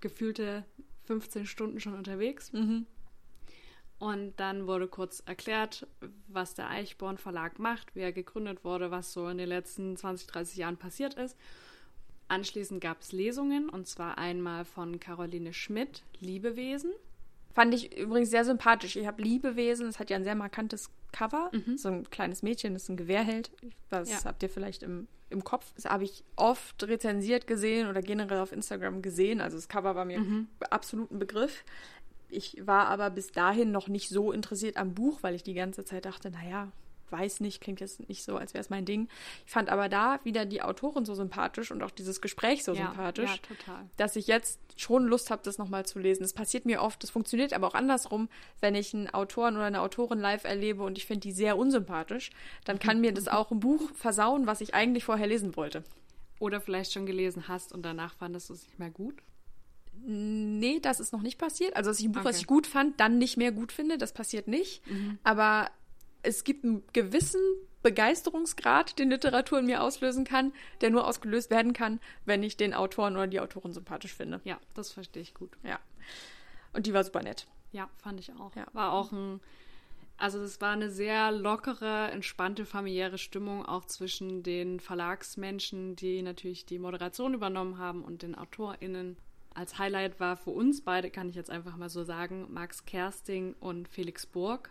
gefühlte 0.00 0.64
15 1.04 1.46
Stunden 1.46 1.80
schon 1.80 1.94
unterwegs. 1.94 2.52
Mhm. 2.52 2.86
Und 3.98 4.32
dann 4.40 4.66
wurde 4.66 4.88
kurz 4.88 5.22
erklärt, 5.26 5.86
was 6.26 6.54
der 6.54 6.70
Eichborn 6.70 7.18
Verlag 7.18 7.58
macht, 7.58 7.94
wie 7.94 8.00
er 8.00 8.12
gegründet 8.12 8.64
wurde, 8.64 8.90
was 8.90 9.12
so 9.12 9.28
in 9.28 9.36
den 9.36 9.48
letzten 9.48 9.96
20, 9.96 10.26
30 10.26 10.56
Jahren 10.56 10.76
passiert 10.78 11.14
ist. 11.14 11.36
Anschließend 12.28 12.80
gab 12.80 13.02
es 13.02 13.12
Lesungen 13.12 13.68
und 13.68 13.88
zwar 13.88 14.16
einmal 14.16 14.64
von 14.64 15.00
Caroline 15.00 15.52
Schmidt, 15.52 16.02
Liebewesen. 16.20 16.92
Fand 17.52 17.74
ich 17.74 17.96
übrigens 17.98 18.30
sehr 18.30 18.44
sympathisch. 18.44 18.96
Ich 18.96 19.06
habe 19.06 19.22
Liebewesen, 19.22 19.88
es 19.88 19.98
hat 19.98 20.10
ja 20.10 20.16
ein 20.16 20.24
sehr 20.24 20.36
markantes 20.36 20.90
Cover. 21.12 21.50
Mhm. 21.52 21.76
So 21.76 21.88
ein 21.88 22.10
kleines 22.10 22.42
Mädchen, 22.42 22.74
das 22.74 22.88
ein 22.88 22.96
Gewehr 22.96 23.22
hält. 23.22 23.50
Das 23.88 24.10
ja. 24.10 24.24
habt 24.24 24.42
ihr 24.42 24.48
vielleicht 24.48 24.82
im, 24.82 25.08
im 25.30 25.42
Kopf. 25.42 25.72
Das 25.74 25.86
habe 25.86 26.04
ich 26.04 26.22
oft 26.36 26.82
rezensiert 26.84 27.46
gesehen 27.46 27.88
oder 27.88 28.02
generell 28.02 28.38
auf 28.38 28.52
Instagram 28.52 29.02
gesehen. 29.02 29.40
Also 29.40 29.56
das 29.56 29.68
Cover 29.68 29.94
war 29.94 30.04
mir 30.04 30.20
mhm. 30.20 30.48
absolut 30.70 31.10
ein 31.10 31.18
Begriff. 31.18 31.64
Ich 32.28 32.64
war 32.64 32.86
aber 32.86 33.10
bis 33.10 33.32
dahin 33.32 33.72
noch 33.72 33.88
nicht 33.88 34.08
so 34.08 34.30
interessiert 34.30 34.76
am 34.76 34.94
Buch, 34.94 35.18
weil 35.22 35.34
ich 35.34 35.42
die 35.42 35.54
ganze 35.54 35.84
Zeit 35.84 36.04
dachte, 36.04 36.30
naja, 36.30 36.70
weiß 37.10 37.40
nicht, 37.40 37.60
klingt 37.60 37.80
jetzt 37.80 38.08
nicht 38.08 38.24
so, 38.24 38.36
als 38.36 38.54
wäre 38.54 38.60
es 38.60 38.70
mein 38.70 38.84
Ding. 38.84 39.08
Ich 39.46 39.52
fand 39.52 39.68
aber 39.68 39.88
da 39.88 40.20
wieder 40.24 40.44
die 40.44 40.62
Autorin 40.62 41.04
so 41.04 41.14
sympathisch 41.14 41.70
und 41.70 41.82
auch 41.82 41.90
dieses 41.90 42.20
Gespräch 42.20 42.64
so 42.64 42.72
ja, 42.72 42.86
sympathisch, 42.86 43.30
ja, 43.30 43.56
total. 43.56 43.90
dass 43.96 44.16
ich 44.16 44.26
jetzt 44.26 44.60
schon 44.76 45.06
Lust 45.06 45.30
habe, 45.30 45.42
das 45.44 45.58
nochmal 45.58 45.86
zu 45.86 45.98
lesen. 45.98 46.24
Es 46.24 46.32
passiert 46.32 46.66
mir 46.66 46.82
oft, 46.82 47.02
das 47.02 47.10
funktioniert 47.10 47.52
aber 47.52 47.68
auch 47.68 47.74
andersrum, 47.74 48.28
wenn 48.60 48.74
ich 48.74 48.94
einen 48.94 49.10
Autoren 49.10 49.56
oder 49.56 49.66
eine 49.66 49.80
Autorin 49.80 50.18
live 50.18 50.44
erlebe 50.44 50.82
und 50.82 50.98
ich 50.98 51.06
finde 51.06 51.20
die 51.20 51.32
sehr 51.32 51.56
unsympathisch, 51.56 52.30
dann 52.64 52.78
kann 52.78 53.00
mir 53.00 53.12
das 53.12 53.28
auch 53.28 53.50
ein 53.50 53.60
Buch 53.60 53.90
versauen, 53.94 54.46
was 54.46 54.60
ich 54.60 54.74
eigentlich 54.74 55.04
vorher 55.04 55.26
lesen 55.26 55.56
wollte. 55.56 55.84
Oder 56.38 56.60
vielleicht 56.60 56.92
schon 56.92 57.06
gelesen 57.06 57.48
hast 57.48 57.72
und 57.72 57.82
danach 57.82 58.14
fandest 58.14 58.48
du 58.48 58.54
es 58.54 58.64
nicht 58.64 58.78
mehr 58.78 58.90
gut? 58.90 59.22
Nee, 60.06 60.80
das 60.80 61.00
ist 61.00 61.12
noch 61.12 61.20
nicht 61.20 61.38
passiert. 61.38 61.76
Also, 61.76 61.90
dass 61.90 62.00
ich 62.00 62.06
ein 62.06 62.12
Buch, 62.12 62.20
okay. 62.20 62.28
was 62.30 62.38
ich 62.38 62.46
gut 62.46 62.66
fand, 62.66 62.98
dann 63.00 63.18
nicht 63.18 63.36
mehr 63.36 63.52
gut 63.52 63.72
finde, 63.72 63.98
das 63.98 64.12
passiert 64.12 64.48
nicht. 64.48 64.88
Mhm. 64.90 65.18
Aber 65.22 65.70
es 66.22 66.44
gibt 66.44 66.64
einen 66.64 66.82
gewissen 66.92 67.40
Begeisterungsgrad, 67.82 68.98
den 68.98 69.10
Literatur 69.10 69.60
in 69.60 69.66
mir 69.66 69.82
auslösen 69.82 70.24
kann, 70.24 70.52
der 70.80 70.90
nur 70.90 71.06
ausgelöst 71.06 71.50
werden 71.50 71.72
kann, 71.72 72.00
wenn 72.24 72.42
ich 72.42 72.56
den 72.56 72.74
Autoren 72.74 73.16
oder 73.16 73.26
die 73.26 73.40
Autorin 73.40 73.72
sympathisch 73.72 74.14
finde. 74.14 74.40
Ja, 74.44 74.58
das 74.74 74.92
verstehe 74.92 75.22
ich 75.22 75.34
gut. 75.34 75.56
Ja. 75.62 75.78
Und 76.72 76.86
die 76.86 76.92
war 76.92 77.04
super 77.04 77.22
nett. 77.22 77.46
Ja, 77.72 77.88
fand 77.96 78.20
ich 78.20 78.32
auch. 78.34 78.54
Ja. 78.54 78.66
War 78.72 78.92
auch 78.92 79.12
ein, 79.12 79.40
also 80.18 80.40
es 80.40 80.60
war 80.60 80.72
eine 80.72 80.90
sehr 80.90 81.32
lockere, 81.32 82.10
entspannte, 82.10 82.66
familiäre 82.66 83.16
Stimmung 83.16 83.64
auch 83.64 83.86
zwischen 83.86 84.42
den 84.42 84.80
Verlagsmenschen, 84.80 85.96
die 85.96 86.20
natürlich 86.22 86.66
die 86.66 86.78
Moderation 86.78 87.32
übernommen 87.32 87.78
haben 87.78 88.04
und 88.04 88.22
den 88.22 88.34
AutorInnen. 88.34 89.16
Als 89.54 89.78
Highlight 89.78 90.20
war 90.20 90.36
für 90.36 90.50
uns 90.50 90.82
beide, 90.82 91.10
kann 91.10 91.28
ich 91.28 91.34
jetzt 91.34 91.50
einfach 91.50 91.76
mal 91.76 91.88
so 91.88 92.04
sagen, 92.04 92.46
Max 92.52 92.84
Kersting 92.84 93.54
und 93.58 93.88
Felix 93.88 94.26
Burg 94.26 94.70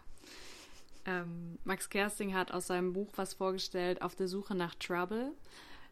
ähm, 1.10 1.58
Max 1.64 1.90
Kersting 1.90 2.34
hat 2.34 2.52
aus 2.52 2.68
seinem 2.68 2.94
Buch 2.94 3.10
was 3.16 3.34
vorgestellt, 3.34 4.02
Auf 4.02 4.16
der 4.16 4.28
Suche 4.28 4.56
nach 4.56 4.76
Trouble. 4.76 5.34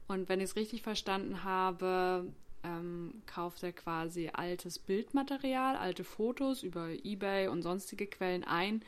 Und 0.08 0.30
wenn 0.30 0.40
ich 0.40 0.52
es 0.52 0.56
richtig 0.56 0.84
verstanden 0.84 1.44
habe, 1.44 2.32
ähm, 2.64 3.22
kauft 3.26 3.64
er 3.64 3.74
quasi 3.74 4.30
altes 4.32 4.80
Bildmaterial, 4.80 5.76
alte 5.76 6.04
Fotos 6.04 6.64
über 6.64 6.90
eBay 7.04 7.48
und 7.48 7.62
sonstige 7.62 8.08
Quellen 8.08 8.44
ein 8.44 8.84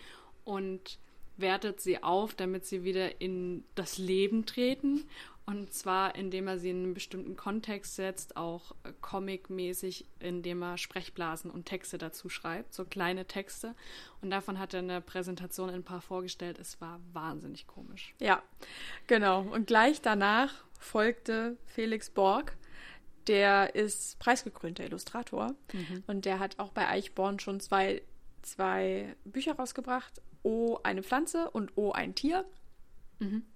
und 0.45 0.99
wertet 1.37 1.81
sie 1.81 2.03
auf, 2.03 2.35
damit 2.35 2.65
sie 2.65 2.83
wieder 2.83 3.21
in 3.21 3.63
das 3.75 3.97
Leben 3.97 4.45
treten 4.45 5.05
und 5.49 5.73
zwar, 5.73 6.13
indem 6.13 6.47
er 6.47 6.59
sie 6.59 6.69
in 6.69 6.83
einen 6.83 6.93
bestimmten 6.93 7.35
Kontext 7.35 7.95
setzt, 7.95 8.38
auch 8.38 8.75
äh, 8.83 8.93
comic-mäßig, 9.01 10.05
indem 10.19 10.62
er 10.62 10.77
Sprechblasen 10.77 11.49
und 11.49 11.65
Texte 11.65 11.97
dazu 11.97 12.29
schreibt, 12.29 12.75
so 12.75 12.85
kleine 12.85 13.25
Texte. 13.25 13.73
Und 14.21 14.29
davon 14.29 14.59
hat 14.59 14.75
er 14.75 14.81
eine 14.81 15.01
Präsentation 15.01 15.69
in 15.69 15.75
ein 15.75 15.83
paar 15.83 16.01
vorgestellt. 16.01 16.59
Es 16.59 16.79
war 16.81 16.99
wahnsinnig 17.13 17.65
komisch. 17.65 18.13
Ja, 18.19 18.43
genau. 19.07 19.41
Und 19.41 19.65
gleich 19.65 20.01
danach 20.01 20.53
folgte 20.79 21.57
Felix 21.65 22.12
Borg. 22.12 22.55
Der 23.25 23.73
ist 23.73 24.19
preisgekrönter 24.19 24.83
Illustrator. 24.83 25.55
Mhm. 25.73 26.03
Und 26.05 26.25
der 26.25 26.38
hat 26.38 26.59
auch 26.59 26.71
bei 26.71 26.88
Eichborn 26.88 27.39
schon 27.39 27.59
zwei, 27.59 28.03
zwei 28.43 29.15
Bücher 29.23 29.55
rausgebracht. 29.55 30.21
O, 30.43 30.77
eine 30.83 31.01
Pflanze 31.01 31.49
und 31.49 31.75
O, 31.75 31.91
ein 31.91 32.13
Tier. 32.13 32.45
Mhm. 33.17 33.47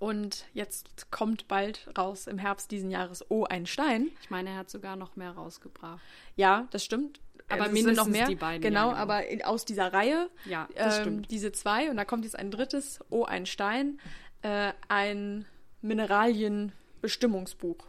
Und 0.00 0.46
jetzt 0.54 1.10
kommt 1.10 1.46
bald 1.46 1.86
raus 1.96 2.26
im 2.26 2.38
Herbst 2.38 2.70
diesen 2.70 2.90
Jahres 2.90 3.22
Oh, 3.28 3.44
ein 3.44 3.66
Stein. 3.66 4.08
Ich 4.22 4.30
meine, 4.30 4.48
er 4.48 4.56
hat 4.56 4.70
sogar 4.70 4.96
noch 4.96 5.14
mehr 5.14 5.32
rausgebracht. 5.32 6.00
Ja, 6.36 6.66
das 6.70 6.82
stimmt. 6.82 7.20
Aber 7.50 7.64
also 7.64 7.74
mindestens 7.74 8.06
noch 8.06 8.10
mehr. 8.10 8.26
die 8.26 8.34
beiden. 8.34 8.62
Genau, 8.62 8.92
ja, 8.92 9.02
genau. 9.02 9.02
aber 9.02 9.24
aus 9.44 9.66
dieser 9.66 9.92
Reihe. 9.92 10.30
Ja, 10.46 10.70
das 10.74 10.96
ähm, 10.96 11.02
stimmt. 11.02 11.30
Diese 11.30 11.52
zwei. 11.52 11.90
Und 11.90 11.98
da 11.98 12.06
kommt 12.06 12.24
jetzt 12.24 12.38
ein 12.38 12.50
drittes 12.50 13.00
Oh, 13.10 13.24
ein 13.24 13.44
Stein. 13.44 14.00
Äh, 14.40 14.72
ein 14.88 15.44
Mineralienbestimmungsbuch. 15.82 17.86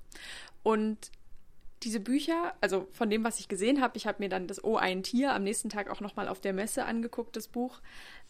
Und 0.64 1.12
diese 1.84 2.02
Bücher, 2.02 2.56
also 2.60 2.90
von 2.92 3.10
dem, 3.10 3.24
was 3.24 3.40
ich 3.40 3.48
gesehen 3.48 3.80
habe, 3.80 3.96
ich 3.96 4.06
habe 4.06 4.22
mir 4.22 4.28
dann 4.28 4.48
das 4.48 4.62
Oh, 4.66 4.76
ein 4.76 5.04
Tier 5.04 5.34
am 5.34 5.44
nächsten 5.44 5.70
Tag 5.70 5.90
auch 5.90 6.02
nochmal 6.02 6.28
auf 6.28 6.42
der 6.42 6.52
Messe 6.52 6.84
angeguckt, 6.84 7.38
das 7.38 7.48
Buch, 7.48 7.80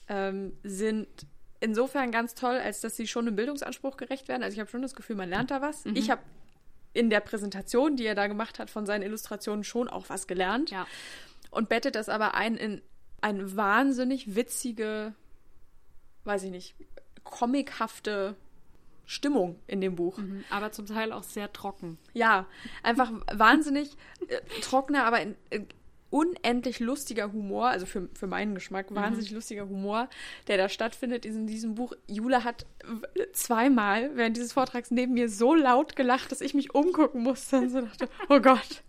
ähm, 0.08 0.56
sind 0.62 1.08
insofern 1.62 2.12
ganz 2.12 2.36
toll, 2.36 2.56
als 2.56 2.82
dass 2.82 2.98
sie 2.98 3.08
schon 3.08 3.28
einem 3.28 3.38
Bildungsanspruch 3.38 3.96
gerecht 3.96 4.28
werden. 4.28 4.44
Also 4.44 4.56
ich 4.56 4.60
habe 4.60 4.70
schon 4.70 4.82
das 4.82 4.96
Gefühl, 4.96 5.16
man 5.16 5.30
lernt 5.30 5.52
da 5.52 5.62
was. 5.62 5.86
Mhm. 5.86 5.96
Ich 5.96 6.10
habe 6.10 6.22
in 6.94 7.10
der 7.10 7.22
Präsentation, 7.22 7.96
die 7.96 8.06
er 8.06 8.16
da 8.16 8.28
gemacht 8.28 8.60
hat, 8.60 8.70
von 8.70 8.86
seinen 8.86 9.04
Illustrationen 9.04 9.64
schon 9.64 9.88
auch 9.88 10.10
was 10.10 10.28
gelernt. 10.28 10.72
Ja. 10.72 10.86
Und 11.50 11.70
bettet 11.70 11.96
das 11.96 12.10
aber 12.10 12.34
ein 12.34 12.56
in 12.56 12.82
eine 13.22 13.56
wahnsinnig 13.56 14.36
witzige, 14.36 15.14
weiß 16.26 16.44
ich 16.44 16.52
nicht, 16.52 16.76
comichafte 17.24 18.36
Stimmung 19.06 19.60
in 19.68 19.80
dem 19.80 19.96
Buch. 19.96 20.18
Mhm, 20.18 20.44
aber 20.50 20.72
zum 20.72 20.88
Teil 20.88 21.12
auch 21.12 21.24
sehr 21.24 21.54
trocken. 21.54 21.98
Ja, 22.14 22.48
einfach 22.82 23.12
wahnsinnig 23.32 23.96
äh, 24.28 24.40
trockener, 24.62 25.06
aber 25.06 25.22
in, 25.22 25.36
in 25.50 25.68
unendlich 26.12 26.80
lustiger 26.80 27.32
Humor, 27.32 27.70
also 27.70 27.86
für, 27.88 28.10
für 28.14 28.28
meinen 28.28 28.54
Geschmack, 28.54 28.92
mhm. 28.92 28.96
wahnsinnig 28.96 29.32
lustiger 29.32 29.68
Humor, 29.68 30.10
der 30.48 30.58
da 30.58 30.70
stattfindet 30.70 31.26
in 31.26 31.48
diesem 31.48 31.74
Buch. 31.74 31.94
Jula 32.08 32.44
hat 32.44 32.66
zweimal 33.34 34.16
während 34.16 34.38
dieses 34.38 34.54
Vortrags 34.54 34.92
neben 34.92 35.14
mir 35.14 35.30
so 35.30 35.56
laut 35.56 35.96
gelacht, 35.96 36.32
dass 36.32 36.42
ich 36.42 36.54
mich 36.54 36.76
umgucken 36.76 37.24
musste 37.24 37.58
und 37.58 37.70
so 37.70 37.82
dachte, 37.82 38.10
oh 38.30 38.40
Gott. 38.40 38.84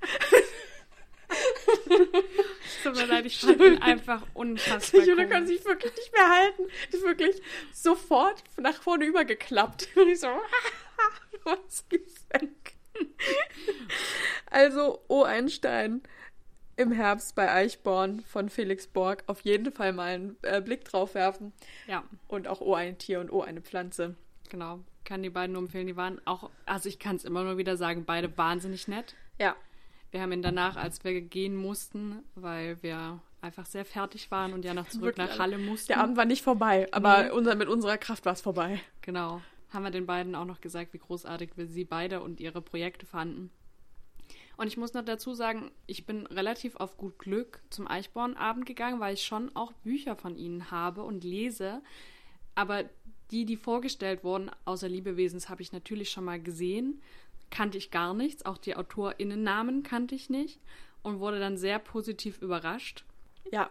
Tut 2.83 2.97
mir 2.97 3.07
leid, 3.07 3.25
ich 3.25 3.39
fand 3.39 3.61
ihn 3.61 3.79
einfach 3.79 4.27
unfassbar. 4.35 5.03
Jule 5.03 5.29
kann 5.29 5.47
sich 5.47 5.65
wirklich 5.65 5.95
nicht 5.97 6.13
mehr 6.13 6.29
halten. 6.29 6.65
Die 6.93 6.97
ist 6.97 7.05
wirklich 7.05 7.41
sofort 7.73 8.43
nach 8.61 8.83
vorne 8.83 9.05
übergeklappt. 9.05 9.89
Und 9.97 10.09
ich 10.09 10.21
so, 10.21 10.27
was 11.45 11.89
gibt's 11.89 12.27
weg? 12.31 12.75
Also, 14.51 15.03
O. 15.09 15.23
Einstein 15.23 16.03
im 16.77 16.93
Herbst 16.93 17.35
bei 17.35 17.53
Eichborn 17.53 18.21
von 18.21 18.49
Felix 18.49 18.87
Borg 18.87 19.25
auf 19.27 19.43
jeden 19.43 19.73
Fall 19.73 19.93
mal 19.93 20.15
einen 20.15 20.37
äh, 20.43 20.61
Blick 20.61 20.85
drauf 20.85 21.15
werfen. 21.15 21.53
Ja. 21.87 22.05
Und 22.29 22.49
auch 22.49 22.61
O 22.61 22.75
ein 22.75 22.99
Tier 22.99 23.21
und 23.21 23.31
O 23.31 23.43
eine 23.43 23.61
Pflanze. 23.61 24.17
Genau. 24.49 24.81
Kann 25.05 25.23
die 25.23 25.31
beiden 25.31 25.53
nur 25.55 25.63
empfehlen. 25.63 25.87
Die 25.87 25.97
waren 25.97 26.21
auch, 26.27 26.51
also 26.67 26.89
ich 26.89 26.99
kann 26.99 27.17
es 27.17 27.25
immer 27.25 27.45
nur 27.45 27.59
wieder 27.59 27.77
sagen, 27.77 28.05
beide 28.05 28.37
wahnsinnig 28.37 28.89
nett. 28.89 29.15
Ja. 29.39 29.57
Wir 30.11 30.21
haben 30.21 30.33
ihn 30.33 30.43
danach, 30.43 30.77
als 30.77 31.03
wir 31.05 31.21
gehen 31.23 31.57
mussten, 31.57 32.23
weil 32.35 32.83
wir 32.83 33.21
einfach 33.41 33.67
sehr 33.67 33.85
fertig 33.85 34.31
waren 34.31 34.53
und 34.53 34.65
ja 34.65 34.75
noch 34.75 34.89
zurück 34.89 35.17
Wirklich, 35.17 35.29
nach 35.31 35.39
Halle 35.39 35.59
mussten. 35.59 35.89
Der 35.89 36.01
Abend 36.01 36.17
war 36.17 36.27
nicht 36.27 36.43
vorbei, 36.43 36.87
aber 36.93 37.25
nee. 37.25 37.31
unser, 37.31 37.55
mit 37.55 37.69
unserer 37.69 37.99
Kraft 37.99 38.25
war 38.25 38.35
es 38.35 38.41
vorbei. 38.41 38.81
Genau. 39.01 39.41
Haben 39.71 39.85
wir 39.85 39.91
den 39.91 40.07
beiden 40.07 40.35
auch 40.35 40.45
noch 40.45 40.61
gesagt, 40.61 40.93
wie 40.93 40.99
großartig 40.99 41.53
wir 41.57 41.67
sie 41.67 41.85
beide 41.85 42.21
und 42.21 42.41
ihre 42.41 42.61
Projekte 42.61 43.07
fanden. 43.07 43.51
Und 44.63 44.69
ich 44.69 44.77
muss 44.77 44.95
noch 44.95 45.05
dazu 45.05 45.35
sagen, 45.35 45.73
ich 45.89 46.07
bin 46.07 46.25
relativ 46.29 46.77
auf 46.77 46.97
gut 46.97 47.19
Glück 47.19 47.61
zum 47.71 47.89
Eichborn-Abend 47.89 48.65
gegangen, 48.65 49.01
weil 49.01 49.15
ich 49.15 49.25
schon 49.25 49.55
auch 49.57 49.73
Bücher 49.73 50.15
von 50.15 50.37
ihnen 50.37 50.71
habe 50.71 51.03
und 51.03 51.25
lese. 51.25 51.83
Aber 52.55 52.85
die, 53.33 53.45
die 53.45 53.57
vorgestellt 53.57 54.23
wurden, 54.23 54.53
außer 54.65 54.89
Liebewesens, 54.89 55.49
habe 55.49 55.63
ich 55.63 55.73
natürlich 55.73 56.11
schon 56.11 56.25
mal 56.25 56.41
gesehen 56.41 57.03
kannte 57.53 57.79
ich 57.79 57.91
gar 57.93 58.15
nichts. 58.15 58.45
Auch 58.45 58.59
die 58.59 58.77
AutorInnennamen 58.77 59.85
kannte 59.85 60.17
ich 60.17 60.29
nicht 60.31 60.59
und 61.03 61.21
wurde 61.21 61.39
dann 61.39 61.57
sehr 61.57 61.79
positiv 61.79 62.39
überrascht. 62.39 63.05
Ja, 63.53 63.71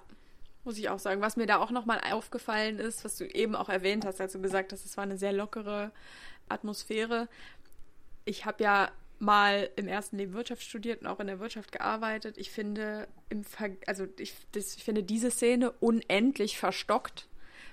muss 0.63 0.77
ich 0.77 0.89
auch 0.89 0.99
sagen. 0.99 1.21
Was 1.21 1.35
mir 1.35 1.47
da 1.47 1.57
auch 1.57 1.71
nochmal 1.71 1.99
aufgefallen 2.11 2.79
ist, 2.79 3.03
was 3.03 3.17
du 3.17 3.25
eben 3.25 3.55
auch 3.55 3.69
erwähnt 3.69 4.05
hast, 4.05 4.21
als 4.21 4.33
du 4.33 4.41
gesagt 4.41 4.71
hast, 4.71 4.85
es 4.85 4.95
war 4.95 5.03
eine 5.03 5.17
sehr 5.17 5.33
lockere 5.33 5.91
Atmosphäre. 6.47 7.27
Ich 8.23 8.45
habe 8.45 8.63
ja 8.63 8.91
mal 9.21 9.69
im 9.75 9.87
ersten 9.87 10.17
Leben 10.17 10.33
Wirtschaft 10.33 10.63
studiert 10.63 11.01
und 11.01 11.07
auch 11.07 11.19
in 11.19 11.27
der 11.27 11.39
Wirtschaft 11.39 11.71
gearbeitet. 11.71 12.37
Ich 12.37 12.51
finde, 12.51 13.07
im 13.29 13.43
Ver 13.43 13.69
also 13.85 14.07
ich, 14.17 14.33
das, 14.51 14.75
ich 14.75 14.83
finde 14.83 15.03
diese 15.03 15.31
Szene 15.31 15.71
unendlich 15.79 16.57
verstockt 16.57 17.27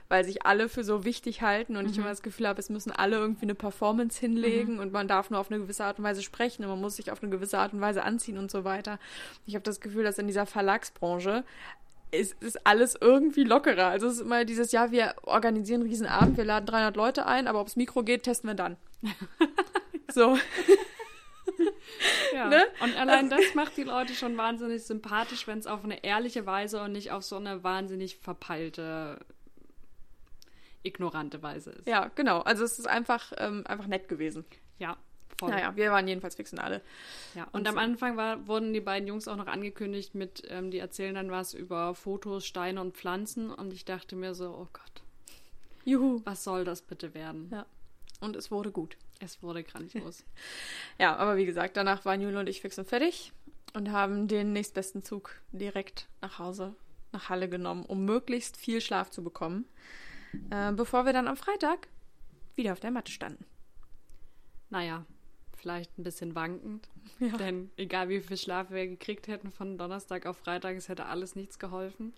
weil 0.09 0.25
sich 0.25 0.47
alle 0.47 0.69
für 0.69 0.85
so 0.85 1.05
wichtig 1.05 1.43
halten 1.43 1.77
und 1.77 1.85
mhm. 1.85 1.91
ich 1.91 1.99
immer 1.99 2.09
das 2.09 2.23
Gefühl 2.23 2.49
habe, 2.49 2.59
es 2.59 2.71
müssen 2.71 2.91
alle 2.91 3.17
irgendwie 3.17 3.45
eine 3.45 3.55
Performance 3.55 4.19
hinlegen 4.19 4.75
mhm. 4.75 4.81
und 4.81 4.93
man 4.93 5.07
darf 5.07 5.31
nur 5.31 5.39
auf 5.39 5.51
eine 5.51 5.61
gewisse 5.61 5.85
Art 5.85 5.99
und 5.99 6.05
Weise 6.05 6.23
sprechen 6.23 6.65
und 6.65 6.71
man 6.71 6.81
muss 6.81 6.97
sich 6.97 7.13
auf 7.13 7.23
eine 7.23 7.31
gewisse 7.31 7.59
Art 7.59 7.73
und 7.73 7.81
Weise 7.81 8.03
anziehen 8.03 8.39
und 8.39 8.51
so 8.51 8.65
weiter. 8.65 8.99
Ich 9.47 9.55
habe 9.55 9.65
das 9.65 9.81
Gefühl, 9.81 10.05
dass 10.05 10.19
in 10.19 10.27
dieser 10.27 10.47
Verlagsbranche 10.47 11.45
ist, 12.11 12.43
ist 12.43 12.67
alles 12.67 12.97
irgendwie 12.99 13.45
lockerer. 13.45 13.89
Also 13.89 14.07
es 14.07 14.15
ist 14.15 14.21
immer 14.23 14.47
dieses 14.47 14.73
Jahr, 14.73 14.93
wir 14.93 15.15
organisieren 15.25 15.83
einen 15.83 15.91
Riesenabend, 15.91 16.39
wir 16.39 16.45
laden 16.45 16.65
300 16.65 16.97
Leute 16.97 17.27
ein, 17.27 17.47
aber 17.47 17.61
ob 17.61 17.67
es 17.67 17.77
Mikro 17.77 18.03
geht, 18.03 18.23
testen 18.23 18.49
wir 18.49 18.55
dann. 18.55 18.77
so. 20.11 20.39
Ja. 22.39 22.49
Ne? 22.49 22.65
Und 22.81 22.97
allein 22.97 23.29
das 23.31 23.55
macht 23.55 23.77
die 23.77 23.83
Leute 23.83 24.15
schon 24.15 24.37
wahnsinnig 24.37 24.85
sympathisch, 24.85 25.47
wenn 25.47 25.59
es 25.59 25.67
auf 25.67 25.83
eine 25.83 26.05
ehrliche 26.05 26.47
Weise 26.47 26.81
und 26.83 26.93
nicht 26.93 27.11
auf 27.11 27.25
so 27.25 27.37
eine 27.37 27.65
wahnsinnig 27.65 28.17
verpeilte 28.17 29.19
ignorante 30.85 31.43
Weise 31.43 31.71
ist. 31.71 31.89
Ja, 31.89 32.11
genau. 32.15 32.41
Also 32.41 32.65
es 32.65 32.79
ist 32.79 32.87
einfach, 32.87 33.33
ähm, 33.39 33.65
einfach 33.67 33.89
nett 33.89 34.09
gewesen. 34.09 34.45
Ja. 34.79 34.97
Voll. 35.39 35.51
Naja, 35.51 35.77
wir 35.77 35.93
waren 35.93 36.07
jedenfalls 36.09 36.35
fix 36.35 36.53
und 36.53 36.59
alle. 36.59 36.81
Ja, 37.35 37.45
und, 37.45 37.61
und 37.61 37.69
am 37.69 37.75
so. 37.75 37.81
Anfang 37.81 38.17
war, 38.17 38.47
wurden 38.49 38.73
die 38.73 38.81
beiden 38.81 39.07
Jungs 39.07 39.29
auch 39.29 39.37
noch 39.37 39.47
angekündigt 39.47 40.15
mit, 40.15 40.43
ähm, 40.49 40.71
die 40.71 40.79
erzählen 40.79 41.15
dann 41.15 41.31
was 41.31 41.55
über 41.55 41.95
Fotos, 41.95 42.45
Steine 42.45 42.81
und 42.81 42.97
Pflanzen 42.97 43.53
und 43.53 43.73
ich 43.73 43.85
dachte 43.85 44.17
mir 44.17 44.35
so, 44.35 44.51
oh 44.51 44.69
Gott. 44.73 45.03
Juhu. 45.85 46.23
Was 46.25 46.43
soll 46.43 46.65
das 46.65 46.83
bitte 46.83 47.15
werden? 47.15 47.51
Ja. 47.53 47.67
Und 48.21 48.35
es 48.35 48.51
wurde 48.51 48.73
gut. 48.73 48.97
Es 49.21 49.43
wurde 49.43 49.65
grandios. 49.65 50.25
ja, 50.99 51.17
aber 51.17 51.37
wie 51.37 51.47
gesagt, 51.47 51.77
danach 51.77 52.05
waren 52.05 52.21
Jule 52.21 52.39
und 52.39 52.49
ich 52.49 52.61
fix 52.61 52.79
und 52.79 52.89
fertig 52.89 53.33
und 53.75 53.93
haben 53.93 54.29
den 54.29 54.53
nächstbesten 54.53 55.03
Zug 55.03 55.35
direkt 55.53 56.09
nach 56.21 56.39
Hause, 56.39 56.75
nach 57.13 57.29
Halle 57.29 57.49
genommen, 57.49 57.85
um 57.85 58.05
möglichst 58.05 58.57
viel 58.57 58.81
Schlaf 58.81 59.11
zu 59.11 59.23
bekommen 59.23 59.65
äh, 60.51 60.73
bevor 60.73 61.07
wir 61.07 61.13
dann 61.13 61.29
am 61.29 61.37
Freitag 61.37 61.89
wieder 62.57 62.73
auf 62.73 62.81
der 62.81 62.91
Matte 62.91 63.13
standen. 63.13 63.45
Naja, 64.71 65.05
vielleicht 65.57 65.97
ein 65.99 66.05
bisschen 66.05 66.35
wankend. 66.35 66.89
Ja. 67.21 67.37
Denn 67.37 67.71
egal 67.77 68.09
wie 68.11 68.21
viel 68.21 68.37
Schlaf 68.37 68.71
wir 68.71 68.87
gekriegt 68.87 69.27
hätten 69.27 69.51
von 69.51 69.77
Donnerstag 69.77 70.25
auf 70.27 70.37
Freitag, 70.37 70.77
es 70.77 70.89
hätte 70.89 71.07
alles 71.07 71.35
nichts 71.35 71.59
geholfen. 71.59 72.13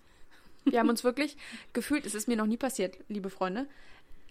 Wir 0.63 0.79
haben 0.79 0.89
uns 0.89 1.03
wirklich 1.03 1.37
gefühlt, 1.73 2.05
es 2.05 2.13
ist 2.13 2.27
mir 2.27 2.37
noch 2.37 2.45
nie 2.45 2.57
passiert, 2.57 2.99
liebe 3.07 3.31
Freunde. 3.31 3.67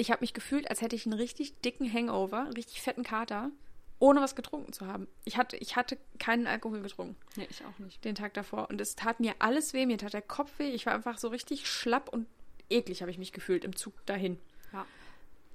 Ich 0.01 0.11
habe 0.11 0.23
mich 0.23 0.33
gefühlt, 0.33 0.71
als 0.71 0.81
hätte 0.81 0.97
ich 0.97 1.05
einen 1.05 1.13
richtig 1.13 1.61
dicken 1.61 1.93
Hangover, 1.93 2.41
einen 2.41 2.55
richtig 2.55 2.81
fetten 2.81 3.03
Kater, 3.03 3.51
ohne 3.99 4.23
was 4.23 4.35
getrunken 4.35 4.73
zu 4.73 4.87
haben. 4.87 5.07
Ich 5.27 5.37
hatte, 5.37 5.59
ich 5.59 5.77
hatte 5.77 5.99
keinen 6.19 6.47
Alkohol 6.47 6.81
getrunken. 6.81 7.17
Nee, 7.37 7.47
ich 7.51 7.63
auch 7.67 7.79
nicht. 7.79 8.03
Den 8.03 8.15
Tag 8.15 8.33
davor. 8.33 8.71
Und 8.71 8.81
es 8.81 8.97
tat 8.97 9.21
mir 9.21 9.35
alles 9.41 9.75
weh. 9.75 9.85
Mir 9.85 9.99
tat 9.99 10.15
der 10.15 10.23
Kopf 10.23 10.59
weh. 10.59 10.71
Ich 10.71 10.87
war 10.87 10.95
einfach 10.95 11.19
so 11.19 11.29
richtig 11.29 11.69
schlapp 11.69 12.09
und 12.09 12.27
eklig 12.71 13.03
habe 13.03 13.11
ich 13.11 13.19
mich 13.19 13.33
gefühlt 13.33 13.63
im 13.63 13.77
Zug 13.77 13.93
dahin. 14.07 14.39
Ja. 14.73 14.87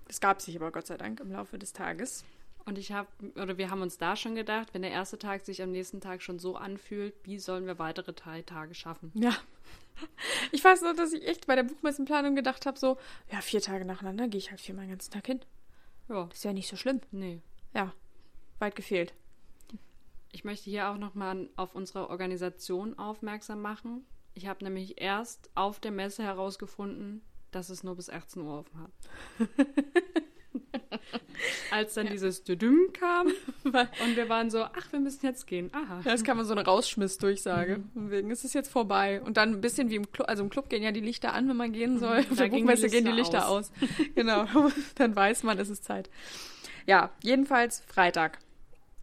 Das 0.07 0.21
gab 0.21 0.39
sich 0.43 0.55
aber 0.55 0.71
Gott 0.71 0.85
sei 0.85 0.97
Dank 0.97 1.21
im 1.21 1.31
Laufe 1.31 1.57
des 1.57 1.73
Tages. 1.73 2.23
Und 2.65 2.79
ich 2.79 2.91
habe, 2.91 3.07
oder 3.35 3.57
wir 3.57 3.69
haben 3.69 3.83
uns 3.83 3.97
da 3.97 4.15
schon 4.15 4.33
gedacht, 4.33 4.73
wenn 4.73 4.81
der 4.81 4.91
erste 4.91 5.19
Tag 5.19 5.45
sich 5.45 5.61
am 5.61 5.71
nächsten 5.71 6.01
Tag 6.01 6.23
schon 6.23 6.39
so 6.39 6.55
anfühlt, 6.55 7.13
wie 7.23 7.37
sollen 7.37 7.67
wir 7.67 7.77
weitere 7.77 8.11
drei 8.11 8.41
Tage 8.41 8.73
schaffen? 8.73 9.11
Ja. 9.13 9.35
Ich 10.51 10.63
weiß 10.63 10.81
nur, 10.81 10.93
dass 10.93 11.13
ich 11.13 11.25
echt 11.25 11.47
bei 11.47 11.55
der 11.55 11.63
Buchmessenplanung 11.63 12.35
gedacht 12.35 12.65
habe, 12.65 12.77
so, 12.77 12.97
ja, 13.31 13.39
vier 13.39 13.61
Tage 13.61 13.85
nacheinander 13.85 14.27
gehe 14.27 14.39
ich 14.39 14.49
halt 14.49 14.59
viermal 14.59 14.85
den 14.85 14.91
ganzen 14.91 15.11
Tag 15.11 15.25
hin. 15.25 15.39
Ja. 16.09 16.25
Das 16.25 16.39
ist 16.39 16.43
ja 16.43 16.51
nicht 16.51 16.67
so 16.67 16.75
schlimm. 16.75 16.99
Nee. 17.11 17.41
Ja. 17.73 17.93
Weit 18.59 18.75
gefehlt. 18.75 19.13
Ich 20.31 20.43
möchte 20.43 20.69
hier 20.69 20.89
auch 20.89 20.97
nochmal 20.97 21.49
auf 21.55 21.75
unsere 21.75 22.09
Organisation 22.09 22.99
aufmerksam 22.99 23.61
machen. 23.61 24.05
Ich 24.33 24.47
habe 24.47 24.65
nämlich 24.65 25.01
erst 25.01 25.49
auf 25.55 25.79
der 25.79 25.91
Messe 25.91 26.23
herausgefunden, 26.23 27.21
dass 27.51 27.69
es 27.69 27.83
nur 27.83 27.95
bis 27.95 28.09
18 28.09 28.41
Uhr 28.41 28.59
offen 28.59 28.81
hat. 28.81 28.91
Als 31.71 31.93
dann 31.93 32.07
dieses 32.07 32.43
Düdüm 32.43 32.91
kam 32.93 33.27
und 33.63 34.15
wir 34.15 34.29
waren 34.29 34.49
so, 34.49 34.63
ach, 34.63 34.91
wir 34.91 34.99
müssen 34.99 35.25
jetzt 35.25 35.47
gehen. 35.47 35.69
Aha. 35.73 36.01
Ja, 36.03 36.11
das 36.11 36.23
kann 36.23 36.37
man 36.37 36.45
so 36.45 36.53
eine 36.53 36.63
Rausschmiss-Durchsage. 36.63 37.83
Mhm. 37.93 38.11
Wegen, 38.11 38.31
es 38.31 38.43
ist 38.43 38.53
jetzt 38.53 38.71
vorbei. 38.71 39.21
Und 39.21 39.37
dann 39.37 39.53
ein 39.53 39.61
bisschen 39.61 39.89
wie 39.89 39.95
im 39.95 40.11
Club, 40.11 40.27
also 40.29 40.43
im 40.43 40.49
Club 40.49 40.69
gehen 40.69 40.83
ja 40.83 40.91
die 40.91 41.01
Lichter 41.01 41.33
an, 41.33 41.47
wenn 41.49 41.57
man 41.57 41.71
gehen 41.71 41.95
mhm. 41.95 41.99
soll. 41.99 42.19
Auf 42.19 42.37
der 42.37 42.47
Buchmesse 42.47 42.89
gehen 42.89 43.05
die 43.05 43.11
Lichter 43.11 43.47
aus. 43.47 43.71
aus. 43.71 43.89
genau. 44.15 44.45
dann 44.95 45.15
weiß 45.15 45.43
man, 45.43 45.59
es 45.59 45.69
ist 45.69 45.83
Zeit. 45.83 46.09
Ja, 46.85 47.11
jedenfalls 47.21 47.81
Freitag 47.87 48.39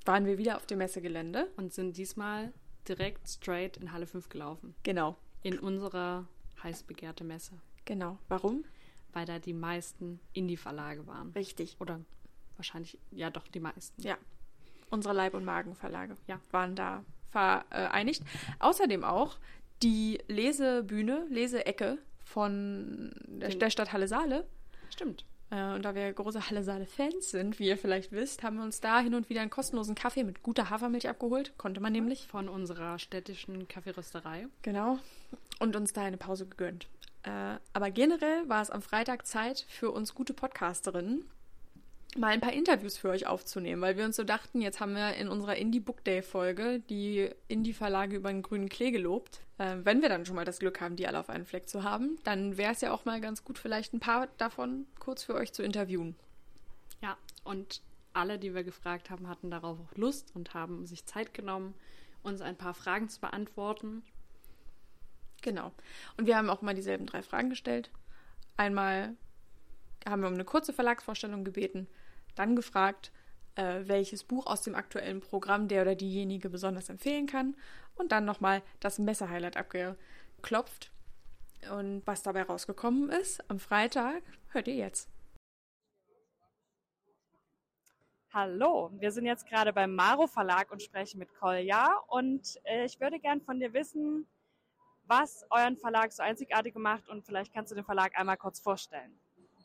waren 0.04 0.26
wir 0.26 0.38
wieder 0.38 0.56
auf 0.56 0.66
dem 0.66 0.78
Messegelände. 0.78 1.48
Und 1.56 1.72
sind 1.72 1.96
diesmal 1.96 2.52
direkt 2.88 3.28
straight 3.28 3.76
in 3.76 3.92
Halle 3.92 4.06
5 4.06 4.28
gelaufen. 4.28 4.74
Genau. 4.82 5.16
In 5.42 5.58
unserer 5.58 6.26
heiß 6.62 6.84
begehrte 6.84 7.24
Messe. 7.24 7.52
Genau. 7.84 8.18
Warum? 8.28 8.64
Weil 9.12 9.26
da 9.26 9.38
die 9.38 9.52
meisten 9.52 10.20
Indie-Verlage 10.32 11.06
waren. 11.06 11.32
Richtig. 11.32 11.76
Oder 11.80 12.00
wahrscheinlich, 12.56 12.98
ja 13.10 13.30
doch, 13.30 13.46
die 13.48 13.60
meisten. 13.60 14.00
Ja. 14.02 14.16
Unsere 14.90 15.14
Leib- 15.14 15.34
und 15.34 15.44
Magenverlage 15.44 16.16
ja. 16.26 16.40
waren 16.50 16.76
da 16.76 17.04
vereinigt. 17.30 18.22
Außerdem 18.58 19.04
auch 19.04 19.38
die 19.82 20.18
Lesebühne, 20.28 21.26
Leseecke 21.28 21.98
von 22.24 23.12
der, 23.26 23.50
der 23.50 23.70
Stadt 23.70 23.92
Halle 23.92 24.08
Saale. 24.08 24.46
Stimmt. 24.90 25.24
Äh, 25.52 25.74
und 25.74 25.84
da 25.84 25.94
wir 25.94 26.12
große 26.12 26.48
Halle-Saale-Fans 26.48 27.30
sind, 27.30 27.58
wie 27.58 27.68
ihr 27.68 27.76
vielleicht 27.76 28.10
wisst, 28.10 28.42
haben 28.42 28.56
wir 28.56 28.64
uns 28.64 28.80
da 28.80 29.00
hin 29.00 29.14
und 29.14 29.28
wieder 29.28 29.42
einen 29.42 29.50
kostenlosen 29.50 29.94
Kaffee 29.94 30.24
mit 30.24 30.42
guter 30.42 30.70
Hafermilch 30.70 31.08
abgeholt. 31.08 31.52
Konnte 31.58 31.80
man 31.80 31.92
nämlich. 31.92 32.26
Von 32.26 32.48
unserer 32.48 32.98
städtischen 32.98 33.68
Kaffeerösterei. 33.68 34.46
Genau. 34.62 34.98
Und 35.58 35.76
uns 35.76 35.92
da 35.92 36.02
eine 36.02 36.16
Pause 36.16 36.46
gegönnt. 36.46 36.88
Äh, 37.24 37.58
aber 37.72 37.90
generell 37.90 38.48
war 38.48 38.62
es 38.62 38.70
am 38.70 38.82
Freitag 38.82 39.26
Zeit 39.26 39.64
für 39.68 39.90
uns 39.90 40.14
gute 40.14 40.34
Podcasterinnen, 40.34 41.24
mal 42.16 42.28
ein 42.28 42.40
paar 42.40 42.52
Interviews 42.52 42.98
für 42.98 43.08
euch 43.08 43.26
aufzunehmen, 43.26 43.80
weil 43.80 43.96
wir 43.96 44.04
uns 44.04 44.16
so 44.16 44.24
dachten, 44.24 44.60
jetzt 44.60 44.80
haben 44.80 44.94
wir 44.94 45.14
in 45.14 45.28
unserer 45.28 45.56
Indie 45.56 45.80
Book 45.80 46.04
Day 46.04 46.22
Folge 46.22 46.80
die 46.90 47.30
Indie-Verlage 47.48 48.16
über 48.16 48.30
den 48.30 48.42
grünen 48.42 48.68
Klee 48.68 48.90
gelobt. 48.90 49.40
Äh, 49.58 49.76
wenn 49.84 50.02
wir 50.02 50.08
dann 50.08 50.26
schon 50.26 50.36
mal 50.36 50.44
das 50.44 50.58
Glück 50.58 50.80
haben, 50.80 50.96
die 50.96 51.06
alle 51.06 51.20
auf 51.20 51.30
einen 51.30 51.46
Fleck 51.46 51.68
zu 51.68 51.84
haben, 51.84 52.18
dann 52.24 52.56
wäre 52.56 52.72
es 52.72 52.80
ja 52.80 52.92
auch 52.92 53.04
mal 53.04 53.20
ganz 53.20 53.44
gut, 53.44 53.58
vielleicht 53.58 53.94
ein 53.94 54.00
paar 54.00 54.28
davon 54.38 54.86
kurz 54.98 55.22
für 55.22 55.34
euch 55.34 55.52
zu 55.52 55.62
interviewen. 55.62 56.16
Ja, 57.02 57.16
und 57.44 57.80
alle, 58.12 58.38
die 58.38 58.54
wir 58.54 58.64
gefragt 58.64 59.10
haben, 59.10 59.28
hatten 59.28 59.50
darauf 59.50 59.78
auch 59.78 59.96
Lust 59.96 60.32
und 60.34 60.54
haben 60.54 60.86
sich 60.86 61.06
Zeit 61.06 61.32
genommen, 61.32 61.74
uns 62.22 62.40
ein 62.40 62.56
paar 62.56 62.74
Fragen 62.74 63.08
zu 63.08 63.20
beantworten. 63.20 64.02
Genau. 65.42 65.72
Und 66.16 66.26
wir 66.26 66.36
haben 66.36 66.48
auch 66.48 66.62
mal 66.62 66.74
dieselben 66.74 67.06
drei 67.06 67.22
Fragen 67.22 67.50
gestellt. 67.50 67.90
Einmal 68.56 69.16
haben 70.08 70.22
wir 70.22 70.28
um 70.28 70.34
eine 70.34 70.44
kurze 70.44 70.72
Verlagsvorstellung 70.72 71.44
gebeten, 71.44 71.88
dann 72.34 72.56
gefragt, 72.56 73.12
äh, 73.56 73.80
welches 73.84 74.24
Buch 74.24 74.46
aus 74.46 74.62
dem 74.62 74.74
aktuellen 74.74 75.20
Programm 75.20 75.68
der 75.68 75.82
oder 75.82 75.94
diejenige 75.94 76.48
besonders 76.48 76.88
empfehlen 76.88 77.26
kann 77.26 77.56
und 77.96 78.12
dann 78.12 78.24
nochmal 78.24 78.62
das 78.80 78.98
Messehighlight 78.98 79.56
abgeklopft. 79.56 80.90
Und 81.70 82.02
was 82.06 82.22
dabei 82.22 82.42
rausgekommen 82.42 83.10
ist 83.10 83.48
am 83.50 83.58
Freitag, 83.58 84.22
hört 84.48 84.68
ihr 84.68 84.74
jetzt. 84.74 85.08
Hallo, 88.32 88.90
wir 88.94 89.12
sind 89.12 89.26
jetzt 89.26 89.46
gerade 89.46 89.72
beim 89.74 89.94
Maro 89.94 90.26
Verlag 90.26 90.72
und 90.72 90.82
sprechen 90.82 91.18
mit 91.18 91.34
Kolja 91.34 91.94
und 92.08 92.58
äh, 92.64 92.86
ich 92.86 92.98
würde 92.98 93.20
gern 93.20 93.42
von 93.42 93.60
dir 93.60 93.74
wissen, 93.74 94.26
was 95.06 95.44
euren 95.50 95.76
Verlag 95.76 96.12
so 96.12 96.22
einzigartig 96.22 96.74
macht 96.76 97.08
und 97.08 97.24
vielleicht 97.24 97.52
kannst 97.52 97.70
du 97.72 97.74
den 97.74 97.84
Verlag 97.84 98.18
einmal 98.18 98.36
kurz 98.36 98.60
vorstellen. 98.60 99.18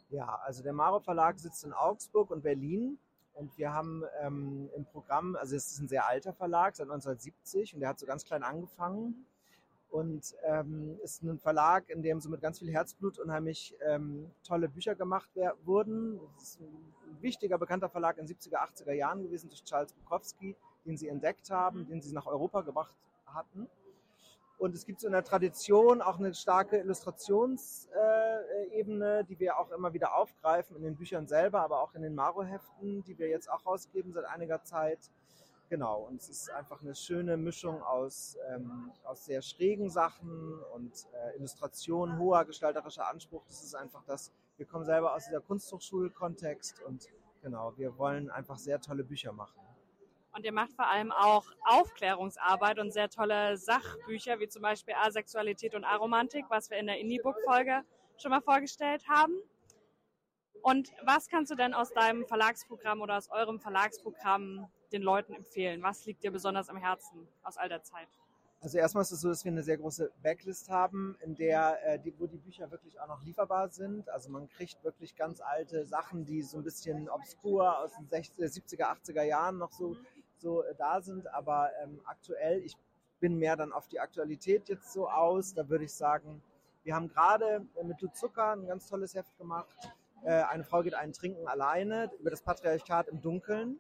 Ja, 0.10 0.40
also 0.46 0.64
der 0.64 0.74
Maro 0.74 1.00
Verlag 1.00 1.40
sitzt 1.40 1.64
in 1.64 1.74
Augsburg 1.74 2.32
und 2.32 2.42
Berlin 2.42 2.98
und 3.34 3.58
wir 3.58 3.74
haben 3.74 4.04
ähm, 4.22 4.70
im 4.76 4.86
Programm, 4.86 5.36
also 5.36 5.56
es 5.56 5.72
ist 5.72 5.80
ein 5.80 5.88
sehr 5.88 6.08
alter 6.08 6.34
Verlag, 6.34 6.76
seit 6.76 6.86
1970 6.86 7.74
und 7.74 7.82
der 7.82 7.90
hat 7.90 8.00
so 8.00 8.06
ganz 8.06 8.24
klein 8.26 8.44
angefangen 8.44 9.26
und 9.90 10.36
ähm, 10.44 10.98
ist 11.04 11.24
ein 11.24 11.40
Verlag, 11.40 11.90
in 11.90 12.02
dem 12.02 12.20
so 12.20 12.30
mit 12.30 12.42
ganz 12.42 12.60
viel 12.60 12.72
Herzblut 12.72 13.20
unheimlich 13.20 13.76
ähm, 13.86 14.32
tolle 14.44 14.70
Bücher 14.70 14.96
gemacht 14.96 15.30
wurden. 15.66 16.20
Es 16.38 16.44
ist 16.44 16.62
ein 16.62 17.22
wichtiger, 17.22 17.58
bekannter 17.58 17.90
Verlag 17.90 18.18
in 18.18 18.26
den 18.26 18.36
70er, 18.36 18.58
80er 18.58 18.94
Jahren 18.94 19.24
gewesen 19.24 19.50
durch 19.50 19.64
Charles 19.64 19.94
Bukowski, 19.94 20.56
den 20.86 20.98
sie 20.98 21.08
entdeckt 21.08 21.50
haben, 21.50 21.88
den 21.88 22.02
sie 22.02 22.14
nach 22.14 22.26
Europa 22.26 22.62
gebracht 22.62 22.96
hatten. 23.26 23.68
Und 24.58 24.74
es 24.74 24.86
gibt 24.86 24.99
so 24.99 25.08
in 25.08 25.14
der 25.14 25.24
Tradition 25.24 26.01
auch 26.01 26.18
eine 26.18 26.34
starke 26.34 26.78
Illustrationsebene, 26.78 29.24
die 29.26 29.39
wir 29.39 29.60
auch 29.60 29.70
immer 29.72 29.93
wieder 29.93 30.16
aufgreifen 30.16 30.76
in 30.76 30.82
den 30.82 30.95
Büchern 30.95 31.28
selber, 31.28 31.62
aber 31.62 31.80
auch 31.82 31.93
in 31.93 32.01
den 32.01 32.16
Maro-Heften, 32.16 33.03
die 33.03 33.20
wir 33.20 33.28
jetzt 33.28 33.51
auch 33.51 33.68
rausgeben 33.68 34.14
seit 34.14 34.26
einiger 34.26 34.64
Zeit. 34.64 35.12
Genau, 35.70 36.08
und 36.08 36.22
es 36.22 36.30
ist 36.30 36.49
einfach 36.49 36.82
eine 36.82 36.95
schöne 36.95 37.38
Mischung 37.38 37.84
aus, 37.84 38.38
ähm, 38.49 38.91
aus 39.03 39.26
sehr 39.26 39.41
schrägen 39.41 39.89
Sachen 39.89 40.62
und 40.74 40.93
äh, 41.14 41.36
Illustrationen, 41.38 42.18
hoher 42.18 42.45
gestalterischer 42.45 43.05
Anspruch. 43.08 43.43
Das 43.47 43.62
ist 43.64 43.76
einfach 43.76 44.05
das, 44.05 44.32
wir 44.55 44.66
kommen 44.66 44.86
selber 44.86 45.14
aus 45.14 45.26
dieser 45.26 45.41
Kunsthochschulkontext 45.41 46.82
und 46.84 47.10
genau, 47.41 47.78
wir 47.78 47.97
wollen 47.97 48.32
einfach 48.32 48.58
sehr 48.58 48.80
tolle 48.80 49.03
Bücher 49.03 49.34
machen. 49.34 49.66
Und 50.38 50.46
ihr 50.46 50.54
macht 50.54 50.74
vor 50.74 50.86
allem 50.86 51.12
auch 51.12 51.46
Aufklärungsarbeit 51.66 52.78
und 52.78 52.92
sehr 52.92 53.10
tolle 53.10 53.58
Sachbücher, 53.58 54.40
wie 54.40 54.48
zum 54.48 54.62
Beispiel 54.62 54.94
Asexualität 54.94 55.74
und 55.74 55.84
Aromantik, 55.84 56.46
was 56.50 56.70
wir 56.70 56.78
in 56.78 56.86
der 56.86 57.00
Indie-Book-Folge 57.00 57.82
schon 58.22 58.30
mal 58.30 58.42
vorgestellt 58.42 59.04
haben. 59.10 59.34
Und 60.62 60.92
was 61.04 61.28
kannst 61.28 61.52
du 61.52 61.56
denn 61.56 61.74
aus 61.74 61.92
deinem 61.92 62.28
Verlagsprogramm 62.28 63.02
oder 63.02 63.18
aus 63.18 63.32
eurem 63.32 63.60
Verlagsprogramm 63.60 64.68
den 64.92 65.02
Leuten 65.02 65.34
empfehlen? 65.34 65.82
Was 65.82 66.06
liegt 66.06 66.24
dir 66.24 66.32
besonders 66.32 66.70
am 66.70 66.78
Herzen 66.78 67.28
aus 67.42 67.58
all 67.58 67.70
der 67.70 67.82
Zeit? 67.82 68.08
Also 68.60 68.80
erstmal 68.80 69.04
ist 69.04 69.12
es 69.12 69.22
so, 69.22 69.30
dass 69.30 69.44
wir 69.44 69.52
eine 69.52 69.62
sehr 69.64 69.78
große 69.78 70.12
Backlist 70.24 70.70
haben, 70.70 71.16
in 71.22 71.36
der, 71.36 71.78
äh, 71.84 72.00
die, 72.00 72.14
wo 72.20 72.26
die 72.26 72.38
Bücher 72.38 72.70
wirklich 72.72 73.00
auch 73.00 73.08
noch 73.08 73.24
lieferbar 73.24 73.70
sind. 73.70 74.10
Also 74.10 74.30
man 74.32 74.50
kriegt 74.50 74.84
wirklich 74.84 75.16
ganz 75.16 75.42
alte 75.42 75.86
Sachen, 75.86 76.26
die 76.26 76.42
so 76.42 76.58
ein 76.58 76.64
bisschen 76.64 77.08
obskur 77.08 77.78
aus 77.80 77.94
den 77.96 78.08
60, 78.08 78.46
70er, 78.46 78.86
80er 78.86 79.24
Jahren 79.24 79.58
noch 79.58 79.72
so 79.72 79.96
so 80.40 80.64
äh, 80.64 80.76
da 80.76 81.02
sind. 81.02 81.28
Aber 81.34 81.70
ähm, 81.84 82.00
aktuell, 82.06 82.62
ich 82.64 82.78
bin 83.20 83.38
mehr 83.38 83.56
dann 83.56 83.74
auf 83.74 83.88
die 83.88 84.00
Aktualität 84.00 84.70
jetzt 84.70 84.92
so 84.94 85.10
aus. 85.10 85.54
Da 85.54 85.70
würde 85.70 85.86
ich 85.86 85.94
sagen, 85.94 86.42
wir 86.84 86.96
haben 86.96 87.08
gerade 87.08 87.66
äh, 87.76 87.84
mit 87.84 88.02
Du 88.02 88.08
Zucker 88.08 88.52
ein 88.52 88.68
ganz 88.68 88.88
tolles 88.88 89.16
Heft 89.16 89.38
gemacht. 89.38 89.76
Äh, 90.24 90.44
eine 90.44 90.64
Frau 90.64 90.82
geht 90.82 90.94
einen 90.94 91.14
trinken 91.14 91.48
alleine 91.48 92.12
über 92.20 92.30
das 92.30 92.42
Patriarchat 92.42 93.08
im 93.08 93.22
Dunkeln. 93.22 93.80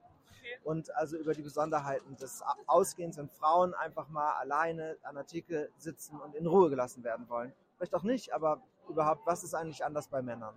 Und 0.63 0.95
also 0.95 1.17
über 1.17 1.33
die 1.33 1.41
Besonderheiten 1.41 2.15
des 2.15 2.41
Ausgehens, 2.67 3.17
wenn 3.17 3.27
Frauen 3.29 3.73
einfach 3.73 4.07
mal 4.07 4.31
alleine 4.33 4.97
an 5.03 5.15
der 5.15 5.25
Theke 5.25 5.69
sitzen 5.77 6.19
und 6.21 6.35
in 6.35 6.47
Ruhe 6.47 6.69
gelassen 6.69 7.03
werden 7.03 7.27
wollen. 7.27 7.51
Vielleicht 7.75 7.93
auch 7.93 8.03
nicht, 8.03 8.33
aber 8.33 8.61
überhaupt, 8.87 9.25
was 9.25 9.43
ist 9.43 9.53
eigentlich 9.53 9.83
anders 9.83 10.07
bei 10.07 10.21
Männern? 10.21 10.55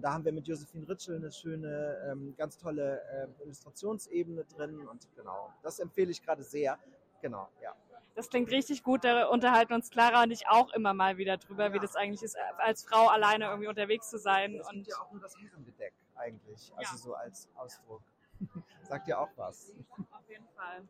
Und 0.00 0.04
da 0.04 0.14
haben 0.14 0.24
wir 0.24 0.32
mit 0.32 0.48
Josephine 0.48 0.88
Ritschel 0.88 1.16
eine 1.16 1.30
schöne, 1.30 2.08
ähm, 2.10 2.34
ganz 2.38 2.56
tolle 2.56 3.02
äh, 3.02 3.42
Illustrationsebene 3.42 4.46
drin. 4.46 4.88
Und 4.88 5.06
genau, 5.14 5.52
das 5.62 5.78
empfehle 5.78 6.10
ich 6.10 6.22
gerade 6.22 6.42
sehr. 6.42 6.78
Genau, 7.20 7.50
ja. 7.62 7.76
Das 8.14 8.30
klingt 8.30 8.50
richtig 8.50 8.82
gut. 8.82 9.04
Da 9.04 9.26
unterhalten 9.26 9.74
uns 9.74 9.90
Clara 9.90 10.22
und 10.22 10.30
ich 10.30 10.48
auch 10.48 10.72
immer 10.72 10.94
mal 10.94 11.18
wieder 11.18 11.36
drüber, 11.36 11.66
ja. 11.66 11.74
wie 11.74 11.80
das 11.80 11.96
eigentlich 11.96 12.22
ist, 12.22 12.34
als 12.56 12.82
Frau 12.82 13.08
alleine 13.08 13.44
irgendwie 13.44 13.68
unterwegs 13.68 14.08
zu 14.08 14.16
sein. 14.18 14.54
Es 14.54 14.70
und 14.70 14.86
ja 14.86 14.96
auch 15.02 15.12
nur 15.12 15.20
das 15.20 15.36
Herrenbedeck 15.36 15.92
eigentlich, 16.16 16.72
also 16.76 16.92
ja. 16.92 16.96
so 16.96 17.12
als 17.12 17.50
Ausdruck. 17.56 18.00
Sagt 18.88 19.06
ja 19.06 19.18
auch 19.18 19.28
was. 19.36 19.74
Auf 19.90 20.30
jeden 20.30 20.48
Fall. 20.56 20.88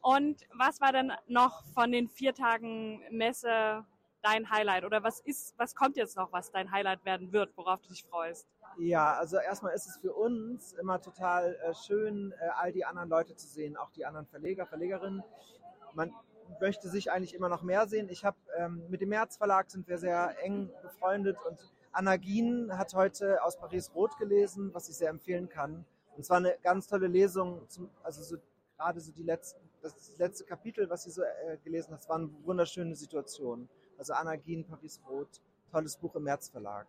Und 0.00 0.46
was 0.52 0.80
war 0.80 0.92
denn 0.92 1.12
noch 1.26 1.64
von 1.74 1.90
den 1.90 2.08
vier 2.08 2.32
Tagen 2.32 3.02
Messe 3.10 3.84
dein 4.24 4.50
Highlight 4.50 4.84
oder 4.84 5.02
was 5.02 5.20
ist, 5.20 5.54
was 5.58 5.74
kommt 5.74 5.96
jetzt 5.96 6.16
noch, 6.16 6.32
was 6.32 6.50
dein 6.50 6.70
Highlight 6.72 7.04
werden 7.04 7.32
wird, 7.32 7.56
worauf 7.56 7.80
du 7.82 7.88
dich 7.88 8.04
freust? 8.04 8.48
Ja, 8.78 9.14
also 9.14 9.36
erstmal 9.36 9.74
ist 9.74 9.86
es 9.86 9.98
für 9.98 10.12
uns 10.12 10.72
immer 10.72 11.00
total 11.00 11.54
äh, 11.56 11.74
schön, 11.74 12.32
äh, 12.40 12.48
all 12.56 12.72
die 12.72 12.84
anderen 12.84 13.08
Leute 13.08 13.36
zu 13.36 13.46
sehen, 13.46 13.76
auch 13.76 13.90
die 13.90 14.04
anderen 14.04 14.26
Verleger, 14.26 14.66
Verlegerinnen. 14.66 15.22
Man 15.92 16.12
möchte 16.60 16.88
sich 16.88 17.12
eigentlich 17.12 17.34
immer 17.34 17.48
noch 17.48 17.62
mehr 17.62 17.86
sehen. 17.86 18.08
Ich 18.08 18.24
habe 18.24 18.36
ähm, 18.56 18.82
mit 18.88 19.00
dem 19.00 19.10
März 19.10 19.36
Verlag 19.36 19.70
sind 19.70 19.86
wir 19.86 19.98
sehr 19.98 20.34
eng 20.42 20.70
befreundet 20.82 21.36
und 21.46 21.58
Anna 21.92 22.16
Gien 22.16 22.76
hat 22.76 22.94
heute 22.94 23.42
aus 23.44 23.56
Paris 23.56 23.92
Rot 23.94 24.18
gelesen, 24.18 24.74
was 24.74 24.88
ich 24.88 24.96
sehr 24.96 25.10
empfehlen 25.10 25.48
kann. 25.48 25.84
Und 26.16 26.24
zwar 26.24 26.38
eine 26.38 26.56
ganz 26.62 26.88
tolle 26.88 27.06
Lesung, 27.06 27.68
zum, 27.68 27.90
also 28.02 28.22
so, 28.22 28.36
gerade 28.76 29.00
so 29.00 29.12
die 29.12 29.22
letzten, 29.22 29.60
das 29.82 30.16
letzte 30.18 30.44
Kapitel, 30.44 30.88
was 30.90 31.04
sie 31.04 31.10
so 31.10 31.22
äh, 31.22 31.58
gelesen 31.62 31.94
hat, 31.94 32.08
war 32.08 32.16
eine 32.16 32.30
wunderschöne 32.44 32.96
Situation. 32.96 33.68
Also 33.98 34.12
Anna 34.14 34.36
Gien, 34.36 34.64
Paris 34.64 35.00
Rot, 35.08 35.40
tolles 35.70 35.96
Buch 35.96 36.14
im 36.14 36.24
März 36.24 36.48
Verlag. 36.48 36.86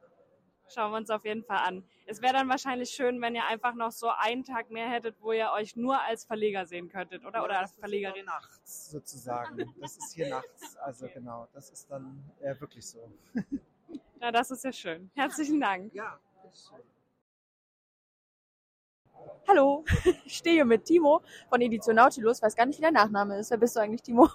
Schauen 0.68 0.92
wir 0.92 0.98
uns 0.98 1.10
auf 1.12 1.24
jeden 1.26 1.44
Fall 1.44 1.58
an. 1.58 1.84
Es 2.08 2.22
wäre 2.22 2.34
dann 2.34 2.50
wahrscheinlich 2.50 2.90
schön, 2.90 3.22
wenn 3.22 3.36
ihr 3.36 3.46
einfach 3.46 3.76
noch 3.76 3.92
so 3.92 4.10
einen 4.10 4.44
Tag 4.44 4.72
mehr 4.72 4.90
hättet, 4.90 5.16
wo 5.22 5.32
ihr 5.32 5.52
euch 5.52 5.76
nur 5.76 6.02
als 6.02 6.26
Verleger 6.26 6.66
sehen 6.66 6.90
könntet, 6.90 7.24
oder? 7.24 7.40
Ja, 7.40 7.44
oder 7.44 7.60
als 7.60 7.76
Verlegerin. 7.76 8.26
nachts 8.26 8.90
sozusagen. 8.90 9.58
Das 9.80 9.98
ist 9.98 10.14
hier 10.14 10.30
nachts. 10.30 10.76
Also 10.78 11.06
okay. 11.06 11.16
genau, 11.16 11.48
das 11.54 11.70
ist 11.70 11.90
dann 11.92 12.24
äh, 12.42 12.60
wirklich 12.60 12.88
so. 12.88 13.12
Na, 14.20 14.32
das 14.32 14.50
ist 14.50 14.64
ja 14.64 14.72
schön. 14.72 15.12
Herzlichen 15.14 15.60
Dank. 15.60 15.94
Ja, 15.94 16.20
bitteschön. 16.42 16.82
Hallo, 19.48 19.86
ich 20.26 20.38
stehe 20.38 20.66
mit 20.66 20.86
Timo 20.86 21.22
von 21.50 21.62
Edition 21.62 21.96
Nautilus. 21.96 22.42
Weiß 22.42 22.56
gar 22.56 22.66
nicht, 22.66 22.78
wie 22.78 22.82
der 22.82 22.92
Nachname 22.92 23.38
ist. 23.38 23.52
Wer 23.52 23.58
bist 23.58 23.76
du 23.76 23.80
eigentlich, 23.80 24.02
Timo? 24.02 24.30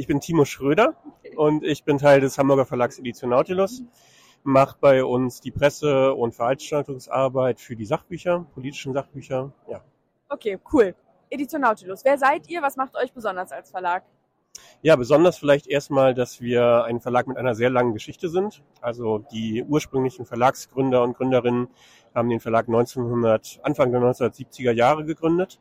Ich 0.00 0.06
bin 0.06 0.18
Timo 0.18 0.46
Schröder 0.46 0.94
und 1.36 1.62
ich 1.62 1.84
bin 1.84 1.98
Teil 1.98 2.20
des 2.20 2.38
Hamburger 2.38 2.64
Verlags 2.64 2.98
Edition 2.98 3.28
Nautilus. 3.28 3.82
Mache 4.44 4.78
bei 4.80 5.04
uns 5.04 5.42
die 5.42 5.50
Presse- 5.50 6.14
und 6.14 6.34
Veranstaltungsarbeit 6.34 7.60
für 7.60 7.76
die 7.76 7.84
Sachbücher, 7.84 8.46
politischen 8.54 8.94
Sachbücher. 8.94 9.52
Ja. 9.68 9.84
Okay, 10.30 10.58
cool. 10.72 10.94
Edition 11.28 11.60
Nautilus. 11.60 12.02
Wer 12.02 12.16
seid 12.16 12.48
ihr? 12.48 12.62
Was 12.62 12.76
macht 12.76 12.96
euch 12.96 13.12
besonders 13.12 13.52
als 13.52 13.72
Verlag? 13.72 14.04
Ja, 14.80 14.96
besonders 14.96 15.36
vielleicht 15.36 15.66
erstmal, 15.66 16.14
dass 16.14 16.40
wir 16.40 16.84
ein 16.84 17.02
Verlag 17.02 17.26
mit 17.26 17.36
einer 17.36 17.54
sehr 17.54 17.68
langen 17.68 17.92
Geschichte 17.92 18.30
sind. 18.30 18.62
Also 18.80 19.18
die 19.18 19.62
ursprünglichen 19.64 20.24
Verlagsgründer 20.24 21.02
und 21.02 21.14
Gründerinnen 21.14 21.68
haben 22.14 22.30
den 22.30 22.40
Verlag 22.40 22.68
1900, 22.68 23.60
Anfang 23.64 23.92
der 23.92 24.00
1970er 24.00 24.72
Jahre 24.72 25.04
gegründet 25.04 25.60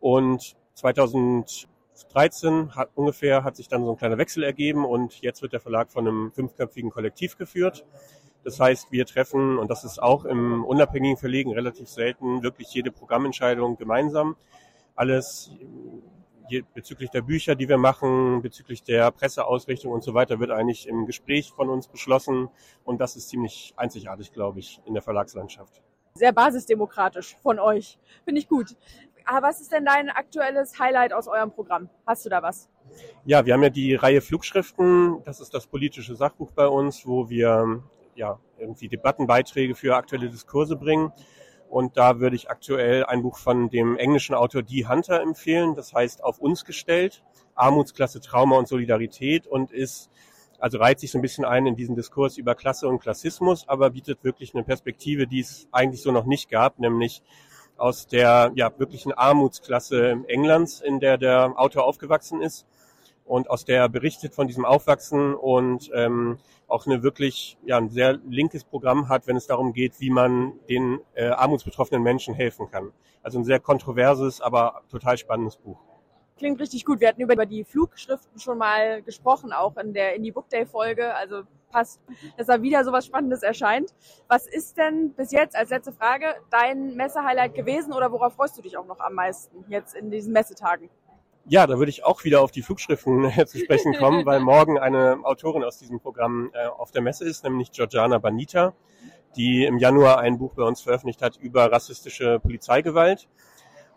und 0.00 0.54
2000 0.74 1.69
13 2.08 2.74
hat, 2.74 2.90
ungefähr 2.94 3.44
hat 3.44 3.56
sich 3.56 3.68
dann 3.68 3.84
so 3.84 3.92
ein 3.92 3.96
kleiner 3.96 4.18
Wechsel 4.18 4.42
ergeben 4.42 4.84
und 4.84 5.20
jetzt 5.20 5.42
wird 5.42 5.52
der 5.52 5.60
Verlag 5.60 5.90
von 5.90 6.06
einem 6.06 6.32
fünfköpfigen 6.32 6.90
Kollektiv 6.90 7.36
geführt. 7.36 7.84
Das 8.44 8.58
heißt, 8.58 8.90
wir 8.90 9.04
treffen, 9.06 9.58
und 9.58 9.70
das 9.70 9.84
ist 9.84 10.02
auch 10.02 10.24
im 10.24 10.64
unabhängigen 10.64 11.16
Verlegen 11.16 11.52
relativ 11.52 11.88
selten, 11.88 12.42
wirklich 12.42 12.72
jede 12.72 12.90
Programmentscheidung 12.90 13.76
gemeinsam. 13.76 14.36
Alles 14.94 15.50
bezüglich 16.74 17.10
der 17.10 17.22
Bücher, 17.22 17.54
die 17.54 17.68
wir 17.68 17.78
machen, 17.78 18.42
bezüglich 18.42 18.82
der 18.82 19.10
Presseausrichtung 19.12 19.92
und 19.92 20.02
so 20.02 20.14
weiter, 20.14 20.40
wird 20.40 20.50
eigentlich 20.50 20.88
im 20.88 21.06
Gespräch 21.06 21.52
von 21.54 21.68
uns 21.68 21.86
beschlossen. 21.86 22.48
Und 22.84 23.00
das 23.00 23.16
ist 23.16 23.28
ziemlich 23.28 23.72
einzigartig, 23.76 24.32
glaube 24.32 24.58
ich, 24.58 24.80
in 24.84 24.94
der 24.94 25.02
Verlagslandschaft. 25.02 25.82
Sehr 26.14 26.32
basisdemokratisch 26.32 27.36
von 27.42 27.58
euch. 27.60 27.98
Finde 28.24 28.40
ich 28.40 28.48
gut. 28.48 28.76
Aber 29.24 29.48
was 29.48 29.60
ist 29.60 29.72
denn 29.72 29.84
dein 29.84 30.10
aktuelles 30.10 30.78
Highlight 30.78 31.12
aus 31.12 31.28
eurem 31.28 31.52
Programm? 31.52 31.88
Hast 32.06 32.24
du 32.24 32.30
da 32.30 32.42
was? 32.42 32.68
Ja, 33.24 33.46
wir 33.46 33.54
haben 33.54 33.62
ja 33.62 33.70
die 33.70 33.94
Reihe 33.94 34.20
Flugschriften. 34.20 35.22
Das 35.24 35.40
ist 35.40 35.54
das 35.54 35.66
politische 35.66 36.16
Sachbuch 36.16 36.52
bei 36.52 36.66
uns, 36.66 37.06
wo 37.06 37.28
wir 37.28 37.82
ja 38.14 38.38
irgendwie 38.58 38.88
Debattenbeiträge 38.88 39.74
für 39.74 39.96
aktuelle 39.96 40.28
Diskurse 40.28 40.76
bringen. 40.76 41.12
Und 41.68 41.96
da 41.96 42.18
würde 42.18 42.34
ich 42.34 42.50
aktuell 42.50 43.04
ein 43.04 43.22
Buch 43.22 43.38
von 43.38 43.70
dem 43.70 43.96
englischen 43.96 44.34
Autor 44.34 44.62
Dee 44.62 44.86
Hunter 44.86 45.20
empfehlen. 45.20 45.76
Das 45.76 45.94
heißt 45.94 46.24
Auf 46.24 46.40
uns 46.40 46.64
gestellt, 46.64 47.22
Armutsklasse, 47.54 48.20
Trauma 48.20 48.58
und 48.58 48.66
Solidarität 48.66 49.46
und 49.46 49.70
ist, 49.70 50.10
also 50.58 50.78
reiht 50.78 50.98
sich 50.98 51.12
so 51.12 51.18
ein 51.18 51.22
bisschen 51.22 51.44
ein 51.44 51.66
in 51.66 51.76
diesen 51.76 51.94
Diskurs 51.94 52.38
über 52.38 52.56
Klasse 52.56 52.88
und 52.88 52.98
Klassismus, 52.98 53.68
aber 53.68 53.90
bietet 53.90 54.24
wirklich 54.24 54.52
eine 54.54 54.64
Perspektive, 54.64 55.28
die 55.28 55.40
es 55.40 55.68
eigentlich 55.70 56.02
so 56.02 56.10
noch 56.10 56.24
nicht 56.24 56.50
gab, 56.50 56.80
nämlich 56.80 57.22
aus 57.80 58.06
der 58.06 58.52
ja, 58.54 58.70
wirklichen 58.78 59.12
Armutsklasse 59.12 60.24
Englands, 60.28 60.80
in 60.80 61.00
der 61.00 61.18
der 61.18 61.54
Autor 61.56 61.84
aufgewachsen 61.84 62.42
ist 62.42 62.66
und 63.24 63.48
aus 63.48 63.64
der 63.64 63.78
er 63.78 63.88
berichtet 63.88 64.34
von 64.34 64.46
diesem 64.46 64.64
Aufwachsen 64.64 65.34
und 65.34 65.90
ähm, 65.94 66.38
auch 66.68 66.86
eine 66.86 67.02
wirklich 67.02 67.56
ja, 67.64 67.78
ein 67.78 67.90
sehr 67.90 68.18
linkes 68.28 68.64
Programm 68.64 69.08
hat, 69.08 69.26
wenn 69.26 69.36
es 69.36 69.46
darum 69.46 69.72
geht, 69.72 70.00
wie 70.00 70.10
man 70.10 70.52
den 70.68 71.00
äh, 71.14 71.28
armutsbetroffenen 71.28 72.02
Menschen 72.02 72.34
helfen 72.34 72.70
kann. 72.70 72.92
Also 73.22 73.38
ein 73.38 73.44
sehr 73.44 73.60
kontroverses, 73.60 74.40
aber 74.40 74.82
total 74.90 75.18
spannendes 75.18 75.56
Buch. 75.56 75.78
Klingt 76.40 76.58
richtig 76.58 76.86
gut. 76.86 77.00
Wir 77.00 77.08
hatten 77.08 77.20
über 77.20 77.44
die 77.44 77.64
Flugschriften 77.64 78.40
schon 78.40 78.56
mal 78.56 79.02
gesprochen, 79.02 79.52
auch 79.52 79.76
in 79.76 79.92
der 79.92 80.14
Indie 80.14 80.32
Book 80.32 80.48
Day 80.48 80.64
Folge. 80.64 81.14
Also 81.14 81.42
passt, 81.70 82.00
dass 82.38 82.46
da 82.46 82.62
wieder 82.62 82.82
so 82.82 82.92
was 82.92 83.04
Spannendes 83.04 83.42
erscheint. 83.42 83.92
Was 84.26 84.46
ist 84.46 84.78
denn 84.78 85.12
bis 85.12 85.32
jetzt 85.32 85.54
als 85.54 85.68
letzte 85.68 85.92
Frage 85.92 86.24
dein 86.48 86.96
Messehighlight 86.96 87.54
gewesen 87.54 87.92
oder 87.92 88.10
worauf 88.10 88.36
freust 88.36 88.56
du 88.56 88.62
dich 88.62 88.78
auch 88.78 88.86
noch 88.86 89.00
am 89.00 89.12
meisten 89.12 89.66
jetzt 89.68 89.94
in 89.94 90.10
diesen 90.10 90.32
Messetagen? 90.32 90.88
Ja, 91.44 91.66
da 91.66 91.76
würde 91.76 91.90
ich 91.90 92.06
auch 92.06 92.24
wieder 92.24 92.40
auf 92.40 92.52
die 92.52 92.62
Flugschriften 92.62 93.26
äh, 93.26 93.44
zu 93.44 93.58
sprechen 93.58 93.92
kommen, 93.92 94.24
weil 94.24 94.40
morgen 94.40 94.78
eine 94.78 95.18
Autorin 95.24 95.62
aus 95.62 95.76
diesem 95.76 96.00
Programm 96.00 96.50
äh, 96.54 96.68
auf 96.68 96.90
der 96.90 97.02
Messe 97.02 97.26
ist, 97.26 97.44
nämlich 97.44 97.70
Georgiana 97.70 98.16
Banita, 98.16 98.72
die 99.36 99.66
im 99.66 99.76
Januar 99.76 100.20
ein 100.20 100.38
Buch 100.38 100.54
bei 100.54 100.62
uns 100.62 100.80
veröffentlicht 100.80 101.20
hat 101.20 101.36
über 101.36 101.70
rassistische 101.70 102.40
Polizeigewalt. 102.40 103.28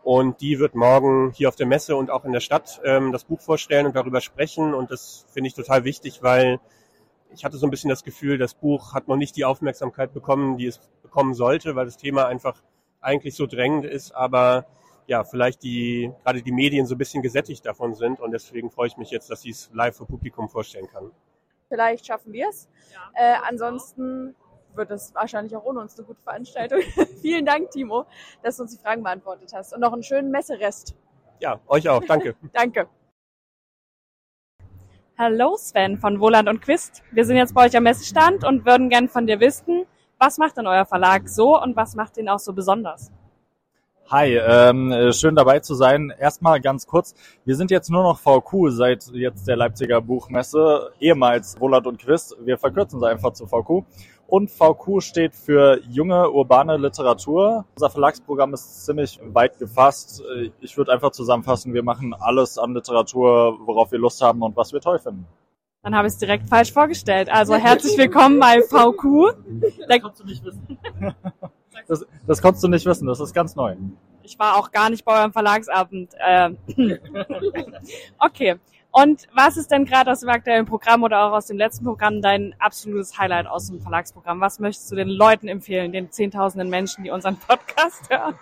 Und 0.04 0.42
die 0.42 0.60
wird 0.60 0.76
morgen 0.76 1.32
hier 1.32 1.48
auf 1.48 1.56
der 1.56 1.66
Messe 1.66 1.96
und 1.96 2.12
auch 2.12 2.26
in 2.26 2.34
der 2.34 2.42
Stadt 2.42 2.82
ähm, 2.84 3.12
das 3.12 3.24
Buch 3.24 3.40
vorstellen 3.40 3.86
und 3.86 3.96
darüber 3.96 4.20
sprechen. 4.20 4.74
Und 4.74 4.92
das 4.92 5.26
finde 5.32 5.48
ich 5.48 5.54
total 5.54 5.86
wichtig, 5.86 6.22
weil 6.22 6.60
ich 7.34 7.46
hatte 7.46 7.58
so 7.58 7.66
ein 7.66 7.70
bisschen 7.70 7.90
das 7.90 8.04
Gefühl, 8.04 8.38
das 8.38 8.54
Buch 8.54 8.94
hat 8.94 9.08
noch 9.08 9.16
nicht 9.16 9.36
die 9.36 9.46
Aufmerksamkeit 9.46 10.14
bekommen, 10.14 10.58
die 10.58 10.68
es 10.68 10.80
bekommen 11.02 11.34
sollte, 11.34 11.76
weil 11.76 11.86
das 11.86 11.98
Thema 11.98 12.28
einfach 12.28 12.62
eigentlich 13.02 13.36
so 13.36 13.48
drängend 13.48 13.86
ist, 13.86 14.14
aber 14.14 14.66
ja, 15.08 15.24
vielleicht 15.24 15.64
die, 15.64 16.12
gerade 16.24 16.42
die 16.42 16.52
Medien 16.52 16.86
so 16.86 16.96
ein 16.96 16.98
bisschen 16.98 17.22
gesättigt 17.22 17.66
davon 17.66 17.94
sind 17.96 18.20
und 18.20 18.32
deswegen 18.32 18.72
freue 18.72 18.88
ich 18.88 18.98
mich 18.98 19.10
jetzt, 19.10 19.30
dass 19.30 19.44
ich 19.44 19.52
es 19.52 19.70
live 19.74 19.98
für 19.98 20.06
Publikum 20.06 20.48
vorstellen 20.50 20.88
kann. 20.88 21.12
Vielleicht 21.68 22.06
schaffen 22.06 22.32
wir 22.32 22.50
es. 22.50 22.70
Ja. 22.94 23.12
Äh, 23.16 23.36
ansonsten 23.48 24.36
wird 24.76 24.92
es 24.92 25.14
wahrscheinlich 25.14 25.56
auch 25.56 25.64
ohne 25.64 25.80
uns 25.80 25.98
eine 25.98 26.08
gute 26.08 26.22
Veranstaltung. 26.22 26.80
Vielen 27.22 27.46
Dank, 27.46 27.72
Timo, 27.72 28.06
dass 28.42 28.58
du 28.58 28.64
uns 28.64 28.76
die 28.76 28.82
Fragen 28.82 29.04
beantwortet 29.04 29.52
hast 29.54 29.74
und 29.74 29.80
noch 29.80 29.94
einen 29.94 30.04
schönen 30.04 30.32
Messerest. 30.32 30.96
Ja, 31.40 31.60
euch 31.68 31.88
auch. 31.90 32.04
Danke. 32.06 32.36
Danke. 32.54 32.88
Hallo 35.18 35.56
Sven 35.58 35.98
von 35.98 36.20
Wohland 36.20 36.50
und 36.50 36.62
Quist. 36.62 37.04
Wir 37.12 37.26
sind 37.26 37.38
jetzt 37.38 37.54
bei 37.54 37.66
euch 37.68 37.78
am 37.78 37.84
Messestand 37.84 38.44
und 38.44 38.66
würden 38.66 38.90
gern 38.90 39.08
von 39.08 39.28
dir 39.28 39.40
wissen, 39.40 39.86
was 40.18 40.38
macht 40.38 40.58
denn 40.58 40.68
euer 40.68 40.86
Verlag 40.86 41.30
so 41.30 41.62
und 41.62 41.76
was 41.76 41.96
macht 41.96 42.18
ihn 42.18 42.30
auch 42.30 42.40
so 42.40 42.54
besonders? 42.54 43.12
Hi, 44.10 44.36
ähm, 44.36 44.92
äh, 44.92 45.14
schön 45.14 45.36
dabei 45.36 45.60
zu 45.60 45.76
sein. 45.76 46.14
Erstmal 46.20 46.60
ganz 46.62 46.86
kurz, 46.86 47.16
wir 47.46 47.56
sind 47.56 47.72
jetzt 47.72 47.90
nur 47.90 48.04
noch 48.04 48.20
VQ 48.20 48.70
seit 48.70 49.08
jetzt 49.14 49.48
der 49.48 49.56
Leipziger 49.56 50.02
Buchmesse, 50.02 50.92
ehemals 51.00 51.60
Wollert 51.60 51.88
und 51.88 52.00
Quist. 52.00 52.36
Wir 52.40 52.58
verkürzen 52.58 52.98
es 52.98 53.04
einfach 53.04 53.34
zu 53.34 53.48
VQ. 53.48 53.86
Und 54.34 54.50
VQ 54.50 55.00
steht 55.00 55.36
für 55.36 55.80
junge 55.88 56.32
urbane 56.32 56.78
Literatur. 56.78 57.66
Unser 57.76 57.92
Verlagsprogramm 57.92 58.52
ist 58.56 58.84
ziemlich 58.84 59.20
weit 59.26 59.60
gefasst. 59.60 60.24
Äh, 60.36 60.50
ich 60.60 60.76
würde 60.76 60.92
einfach 60.92 61.12
zusammenfassen, 61.12 61.72
wir 61.76 61.84
machen 61.84 62.16
alles 62.20 62.58
an 62.58 62.74
Literatur, 62.74 63.60
worauf 63.64 63.92
wir 63.92 64.00
Lust 64.00 64.24
haben 64.24 64.42
und 64.42 64.56
was 64.56 64.74
wir 64.74 64.82
toll 64.82 64.98
finden. 64.98 65.28
Dann 65.84 65.96
habe 65.96 66.08
ich 66.08 66.16
es 66.16 66.18
direkt 66.18 66.50
falsch 66.50 66.74
vorgestellt. 66.74 67.32
Also 67.32 67.54
herzlich 67.54 67.96
willkommen 67.96 68.40
bei 68.40 68.64
VQ. 68.64 69.36
Das 69.88 70.02
konntest 70.02 70.24
du 70.24 70.26
nicht 70.26 70.44
wissen. 70.44 70.80
Das, 71.88 72.06
das 72.28 72.42
konntest 72.42 72.64
du 72.64 72.68
nicht 72.70 72.86
wissen, 72.86 73.08
das 73.08 73.20
ist 73.20 73.34
ganz 73.34 73.56
neu. 73.56 73.76
Ich 74.22 74.38
war 74.40 74.58
auch 74.58 74.72
gar 74.72 74.90
nicht 74.90 75.04
bei 75.04 75.20
eurem 75.20 75.34
Verlagsabend. 75.34 76.14
Äh. 76.18 76.52
okay. 78.20 78.56
Und 78.96 79.28
was 79.34 79.58
ist 79.58 79.72
denn 79.72 79.86
gerade 79.86 80.12
aus 80.12 80.20
dem 80.20 80.30
aktuellen 80.30 80.68
Programm 80.68 81.02
oder 81.02 81.26
auch 81.26 81.32
aus 81.32 81.48
dem 81.48 81.58
letzten 81.58 81.84
Programm 81.84 82.22
dein 82.22 82.54
absolutes 82.60 83.18
Highlight 83.18 83.48
aus 83.48 83.68
dem 83.68 83.82
Verlagsprogramm? 83.82 84.40
Was 84.40 84.60
möchtest 84.60 84.92
du 84.92 84.96
den 84.96 85.10
Leuten 85.10 85.48
empfehlen, 85.48 85.92
den 85.92 86.12
zehntausenden 86.12 86.70
Menschen, 86.70 87.04
die 87.04 87.10
unseren 87.10 87.38
Podcast 87.38 88.08
hören? 88.12 88.36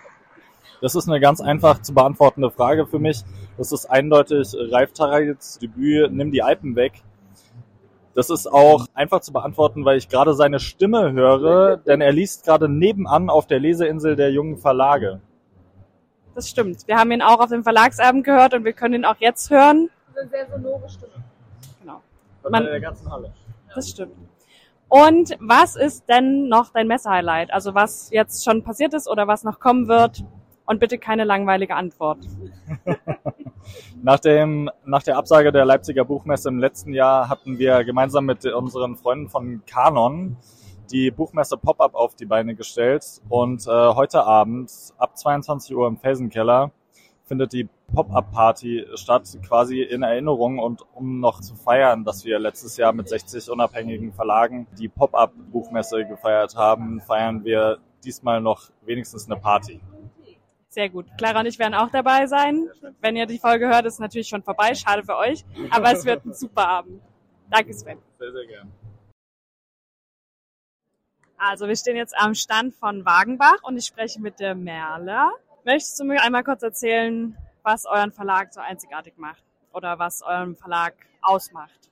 Das 0.82 0.94
ist 0.94 1.08
eine 1.08 1.20
ganz 1.20 1.40
einfach 1.40 1.80
zu 1.80 1.94
beantwortende 1.94 2.50
Frage 2.50 2.86
für 2.86 2.98
mich. 2.98 3.22
Das 3.56 3.72
ist 3.72 3.86
eindeutig 3.86 4.54
Ralf 4.70 4.92
Taragits 4.92 5.58
Debüt 5.58 6.12
Nimm 6.12 6.30
die 6.30 6.42
Alpen 6.42 6.76
weg. 6.76 7.00
Das 8.14 8.28
ist 8.28 8.46
auch 8.46 8.84
einfach 8.92 9.20
zu 9.20 9.32
beantworten, 9.32 9.86
weil 9.86 9.96
ich 9.96 10.10
gerade 10.10 10.34
seine 10.34 10.60
Stimme 10.60 11.12
höre, 11.12 11.78
denn 11.78 12.02
er 12.02 12.12
liest 12.12 12.44
gerade 12.44 12.68
nebenan 12.68 13.30
auf 13.30 13.46
der 13.46 13.58
Leseinsel 13.58 14.16
der 14.16 14.30
jungen 14.32 14.58
Verlage. 14.58 15.22
Das 16.34 16.50
stimmt. 16.50 16.86
Wir 16.86 16.98
haben 16.98 17.10
ihn 17.10 17.22
auch 17.22 17.40
auf 17.40 17.48
dem 17.48 17.62
Verlagsabend 17.62 18.24
gehört 18.24 18.52
und 18.52 18.66
wir 18.66 18.74
können 18.74 18.96
ihn 18.96 19.04
auch 19.06 19.16
jetzt 19.18 19.48
hören. 19.48 19.88
Eine 20.16 20.28
sehr 20.28 20.48
sonore 20.50 20.88
Stimme. 20.88 21.12
Genau. 21.80 22.00
Man, 22.48 22.64
in 22.64 22.70
der 22.70 22.80
ganzen 22.80 23.10
Halle. 23.10 23.32
Das 23.74 23.90
stimmt. 23.90 24.14
Und 24.88 25.36
was 25.40 25.76
ist 25.76 26.08
denn 26.08 26.48
noch 26.48 26.70
dein 26.70 26.86
Messehighlight? 26.86 27.52
Also 27.52 27.74
was 27.74 28.10
jetzt 28.10 28.44
schon 28.44 28.62
passiert 28.62 28.92
ist 28.92 29.08
oder 29.08 29.26
was 29.26 29.42
noch 29.42 29.58
kommen 29.58 29.88
wird? 29.88 30.24
Und 30.66 30.80
bitte 30.80 30.98
keine 30.98 31.24
langweilige 31.24 31.74
Antwort. 31.74 32.18
nach, 34.02 34.20
dem, 34.20 34.70
nach 34.84 35.02
der 35.02 35.16
Absage 35.16 35.50
der 35.50 35.64
Leipziger 35.64 36.04
Buchmesse 36.04 36.48
im 36.50 36.58
letzten 36.58 36.92
Jahr 36.92 37.28
hatten 37.28 37.58
wir 37.58 37.84
gemeinsam 37.84 38.26
mit 38.26 38.44
unseren 38.44 38.96
Freunden 38.96 39.28
von 39.28 39.62
Canon 39.66 40.36
die 40.90 41.10
Buchmesse 41.10 41.56
Pop-Up 41.56 41.94
auf 41.94 42.14
die 42.14 42.26
Beine 42.26 42.54
gestellt. 42.54 43.04
Und 43.28 43.66
äh, 43.66 43.70
heute 43.70 44.24
Abend 44.24 44.70
ab 44.98 45.16
22 45.16 45.74
Uhr 45.74 45.88
im 45.88 45.96
Felsenkeller 45.96 46.70
findet 47.24 47.52
die 47.52 47.68
Pop-Up-Party 47.94 48.86
statt, 48.94 49.28
quasi 49.46 49.82
in 49.82 50.02
Erinnerung 50.02 50.58
und 50.58 50.82
um 50.94 51.20
noch 51.20 51.40
zu 51.40 51.54
feiern, 51.54 52.04
dass 52.04 52.24
wir 52.24 52.38
letztes 52.38 52.76
Jahr 52.76 52.92
mit 52.92 53.08
60 53.08 53.50
unabhängigen 53.50 54.12
Verlagen 54.12 54.66
die 54.78 54.88
Pop-Up-Buchmesse 54.88 56.04
gefeiert 56.06 56.56
haben, 56.56 57.00
feiern 57.00 57.44
wir 57.44 57.78
diesmal 58.04 58.40
noch 58.40 58.70
wenigstens 58.82 59.26
eine 59.26 59.40
Party. 59.40 59.80
Sehr 60.68 60.88
gut. 60.88 61.06
Clara 61.18 61.40
und 61.40 61.46
ich 61.46 61.58
werden 61.58 61.74
auch 61.74 61.90
dabei 61.90 62.26
sein. 62.26 62.70
Wenn 63.02 63.14
ihr 63.14 63.26
die 63.26 63.38
Folge 63.38 63.68
hört, 63.68 63.84
ist 63.84 64.00
natürlich 64.00 64.28
schon 64.28 64.42
vorbei. 64.42 64.74
Schade 64.74 65.02
für 65.02 65.16
euch. 65.18 65.44
Aber 65.70 65.92
es 65.92 66.06
wird 66.06 66.24
ein 66.24 66.32
super 66.32 66.66
Abend. 66.66 67.02
Danke, 67.50 67.74
Sven. 67.74 67.98
Sehr, 68.18 68.32
sehr 68.32 68.46
gerne. 68.46 68.70
Also 71.36 71.68
wir 71.68 71.76
stehen 71.76 71.96
jetzt 71.96 72.16
am 72.16 72.34
Stand 72.34 72.74
von 72.74 73.04
Wagenbach 73.04 73.62
und 73.64 73.76
ich 73.76 73.84
spreche 73.84 74.20
mit 74.20 74.40
der 74.40 74.54
Merle. 74.54 75.30
Möchtest 75.64 76.00
du 76.00 76.04
mir 76.04 76.22
einmal 76.22 76.44
kurz 76.44 76.62
erzählen, 76.62 77.36
was 77.62 77.86
euren 77.86 78.12
Verlag 78.12 78.52
so 78.52 78.60
einzigartig 78.60 79.14
macht 79.16 79.44
oder 79.72 79.98
was 79.98 80.22
euren 80.22 80.56
Verlag 80.56 80.94
ausmacht? 81.20 81.90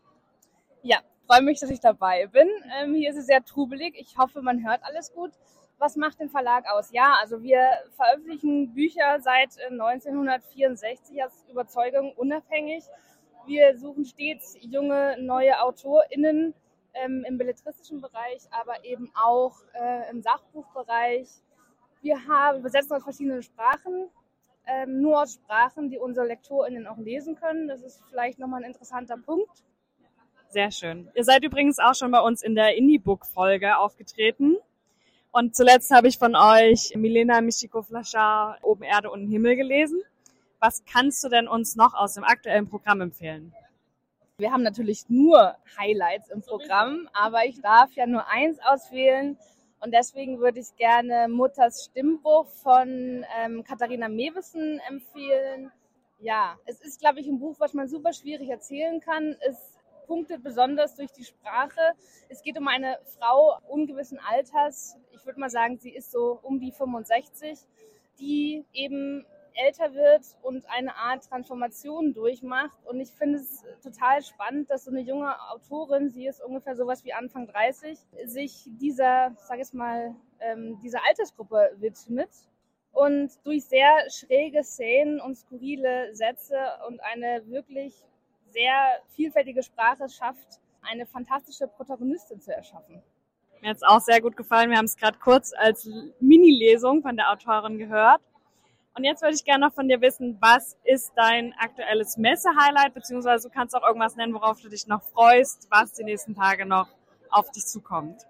Ja, 0.82 0.98
freue 1.26 1.42
mich, 1.42 1.60
dass 1.60 1.70
ich 1.70 1.80
dabei 1.80 2.26
bin. 2.26 2.48
Ähm, 2.78 2.94
hier 2.94 3.10
ist 3.10 3.16
es 3.16 3.26
sehr 3.26 3.44
trubelig. 3.44 3.94
Ich 3.96 4.18
hoffe, 4.18 4.42
man 4.42 4.64
hört 4.64 4.82
alles 4.84 5.12
gut 5.12 5.32
was 5.80 5.96
macht 5.96 6.20
den 6.20 6.28
Verlag 6.28 6.66
aus? 6.70 6.92
Ja, 6.92 7.16
also 7.20 7.42
wir 7.42 7.70
veröffentlichen 7.96 8.72
Bücher 8.74 9.18
seit 9.20 9.58
1964 9.70 11.16
äh, 11.16 11.22
als 11.22 11.44
Überzeugung 11.50 12.12
unabhängig. 12.12 12.84
Wir 13.46 13.76
suchen 13.78 14.04
stets 14.04 14.56
junge, 14.60 15.16
neue 15.20 15.58
AutorInnen 15.60 16.54
ähm, 16.92 17.24
im 17.26 17.38
belletristischen 17.38 18.02
Bereich, 18.02 18.42
aber 18.50 18.84
eben 18.84 19.10
auch 19.14 19.56
äh, 19.72 20.10
im 20.10 20.20
Sachbuchbereich. 20.20 21.28
Wir 22.02 22.26
haben 22.26 22.60
übersetzen 22.60 22.92
aus 22.92 23.02
verschiedenen 23.02 23.42
Sprachen, 23.42 24.08
ähm, 24.66 25.00
nur 25.00 25.22
aus 25.22 25.34
Sprachen, 25.34 25.90
die 25.90 25.98
unsere 25.98 26.26
LektorInnen 26.26 26.86
auch 26.86 26.98
lesen 26.98 27.36
können. 27.36 27.68
Das 27.68 27.82
ist 27.82 28.02
vielleicht 28.08 28.38
nochmal 28.38 28.62
ein 28.62 28.70
interessanter 28.70 29.16
Punkt. 29.18 29.64
Sehr 30.48 30.70
schön. 30.70 31.08
Ihr 31.14 31.24
seid 31.24 31.44
übrigens 31.44 31.78
auch 31.78 31.94
schon 31.94 32.10
bei 32.10 32.20
uns 32.20 32.42
in 32.42 32.54
der 32.54 32.76
Indie-Book-Folge 32.76 33.76
aufgetreten. 33.76 34.56
Und 35.30 35.54
zuletzt 35.54 35.92
habe 35.92 36.08
ich 36.08 36.18
von 36.18 36.34
euch 36.34 36.92
Milena 36.96 37.40
Michiko-Flaschar 37.40 38.58
Oben 38.62 38.82
Erde 38.82 39.10
und 39.10 39.28
Himmel 39.28 39.54
gelesen. 39.54 40.02
Was 40.58 40.84
kannst 40.84 41.22
du 41.22 41.28
denn 41.28 41.46
uns 41.46 41.76
noch 41.76 41.94
aus 41.94 42.14
dem 42.14 42.24
aktuellen 42.24 42.68
Programm 42.68 43.00
empfehlen? 43.00 43.54
Wir 44.38 44.50
haben 44.52 44.62
natürlich 44.62 45.08
nur 45.08 45.54
Highlights 45.78 46.30
im 46.30 46.42
Programm, 46.42 47.08
aber 47.12 47.44
ich 47.44 47.60
darf 47.60 47.92
ja 47.92 48.06
nur 48.06 48.26
eins 48.26 48.58
auswählen. 48.60 49.38
Und 49.80 49.92
deswegen 49.92 50.38
würde 50.40 50.60
ich 50.60 50.76
gerne 50.76 51.26
Mutters 51.28 51.86
Stimmbruch 51.86 52.46
von 52.46 53.24
ähm, 53.38 53.64
Katharina 53.64 54.08
Mewissen 54.08 54.78
empfehlen. 54.88 55.72
Ja, 56.18 56.58
es 56.66 56.82
ist, 56.82 57.00
glaube 57.00 57.20
ich, 57.20 57.26
ein 57.26 57.38
Buch, 57.38 57.56
was 57.58 57.72
man 57.72 57.88
super 57.88 58.12
schwierig 58.12 58.50
erzählen 58.50 59.00
kann. 59.00 59.36
Es 59.48 59.80
punktet 60.06 60.42
besonders 60.42 60.96
durch 60.96 61.12
die 61.12 61.24
Sprache. 61.24 61.80
Es 62.28 62.42
geht 62.42 62.58
um 62.58 62.68
eine 62.68 62.98
Frau 63.18 63.58
ungewissen 63.68 64.18
Alters. 64.18 64.96
Ich 65.12 65.24
würde 65.24 65.40
mal 65.40 65.50
sagen, 65.50 65.78
sie 65.78 65.90
ist 65.94 66.10
so 66.10 66.38
um 66.42 66.60
die 66.60 66.72
65, 66.72 67.58
die 68.18 68.64
eben 68.72 69.24
älter 69.54 69.94
wird 69.94 70.24
und 70.42 70.64
eine 70.68 70.94
Art 70.96 71.24
Transformation 71.24 72.12
durchmacht. 72.12 72.78
Und 72.84 73.00
ich 73.00 73.10
finde 73.10 73.38
es 73.38 73.64
total 73.82 74.22
spannend, 74.22 74.70
dass 74.70 74.84
so 74.84 74.90
eine 74.90 75.00
junge 75.00 75.34
Autorin, 75.50 76.10
sie 76.10 76.26
ist 76.26 76.42
ungefähr 76.42 76.76
sowas 76.76 77.04
wie 77.04 77.12
Anfang 77.12 77.46
30, 77.46 77.98
sich 78.24 78.64
dieser, 78.66 79.34
sag 79.36 79.60
ich 79.60 79.72
mal, 79.72 80.14
ähm, 80.40 80.78
dieser 80.82 81.00
Altersgruppe 81.06 81.76
widmet 81.78 82.30
und 82.92 83.30
durch 83.44 83.64
sehr 83.64 84.10
schräge 84.10 84.64
Szenen 84.64 85.20
und 85.20 85.36
skurrile 85.36 86.14
Sätze 86.14 86.56
und 86.88 87.00
eine 87.00 87.46
wirklich 87.46 87.94
sehr 88.48 89.00
vielfältige 89.14 89.62
Sprache 89.62 90.08
schafft, 90.08 90.60
eine 90.82 91.06
fantastische 91.06 91.68
Protagonistin 91.68 92.40
zu 92.40 92.52
erschaffen. 92.52 93.02
Mir 93.60 93.70
hat 93.70 93.76
es 93.76 93.82
auch 93.82 94.00
sehr 94.00 94.20
gut 94.20 94.36
gefallen. 94.36 94.70
Wir 94.70 94.78
haben 94.78 94.86
es 94.86 94.96
gerade 94.96 95.18
kurz 95.18 95.52
als 95.56 95.88
Mini-Lesung 96.20 97.02
von 97.02 97.16
der 97.16 97.30
Autorin 97.30 97.78
gehört. 97.78 98.22
Und 98.94 99.04
jetzt 99.04 99.22
würde 99.22 99.34
ich 99.34 99.44
gerne 99.44 99.66
noch 99.66 99.74
von 99.74 99.88
dir 99.88 100.00
wissen, 100.00 100.36
was 100.40 100.76
ist 100.84 101.12
dein 101.14 101.54
aktuelles 101.58 102.16
Messe-Highlight, 102.16 102.92
beziehungsweise 102.92 103.48
du 103.48 103.54
kannst 103.54 103.74
auch 103.74 103.86
irgendwas 103.86 104.16
nennen, 104.16 104.34
worauf 104.34 104.60
du 104.60 104.68
dich 104.68 104.86
noch 104.86 105.02
freust, 105.02 105.68
was 105.70 105.92
die 105.92 106.04
nächsten 106.04 106.34
Tage 106.34 106.66
noch 106.66 106.88
auf 107.30 107.50
dich 107.50 107.66
zukommt. 107.66 108.22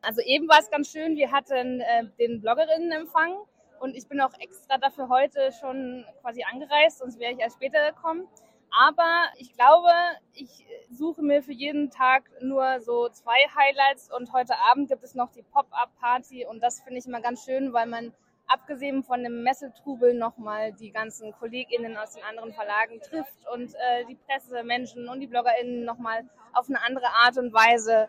Also 0.00 0.22
eben 0.22 0.48
war 0.48 0.60
es 0.60 0.70
ganz 0.70 0.90
schön, 0.90 1.16
wir 1.16 1.30
hatten 1.30 1.80
äh, 1.80 2.04
den 2.18 2.40
Bloggerinnenempfang 2.40 3.36
und 3.80 3.96
ich 3.96 4.08
bin 4.08 4.20
auch 4.20 4.32
extra 4.38 4.78
dafür 4.78 5.08
heute 5.08 5.52
schon 5.60 6.04
quasi 6.22 6.42
angereist, 6.50 6.98
sonst 6.98 7.18
wäre 7.18 7.32
ich 7.32 7.40
erst 7.40 7.56
später 7.56 7.92
gekommen. 7.92 8.26
Aber 8.70 9.24
ich 9.38 9.52
glaube, 9.54 9.90
ich 10.32 10.66
suche 10.90 11.22
mir 11.22 11.42
für 11.42 11.52
jeden 11.52 11.90
Tag 11.90 12.30
nur 12.40 12.80
so 12.80 13.08
zwei 13.08 13.38
Highlights 13.56 14.10
und 14.12 14.32
heute 14.32 14.54
Abend 14.70 14.88
gibt 14.88 15.02
es 15.04 15.14
noch 15.14 15.30
die 15.32 15.42
Pop-up-Party 15.42 16.46
und 16.46 16.62
das 16.62 16.80
finde 16.80 16.98
ich 16.98 17.06
immer 17.06 17.20
ganz 17.20 17.44
schön, 17.44 17.72
weil 17.72 17.86
man 17.86 18.12
abgesehen 18.46 19.02
von 19.02 19.22
dem 19.22 19.42
Messetrubel 19.42 20.14
nochmal 20.14 20.72
die 20.72 20.90
ganzen 20.90 21.32
KollegInnen 21.32 21.96
aus 21.96 22.12
den 22.12 22.22
anderen 22.24 22.52
Verlagen 22.52 23.00
trifft 23.00 23.46
und 23.52 23.74
äh, 23.74 24.04
die 24.08 24.14
Pressemenschen 24.14 25.08
und 25.08 25.20
die 25.20 25.26
BloggerInnen 25.26 25.84
nochmal 25.84 26.28
auf 26.52 26.68
eine 26.68 26.82
andere 26.82 27.08
Art 27.08 27.36
und 27.38 27.52
Weise 27.52 28.08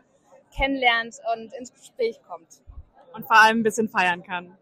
kennenlernt 0.55 1.17
und 1.33 1.53
ins 1.53 1.73
Gespräch 1.73 2.19
kommt. 2.27 2.61
Und 3.13 3.25
vor 3.25 3.37
allem 3.37 3.59
ein 3.59 3.63
bisschen 3.63 3.89
feiern 3.89 4.23
kann. 4.23 4.57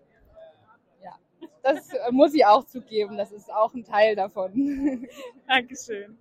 Ja, 1.03 1.15
das 1.61 1.89
muss 2.11 2.33
ich 2.33 2.45
auch 2.45 2.63
zugeben, 2.65 3.17
das 3.17 3.31
ist 3.31 3.51
auch 3.51 3.73
ein 3.73 3.83
Teil 3.83 4.15
davon. 4.15 5.07
Dankeschön. 5.47 6.17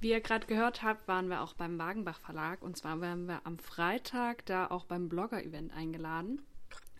Wie 0.00 0.10
ihr 0.10 0.20
gerade 0.20 0.46
gehört 0.46 0.82
habt, 0.84 1.08
waren 1.08 1.28
wir 1.28 1.42
auch 1.42 1.54
beim 1.54 1.78
Wagenbach 1.78 2.20
Verlag 2.20 2.62
und 2.62 2.76
zwar 2.76 3.00
waren 3.00 3.26
wir 3.26 3.40
am 3.44 3.58
Freitag 3.58 4.46
da 4.46 4.68
auch 4.68 4.84
beim 4.84 5.08
Blogger-Event 5.08 5.72
eingeladen 5.74 6.46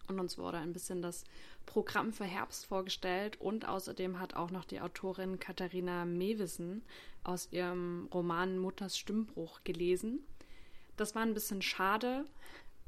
und 0.09 0.18
uns 0.18 0.38
wurde 0.38 0.59
ein 0.59 0.72
bisschen 0.72 1.02
das 1.02 1.24
Programm 1.66 2.12
für 2.12 2.24
Herbst 2.24 2.66
vorgestellt 2.66 3.40
und 3.40 3.66
außerdem 3.68 4.18
hat 4.18 4.34
auch 4.34 4.50
noch 4.50 4.64
die 4.64 4.80
Autorin 4.80 5.38
Katharina 5.38 6.04
Mewissen 6.04 6.82
aus 7.24 7.48
ihrem 7.52 8.09
Roman 8.12 8.59
Mutters 8.59 8.98
Stimmbruch 8.98 9.61
gelesen. 9.64 10.20
Das 10.96 11.14
war 11.14 11.22
ein 11.22 11.34
bisschen 11.34 11.62
schade, 11.62 12.24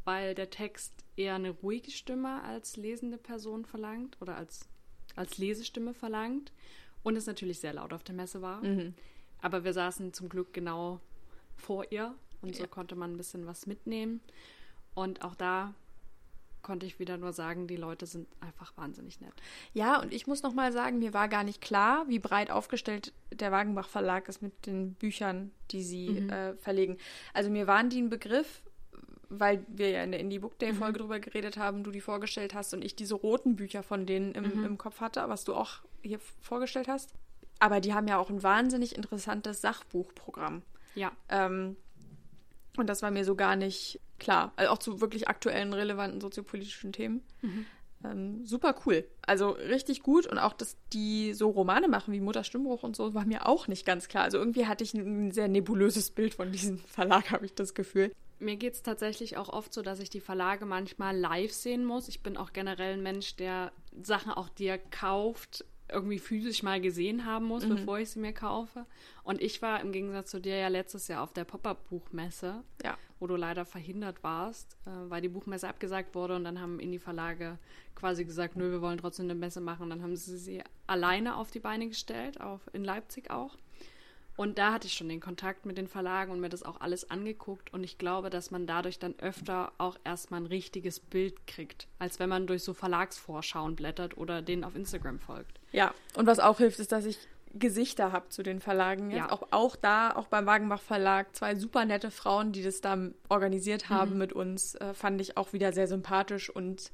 weil 0.05 0.35
der 0.35 0.51
Text 0.51 0.93
eher 1.17 1.35
eine 1.35 1.51
ruhige 1.51 1.91
Stimme 1.91 2.43
als 2.43 2.77
lesende 2.77 3.19
Person 3.19 3.65
verlangt 3.65 4.17
oder 4.21 4.37
als, 4.37 4.69
als 5.15 5.39
Lesestimme 5.39 5.95
verlangt 5.95 6.53
und 7.03 7.17
es 7.17 7.27
natürlich 7.27 7.61
sehr 7.61 7.75
laut 7.75 7.93
auf 7.93 8.03
der 8.03 8.15
Messe 8.15 8.43
war. 8.43 8.63
Mhm. 8.65 8.95
Aber 9.43 9.65
wir 9.65 9.73
saßen 9.73 10.13
zum 10.13 10.29
Glück 10.29 10.53
genau 10.53 11.01
vor 11.57 11.91
ihr 11.91 12.15
und 12.43 12.57
ja. 12.57 12.63
so 12.63 12.69
konnte 12.69 12.97
man 12.97 13.13
ein 13.13 13.17
bisschen 13.17 13.47
was 13.47 13.67
mitnehmen. 13.67 14.21
Und 14.95 15.23
auch 15.23 15.35
da 15.35 15.75
konnte 16.63 16.87
ich 16.87 16.99
wieder 16.99 17.17
nur 17.17 17.33
sagen, 17.33 17.67
die 17.67 17.77
Leute 17.77 18.07
sind 18.07 18.29
einfach 18.41 18.77
wahnsinnig 18.77 19.21
nett. 19.21 19.33
Ja, 19.73 20.01
und 20.01 20.13
ich 20.13 20.27
muss 20.27 20.43
noch 20.43 20.55
mal 20.55 20.73
sagen, 20.73 20.99
mir 20.99 21.15
war 21.15 21.29
gar 21.29 21.45
nicht 21.45 21.61
klar, 21.61 22.05
wie 22.09 22.19
breit 22.19 22.51
aufgestellt 22.51 23.13
der 23.33 23.53
Wagenbach 23.53 23.89
Verlag 23.89 24.29
ist 24.29 24.43
mit 24.43 24.67
den 24.67 24.95
Büchern, 24.95 25.51
die 25.71 25.83
sie 25.83 26.11
mhm. 26.11 26.31
äh, 26.31 26.55
verlegen. 26.55 26.99
Also 27.33 27.51
mir 27.51 27.67
waren 27.67 27.91
die 27.91 28.01
ein 28.01 28.11
Begriff, 28.11 28.63
weil 29.29 29.65
wir 29.69 29.91
ja 29.91 30.03
in 30.03 30.11
der 30.11 30.21
Indie 30.21 30.41
Book 30.41 30.59
Day 30.59 30.75
Folge 30.75 30.99
mhm. 30.99 31.03
drüber 31.03 31.21
geredet 31.21 31.57
haben, 31.57 31.85
du 31.85 31.91
die 31.91 32.01
vorgestellt 32.01 32.55
hast 32.55 32.75
und 32.75 32.85
ich 32.85 32.97
diese 32.97 33.15
roten 33.15 33.57
Bücher 33.57 33.83
von 33.83 34.05
denen 34.05 34.33
im, 34.33 34.59
mhm. 34.59 34.65
im 34.65 34.79
Kopf 34.79 35.01
hatte, 35.01 35.25
was 35.29 35.45
du 35.45 35.55
auch 35.55 35.79
hier 36.03 36.19
vorgestellt 36.41 36.89
hast. 36.89 37.15
Aber 37.61 37.81
die 37.81 37.95
haben 37.95 38.09
ja 38.09 38.19
auch 38.19 38.31
ein 38.31 38.43
wahnsinnig 38.43 38.97
interessantes 38.97 39.61
Sachbuchprogramm. 39.61 40.63
Ja. 40.95 41.13
Ähm, 41.29 41.77
und 42.81 42.89
das 42.89 43.03
war 43.03 43.11
mir 43.11 43.25
so 43.25 43.35
gar 43.37 43.57
nicht 43.57 44.01
klar. 44.19 44.53
Also 44.57 44.73
auch 44.73 44.79
zu 44.79 45.01
wirklich 45.01 45.29
aktuellen, 45.29 45.73
relevanten 45.73 46.21
soziopolitischen 46.21 46.93
Themen. 46.93 47.23
Mhm. 47.43 47.67
Ähm, 48.05 48.47
super 48.47 48.75
cool. 48.87 49.05
Also 49.23 49.51
richtig 49.51 50.03
gut. 50.03 50.27
Und 50.27 50.39
auch, 50.39 50.53
dass 50.53 50.77
die 50.93 51.35
so 51.35 51.51
Romane 51.51 51.89
machen 51.89 52.13
wie 52.13 52.21
Mutter 52.21 52.45
Stimmbruch 52.45 52.83
und 52.83 52.97
so, 52.97 53.15
war 53.15 53.27
mir 53.27 53.47
auch 53.47 53.69
nicht 53.69 53.85
ganz 53.85 54.09
klar. 54.09 54.25
Also 54.25 54.39
irgendwie 54.39 54.67
hatte 54.67 54.85
ich 54.85 54.95
ein 54.95 55.33
sehr 55.33 55.49
nebulöses 55.49 56.11
Bild 56.11 56.35
von 56.35 56.53
diesem 56.53 56.79
Verlag, 56.87 57.31
habe 57.31 57.45
ich 57.45 57.55
das 57.55 57.75
Gefühl. 57.75 58.13
Mir 58.39 58.57
geht 58.57 58.73
es 58.73 58.83
tatsächlich 58.83 59.37
auch 59.37 59.51
oft 59.51 59.75
so, 59.75 59.83
dass 59.83 60.01
ich 60.01 60.09
die 60.09 60.21
Verlage 60.21 60.65
manchmal 60.65 61.15
live 61.17 61.53
sehen 61.53 61.85
muss. 61.85 62.09
Ich 62.09 62.23
bin 62.23 62.39
auch 62.39 62.55
generell 62.55 62.95
ein 62.95 63.03
Mensch, 63.03 63.37
der 63.37 63.71
Sachen 64.03 64.33
auch 64.33 64.49
dir 64.49 64.79
kauft, 64.79 65.67
irgendwie 65.93 66.19
physisch 66.19 66.63
mal 66.63 66.81
gesehen 66.81 67.25
haben 67.25 67.47
muss, 67.47 67.65
mhm. 67.65 67.77
bevor 67.77 67.99
ich 67.99 68.11
sie 68.11 68.21
mir 68.21 68.33
kaufe. 68.33 68.87
Und 69.23 69.41
ich 69.41 69.63
war 69.63 69.81
im 69.81 69.93
Gegensatz 69.93 70.31
zu 70.31 70.41
dir 70.41 70.57
ja 70.57 70.69
letztes 70.69 71.09
Jahr 71.09 71.23
auf 71.23 71.33
der 71.33 71.45
Pop-Up-Buchmesse, 71.45 72.63
ja. 72.85 72.97
wo 73.19 73.27
du 73.27 73.37
leider 73.37 73.65
verhindert 73.65 74.23
warst, 74.23 74.77
äh, 74.87 74.91
weil 75.11 75.23
die 75.23 75.29
Buchmesse 75.29 75.69
abgesagt 75.69 76.15
wurde 76.15 76.37
und 76.37 76.45
dann 76.45 76.61
haben 76.61 76.81
Indie-Verlage 76.81 77.59
quasi 77.95 78.25
gesagt, 78.25 78.57
nö, 78.57 78.71
wir 78.71 78.81
wollen 78.81 78.99
trotzdem 78.99 79.27
eine 79.27 79.35
Messe 79.35 79.61
machen. 79.61 79.85
Und 79.85 79.91
dann 79.91 80.03
haben 80.03 80.17
sie 80.17 80.39
sie 80.39 80.63
alleine 80.87 81.37
auf 81.37 81.51
die 81.51 81.61
Beine 81.61 81.89
gestellt, 81.89 82.41
auf, 82.41 82.61
in 82.73 82.85
Leipzig 82.85 83.31
auch. 83.31 83.57
Und 84.41 84.57
da 84.57 84.73
hatte 84.73 84.87
ich 84.87 84.95
schon 84.95 85.11
den 85.11 85.21
Kontakt 85.21 85.67
mit 85.67 85.77
den 85.77 85.87
Verlagen 85.87 86.33
und 86.33 86.41
mir 86.41 86.49
das 86.49 86.63
auch 86.63 86.81
alles 86.81 87.11
angeguckt. 87.11 87.75
Und 87.75 87.85
ich 87.85 87.99
glaube, 87.99 88.31
dass 88.31 88.51
man 88.51 88.67
dadurch 88.67 88.99
dann 88.99 89.15
öfter 89.19 89.71
auch 89.77 89.99
erstmal 90.03 90.41
ein 90.41 90.47
richtiges 90.47 90.99
Bild 90.99 91.47
kriegt, 91.47 91.89
als 91.99 92.19
wenn 92.19 92.31
man 92.31 92.47
durch 92.47 92.63
so 92.63 92.73
Verlagsvorschauen 92.73 93.77
blättert 93.77 94.17
oder 94.17 94.41
denen 94.41 94.65
auf 94.65 94.77
Instagram 94.77 95.19
folgt. 95.19 95.60
Ja, 95.73 95.95
und 96.17 96.27
was 96.27 96.39
auch 96.39 96.59
hilft, 96.59 96.79
ist, 96.81 96.93
dass 96.93 97.05
ich 97.05 97.19
Gesichter 97.53 98.13
habe 98.13 98.29
zu 98.29 98.43
den 98.43 98.61
Verlagen. 98.61 99.11
Ja. 99.11 99.31
Auch, 99.33 99.43
auch 99.51 99.77
da, 99.77 100.15
auch 100.15 100.29
beim 100.29 100.47
Wagenbach 100.47 100.81
Verlag, 100.81 101.35
zwei 101.35 101.57
super 101.57 101.85
nette 101.85 102.11
Frauen, 102.11 102.53
die 102.53 102.63
das 102.63 102.81
da 102.81 102.97
organisiert 103.29 103.89
haben 103.89 104.13
mhm. 104.13 104.19
mit 104.19 104.33
uns, 104.33 104.75
äh, 104.77 104.95
fand 104.95 105.21
ich 105.21 105.37
auch 105.37 105.53
wieder 105.53 105.73
sehr 105.73 105.89
sympathisch. 105.89 106.49
Und 106.49 106.93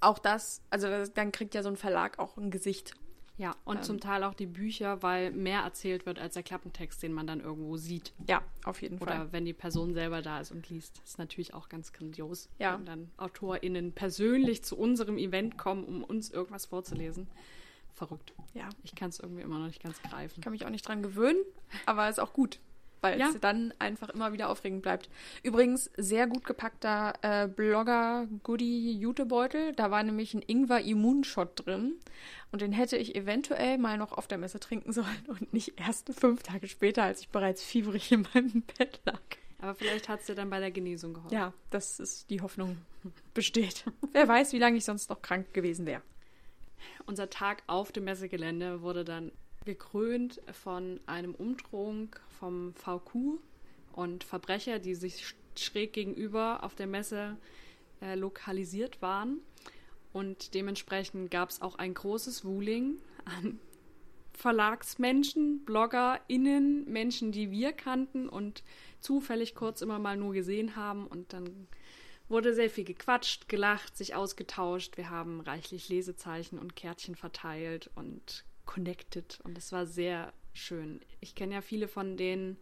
auch 0.00 0.18
das, 0.18 0.60
also 0.70 0.88
das, 0.88 1.12
dann 1.14 1.32
kriegt 1.32 1.54
ja 1.54 1.62
so 1.62 1.70
ein 1.70 1.76
Verlag 1.76 2.18
auch 2.18 2.36
ein 2.36 2.50
Gesicht 2.50 2.94
ja, 3.40 3.56
und 3.64 3.78
ähm, 3.78 3.82
zum 3.82 4.00
Teil 4.00 4.22
auch 4.24 4.34
die 4.34 4.44
Bücher, 4.44 5.02
weil 5.02 5.30
mehr 5.30 5.60
erzählt 5.60 6.04
wird 6.04 6.18
als 6.18 6.34
der 6.34 6.42
Klappentext, 6.42 7.02
den 7.02 7.14
man 7.14 7.26
dann 7.26 7.40
irgendwo 7.40 7.78
sieht. 7.78 8.12
Ja, 8.28 8.42
auf 8.64 8.82
jeden 8.82 8.98
Oder 8.98 9.06
Fall. 9.06 9.20
Oder 9.22 9.32
wenn 9.32 9.46
die 9.46 9.54
Person 9.54 9.94
selber 9.94 10.20
da 10.20 10.40
ist 10.40 10.52
und 10.52 10.68
liest. 10.68 11.00
Das 11.00 11.12
ist 11.12 11.18
natürlich 11.18 11.54
auch 11.54 11.70
ganz 11.70 11.94
grandios, 11.94 12.50
ja. 12.58 12.74
wenn 12.74 12.84
dann 12.84 13.10
AutorInnen 13.16 13.92
persönlich 13.92 14.62
zu 14.62 14.76
unserem 14.76 15.16
Event 15.16 15.56
kommen, 15.56 15.84
um 15.84 16.04
uns 16.04 16.30
irgendwas 16.30 16.66
vorzulesen. 16.66 17.28
Verrückt. 17.94 18.32
Ja. 18.54 18.68
Ich 18.82 18.94
kann 18.94 19.10
es 19.10 19.20
irgendwie 19.20 19.42
immer 19.42 19.58
noch 19.58 19.66
nicht 19.66 19.82
ganz 19.82 20.00
greifen. 20.02 20.34
Ich 20.36 20.42
kann 20.42 20.52
mich 20.52 20.64
auch 20.64 20.70
nicht 20.70 20.86
dran 20.86 21.02
gewöhnen, 21.02 21.42
aber 21.86 22.08
ist 22.08 22.20
auch 22.20 22.32
gut 22.32 22.60
weil 23.00 23.18
ja. 23.18 23.28
es 23.28 23.40
dann 23.40 23.72
einfach 23.78 24.10
immer 24.10 24.32
wieder 24.32 24.50
aufregend 24.50 24.82
bleibt. 24.82 25.08
Übrigens, 25.42 25.90
sehr 25.96 26.26
gut 26.26 26.44
gepackter 26.44 27.14
äh, 27.22 27.48
Blogger-Goodie-Jutebeutel. 27.48 29.72
Da 29.72 29.90
war 29.90 30.02
nämlich 30.02 30.34
ein 30.34 30.44
Ingwer-Immunshot 30.46 31.66
drin. 31.66 31.94
Und 32.52 32.60
den 32.62 32.72
hätte 32.72 32.96
ich 32.96 33.14
eventuell 33.14 33.78
mal 33.78 33.96
noch 33.96 34.10
auf 34.12 34.26
der 34.26 34.38
Messe 34.38 34.58
trinken 34.60 34.92
sollen 34.92 35.26
und 35.28 35.52
nicht 35.52 35.78
erst 35.78 36.12
fünf 36.12 36.42
Tage 36.42 36.66
später, 36.68 37.04
als 37.04 37.20
ich 37.20 37.28
bereits 37.28 37.62
fiebrig 37.62 38.10
in 38.12 38.26
meinem 38.34 38.62
Bett 38.78 39.00
lag. 39.04 39.20
Aber 39.60 39.74
vielleicht 39.74 40.08
hat 40.08 40.20
es 40.20 40.26
dir 40.26 40.34
dann 40.34 40.48
bei 40.48 40.58
der 40.58 40.70
Genesung 40.70 41.12
geholfen. 41.14 41.34
Ja, 41.34 41.52
das 41.68 42.00
ist 42.00 42.30
die 42.30 42.40
Hoffnung 42.40 42.78
besteht. 43.34 43.84
Wer 44.12 44.26
weiß, 44.26 44.54
wie 44.54 44.58
lange 44.58 44.78
ich 44.78 44.86
sonst 44.86 45.10
noch 45.10 45.20
krank 45.20 45.52
gewesen 45.52 45.84
wäre. 45.86 46.00
Unser 47.06 47.30
Tag 47.30 47.62
auf 47.66 47.92
dem 47.92 48.04
Messegelände 48.04 48.82
wurde 48.82 49.04
dann 49.04 49.32
gekrönt 49.64 50.40
von 50.52 51.00
einem 51.06 51.34
Umtrunk 51.34 52.20
vom 52.38 52.74
VQ 52.74 53.38
und 53.92 54.24
Verbrecher, 54.24 54.78
die 54.78 54.94
sich 54.94 55.34
schräg 55.56 55.92
gegenüber 55.92 56.62
auf 56.62 56.74
der 56.74 56.86
Messe 56.86 57.36
äh, 58.00 58.14
lokalisiert 58.14 59.02
waren. 59.02 59.38
Und 60.12 60.54
dementsprechend 60.54 61.30
gab 61.30 61.50
es 61.50 61.62
auch 61.62 61.76
ein 61.76 61.94
großes 61.94 62.44
Wuling 62.44 62.96
an 63.24 63.60
Verlagsmenschen, 64.32 65.64
BloggerInnen, 65.66 66.90
Menschen, 66.90 67.30
die 67.30 67.50
wir 67.50 67.72
kannten 67.72 68.28
und 68.28 68.64
zufällig 69.00 69.54
kurz 69.54 69.82
immer 69.82 69.98
mal 69.98 70.16
nur 70.16 70.32
gesehen 70.32 70.76
haben. 70.76 71.06
Und 71.06 71.32
dann 71.34 71.68
wurde 72.30 72.54
sehr 72.54 72.70
viel 72.70 72.84
gequatscht, 72.84 73.48
gelacht, 73.48 73.96
sich 73.96 74.14
ausgetauscht. 74.14 74.96
Wir 74.96 75.10
haben 75.10 75.40
reichlich 75.40 75.88
Lesezeichen 75.88 76.58
und 76.58 76.76
Kärtchen 76.76 77.16
verteilt 77.16 77.90
und 77.96 78.44
connected. 78.64 79.40
Und 79.42 79.58
es 79.58 79.72
war 79.72 79.84
sehr 79.84 80.32
schön. 80.52 81.00
Ich 81.20 81.34
kenne 81.34 81.54
ja 81.54 81.60
viele 81.60 81.88
von 81.88 82.16
den 82.16 82.56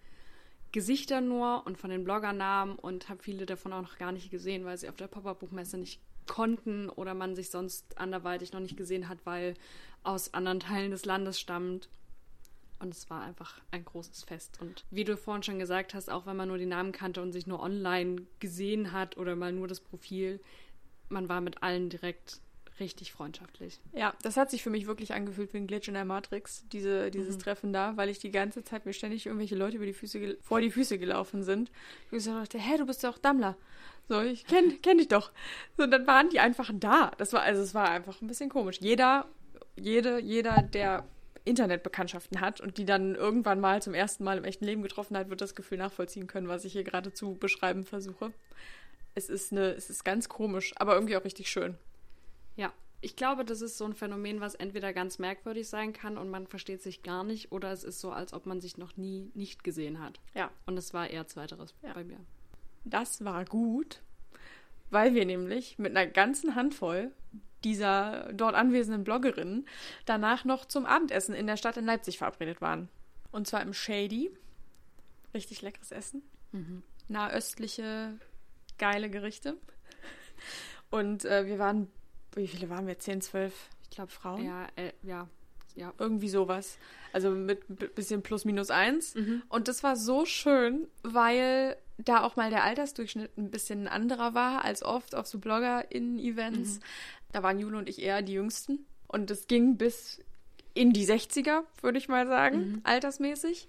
Gesichtern 0.72 1.28
nur 1.28 1.66
und 1.66 1.78
von 1.78 1.90
den 1.90 2.04
Bloggernamen 2.04 2.76
und 2.76 3.08
habe 3.08 3.22
viele 3.22 3.46
davon 3.46 3.72
auch 3.72 3.82
noch 3.82 3.98
gar 3.98 4.12
nicht 4.12 4.30
gesehen, 4.30 4.64
weil 4.64 4.76
sie 4.78 4.88
auf 4.88 4.96
der 4.96 5.06
Pop-Up-Buchmesse 5.06 5.78
nicht 5.78 6.00
konnten 6.26 6.88
oder 6.90 7.14
man 7.14 7.34
sich 7.34 7.50
sonst 7.50 7.98
anderweitig 7.98 8.52
noch 8.52 8.60
nicht 8.60 8.76
gesehen 8.76 9.08
hat, 9.08 9.18
weil 9.24 9.54
aus 10.02 10.34
anderen 10.34 10.60
Teilen 10.60 10.90
des 10.90 11.04
Landes 11.04 11.40
stammt. 11.40 11.88
Und 12.80 12.94
es 12.94 13.10
war 13.10 13.22
einfach 13.22 13.60
ein 13.70 13.84
großes 13.84 14.24
Fest. 14.24 14.58
Und 14.60 14.84
wie 14.90 15.04
du 15.04 15.16
vorhin 15.16 15.42
schon 15.42 15.58
gesagt 15.58 15.94
hast, 15.94 16.10
auch 16.10 16.26
wenn 16.26 16.36
man 16.36 16.48
nur 16.48 16.58
die 16.58 16.66
Namen 16.66 16.92
kannte 16.92 17.20
und 17.20 17.32
sich 17.32 17.46
nur 17.46 17.60
online 17.60 18.26
gesehen 18.38 18.92
hat 18.92 19.16
oder 19.16 19.34
mal 19.34 19.52
nur 19.52 19.66
das 19.66 19.80
Profil, 19.80 20.40
man 21.08 21.28
war 21.28 21.40
mit 21.40 21.62
allen 21.62 21.88
direkt 21.88 22.40
richtig 22.80 23.12
freundschaftlich. 23.12 23.80
Ja, 23.92 24.14
das 24.22 24.36
hat 24.36 24.50
sich 24.50 24.62
für 24.62 24.70
mich 24.70 24.86
wirklich 24.86 25.12
angefühlt 25.12 25.52
wie 25.52 25.58
ein 25.58 25.66
Glitch 25.66 25.88
in 25.88 25.94
der 25.94 26.04
Matrix, 26.04 26.64
diese, 26.68 27.10
dieses 27.10 27.36
mhm. 27.36 27.40
Treffen 27.40 27.72
da, 27.72 27.96
weil 27.96 28.08
ich 28.08 28.18
die 28.18 28.30
ganze 28.30 28.62
Zeit 28.62 28.86
mir 28.86 28.92
ständig 28.92 29.26
irgendwelche 29.26 29.56
Leute 29.56 29.76
über 29.76 29.86
die 29.86 29.92
Füße 29.92 30.38
vor 30.40 30.60
die 30.60 30.70
Füße 30.70 30.98
gelaufen 30.98 31.42
sind. 31.42 31.70
Ich 32.10 32.24
dachte, 32.24 32.58
hä, 32.58 32.76
du 32.78 32.86
bist 32.86 33.02
doch 33.04 33.18
Dammler. 33.18 33.56
So, 34.08 34.20
ich 34.20 34.46
kenne 34.46 34.74
kenn 34.82 34.98
dich 34.98 35.08
doch. 35.08 35.32
So, 35.76 35.84
und 35.84 35.90
dann 35.90 36.06
waren 36.06 36.30
die 36.30 36.40
einfach 36.40 36.70
da. 36.72 37.10
Das 37.18 37.32
war, 37.32 37.42
also 37.42 37.62
es 37.62 37.74
war 37.74 37.90
einfach 37.90 38.20
ein 38.22 38.28
bisschen 38.28 38.48
komisch. 38.48 38.78
Jeder, 38.80 39.26
jede, 39.76 40.18
jeder, 40.20 40.62
der 40.62 41.04
Internetbekanntschaften 41.48 42.40
hat 42.40 42.60
und 42.60 42.78
die 42.78 42.84
dann 42.84 43.14
irgendwann 43.14 43.60
mal 43.60 43.82
zum 43.82 43.94
ersten 43.94 44.24
Mal 44.24 44.38
im 44.38 44.44
echten 44.44 44.64
Leben 44.64 44.82
getroffen 44.82 45.16
hat, 45.16 45.30
wird 45.30 45.40
das 45.40 45.54
Gefühl 45.54 45.78
nachvollziehen 45.78 46.26
können, 46.26 46.48
was 46.48 46.64
ich 46.64 46.72
hier 46.72 46.84
gerade 46.84 47.12
zu 47.12 47.34
beschreiben 47.34 47.84
versuche. 47.84 48.32
Es 49.14 49.28
ist 49.28 49.52
eine, 49.52 49.72
es 49.72 49.90
ist 49.90 50.04
ganz 50.04 50.28
komisch, 50.28 50.74
aber 50.76 50.94
irgendwie 50.94 51.16
auch 51.16 51.24
richtig 51.24 51.50
schön. 51.50 51.76
Ja, 52.56 52.72
ich 53.00 53.16
glaube, 53.16 53.44
das 53.44 53.60
ist 53.60 53.78
so 53.78 53.84
ein 53.84 53.94
Phänomen, 53.94 54.40
was 54.40 54.54
entweder 54.54 54.92
ganz 54.92 55.18
merkwürdig 55.18 55.68
sein 55.68 55.92
kann 55.92 56.18
und 56.18 56.30
man 56.30 56.46
versteht 56.46 56.82
sich 56.82 57.02
gar 57.02 57.24
nicht, 57.24 57.52
oder 57.52 57.72
es 57.72 57.84
ist 57.84 58.00
so, 58.00 58.10
als 58.10 58.32
ob 58.32 58.46
man 58.46 58.60
sich 58.60 58.76
noch 58.76 58.96
nie 58.96 59.30
nicht 59.34 59.64
gesehen 59.64 60.00
hat. 60.00 60.20
Ja. 60.34 60.50
Und 60.66 60.76
es 60.76 60.92
war 60.94 61.08
eher 61.08 61.26
zweiteres 61.26 61.74
ja. 61.82 61.92
bei 61.92 62.04
mir. 62.04 62.18
Das 62.84 63.24
war 63.24 63.44
gut, 63.44 64.02
weil 64.90 65.14
wir 65.14 65.24
nämlich 65.24 65.78
mit 65.78 65.96
einer 65.96 66.10
ganzen 66.10 66.54
Handvoll 66.54 67.12
dieser 67.64 68.32
dort 68.32 68.54
anwesenden 68.54 69.04
Bloggerinnen 69.04 69.66
danach 70.04 70.44
noch 70.44 70.64
zum 70.64 70.86
Abendessen 70.86 71.34
in 71.34 71.46
der 71.46 71.56
Stadt 71.56 71.76
in 71.76 71.84
Leipzig 71.84 72.18
verabredet 72.18 72.60
waren. 72.60 72.88
Und 73.30 73.46
zwar 73.46 73.62
im 73.62 73.74
Shady. 73.74 74.30
Richtig 75.34 75.62
leckeres 75.62 75.92
Essen. 75.92 76.22
Mhm. 76.52 76.82
Nahöstliche, 77.08 78.18
geile 78.78 79.10
Gerichte. 79.10 79.56
Und 80.90 81.24
äh, 81.24 81.46
wir 81.46 81.58
waren, 81.58 81.90
wie 82.34 82.48
viele 82.48 82.70
waren 82.70 82.86
wir? 82.86 82.98
Zehn, 82.98 83.20
zwölf, 83.20 83.68
ich 83.82 83.90
glaube, 83.90 84.10
Frauen? 84.10 84.44
Ja, 84.44 84.66
äh, 84.76 84.92
ja. 85.02 85.28
Ja, 85.74 85.92
irgendwie 85.98 86.28
sowas. 86.28 86.76
Also 87.12 87.30
mit 87.30 87.70
ein 87.70 87.76
bisschen 87.76 88.22
plus 88.22 88.44
minus 88.44 88.70
eins. 88.70 89.14
Mhm. 89.14 89.42
Und 89.48 89.68
das 89.68 89.84
war 89.84 89.94
so 89.94 90.24
schön, 90.24 90.88
weil 91.04 91.76
da 91.98 92.22
auch 92.22 92.34
mal 92.34 92.50
der 92.50 92.64
Altersdurchschnitt 92.64 93.36
ein 93.38 93.50
bisschen 93.50 93.86
anderer 93.86 94.34
war 94.34 94.64
als 94.64 94.82
oft 94.82 95.14
auf 95.14 95.26
so 95.26 95.38
Blogger-In-Events. 95.38 96.76
Mhm. 96.76 96.82
Da 97.32 97.42
waren 97.42 97.58
Jule 97.58 97.78
und 97.78 97.88
ich 97.88 98.00
eher 98.00 98.22
die 98.22 98.34
Jüngsten. 98.34 98.86
Und 99.06 99.30
es 99.30 99.46
ging 99.46 99.76
bis 99.76 100.20
in 100.74 100.92
die 100.92 101.06
60er, 101.06 101.62
würde 101.82 101.98
ich 101.98 102.08
mal 102.08 102.26
sagen, 102.26 102.58
mhm. 102.58 102.80
altersmäßig. 102.84 103.68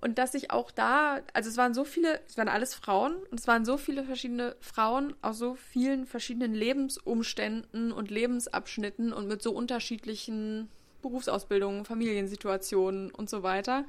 Und 0.00 0.18
dass 0.18 0.34
ich 0.34 0.50
auch 0.50 0.70
da, 0.70 1.20
also 1.32 1.50
es 1.50 1.56
waren 1.56 1.74
so 1.74 1.84
viele, 1.84 2.20
es 2.26 2.36
waren 2.36 2.48
alles 2.48 2.74
Frauen 2.74 3.16
und 3.30 3.40
es 3.40 3.48
waren 3.48 3.64
so 3.64 3.76
viele 3.76 4.04
verschiedene 4.04 4.54
Frauen 4.60 5.14
aus 5.22 5.38
so 5.38 5.54
vielen 5.56 6.06
verschiedenen 6.06 6.54
Lebensumständen 6.54 7.90
und 7.90 8.10
Lebensabschnitten 8.10 9.12
und 9.12 9.26
mit 9.26 9.42
so 9.42 9.52
unterschiedlichen 9.52 10.68
Berufsausbildungen, 11.02 11.84
Familiensituationen 11.84 13.10
und 13.10 13.28
so 13.28 13.42
weiter. 13.42 13.84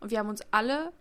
Und 0.00 0.10
wir 0.10 0.18
haben 0.18 0.28
uns 0.28 0.42
alle 0.50 0.92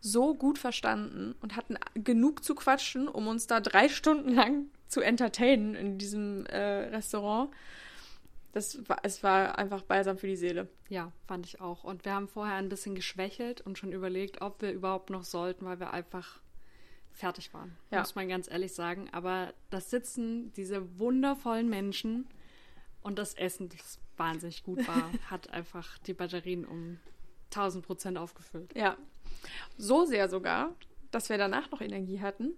so 0.00 0.34
gut 0.34 0.58
verstanden 0.58 1.34
und 1.40 1.56
hatten 1.56 1.76
genug 1.94 2.42
zu 2.42 2.54
quatschen, 2.54 3.06
um 3.06 3.28
uns 3.28 3.46
da 3.46 3.60
drei 3.60 3.88
Stunden 3.88 4.30
lang 4.30 4.66
zu 4.90 5.00
entertainen 5.00 5.74
in 5.74 5.98
diesem 5.98 6.44
äh, 6.46 6.58
Restaurant. 6.58 7.50
Das 8.52 8.88
war, 8.88 8.98
es 9.04 9.22
war 9.22 9.56
einfach 9.56 9.82
balsam 9.82 10.18
für 10.18 10.26
die 10.26 10.36
Seele. 10.36 10.68
Ja, 10.88 11.12
fand 11.26 11.46
ich 11.46 11.60
auch. 11.60 11.84
Und 11.84 12.04
wir 12.04 12.12
haben 12.12 12.26
vorher 12.26 12.56
ein 12.56 12.68
bisschen 12.68 12.96
geschwächelt 12.96 13.60
und 13.60 13.78
schon 13.78 13.92
überlegt, 13.92 14.42
ob 14.42 14.60
wir 14.60 14.72
überhaupt 14.72 15.08
noch 15.08 15.22
sollten, 15.22 15.64
weil 15.64 15.78
wir 15.78 15.92
einfach 15.92 16.40
fertig 17.12 17.54
waren. 17.54 17.76
Ja. 17.92 18.00
Muss 18.00 18.16
man 18.16 18.28
ganz 18.28 18.50
ehrlich 18.50 18.74
sagen. 18.74 19.08
Aber 19.12 19.54
das 19.70 19.90
Sitzen, 19.90 20.52
diese 20.54 20.98
wundervollen 20.98 21.68
Menschen 21.70 22.26
und 23.00 23.18
das 23.20 23.34
Essen, 23.34 23.68
das 23.68 24.00
wahnsinnig 24.16 24.64
gut 24.64 24.86
war, 24.88 25.10
hat 25.30 25.50
einfach 25.50 25.98
die 25.98 26.14
Batterien 26.14 26.64
um 26.64 26.98
1000 27.50 27.86
Prozent 27.86 28.18
aufgefüllt. 28.18 28.74
Ja, 28.76 28.96
so 29.78 30.04
sehr 30.04 30.28
sogar, 30.28 30.74
dass 31.12 31.28
wir 31.28 31.38
danach 31.38 31.70
noch 31.70 31.80
Energie 31.80 32.20
hatten, 32.20 32.54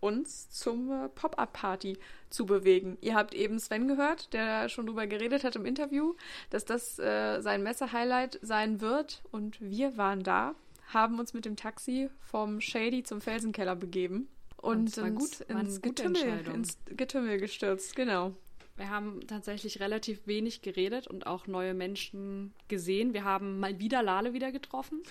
uns 0.00 0.50
zum 0.50 0.90
äh, 0.90 1.08
Pop-up-Party 1.08 1.98
zu 2.30 2.46
bewegen. 2.46 2.98
Ihr 3.00 3.14
habt 3.14 3.34
eben 3.34 3.58
Sven 3.58 3.88
gehört, 3.88 4.32
der 4.32 4.68
schon 4.68 4.86
drüber 4.86 5.06
geredet 5.06 5.44
hat 5.44 5.56
im 5.56 5.66
Interview, 5.66 6.14
dass 6.50 6.64
das 6.64 6.98
äh, 6.98 7.40
sein 7.40 7.62
Messe-Highlight 7.62 8.38
sein 8.42 8.80
wird. 8.80 9.22
Und 9.30 9.60
wir 9.60 9.96
waren 9.96 10.22
da, 10.22 10.54
haben 10.92 11.18
uns 11.18 11.34
mit 11.34 11.44
dem 11.44 11.56
Taxi 11.56 12.10
vom 12.20 12.60
Shady 12.60 13.02
zum 13.02 13.20
Felsenkeller 13.20 13.76
begeben 13.76 14.28
und, 14.56 14.76
und 14.76 14.90
sind 14.90 15.14
gut, 15.16 15.40
ins, 15.40 15.80
Getümmel, 15.80 16.46
ins 16.54 16.78
Getümmel 16.86 17.38
gestürzt. 17.38 17.96
Genau. 17.96 18.34
Wir 18.76 18.90
haben 18.90 19.26
tatsächlich 19.26 19.80
relativ 19.80 20.26
wenig 20.28 20.62
geredet 20.62 21.08
und 21.08 21.26
auch 21.26 21.48
neue 21.48 21.74
Menschen 21.74 22.54
gesehen. 22.68 23.12
Wir 23.12 23.24
haben 23.24 23.58
mal 23.58 23.80
wieder 23.80 24.04
Lale 24.04 24.34
wieder 24.34 24.52
getroffen 24.52 25.02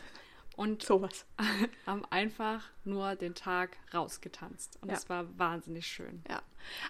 und 0.57 0.81
sowas. 0.83 1.25
haben 1.85 2.03
einfach 2.09 2.67
nur 2.83 3.15
den 3.15 3.35
Tag 3.35 3.77
rausgetanzt. 3.93 4.79
Und 4.81 4.91
es 4.91 5.03
ja. 5.03 5.09
war 5.09 5.37
wahnsinnig 5.37 5.87
schön. 5.87 6.23
Ja. 6.27 6.41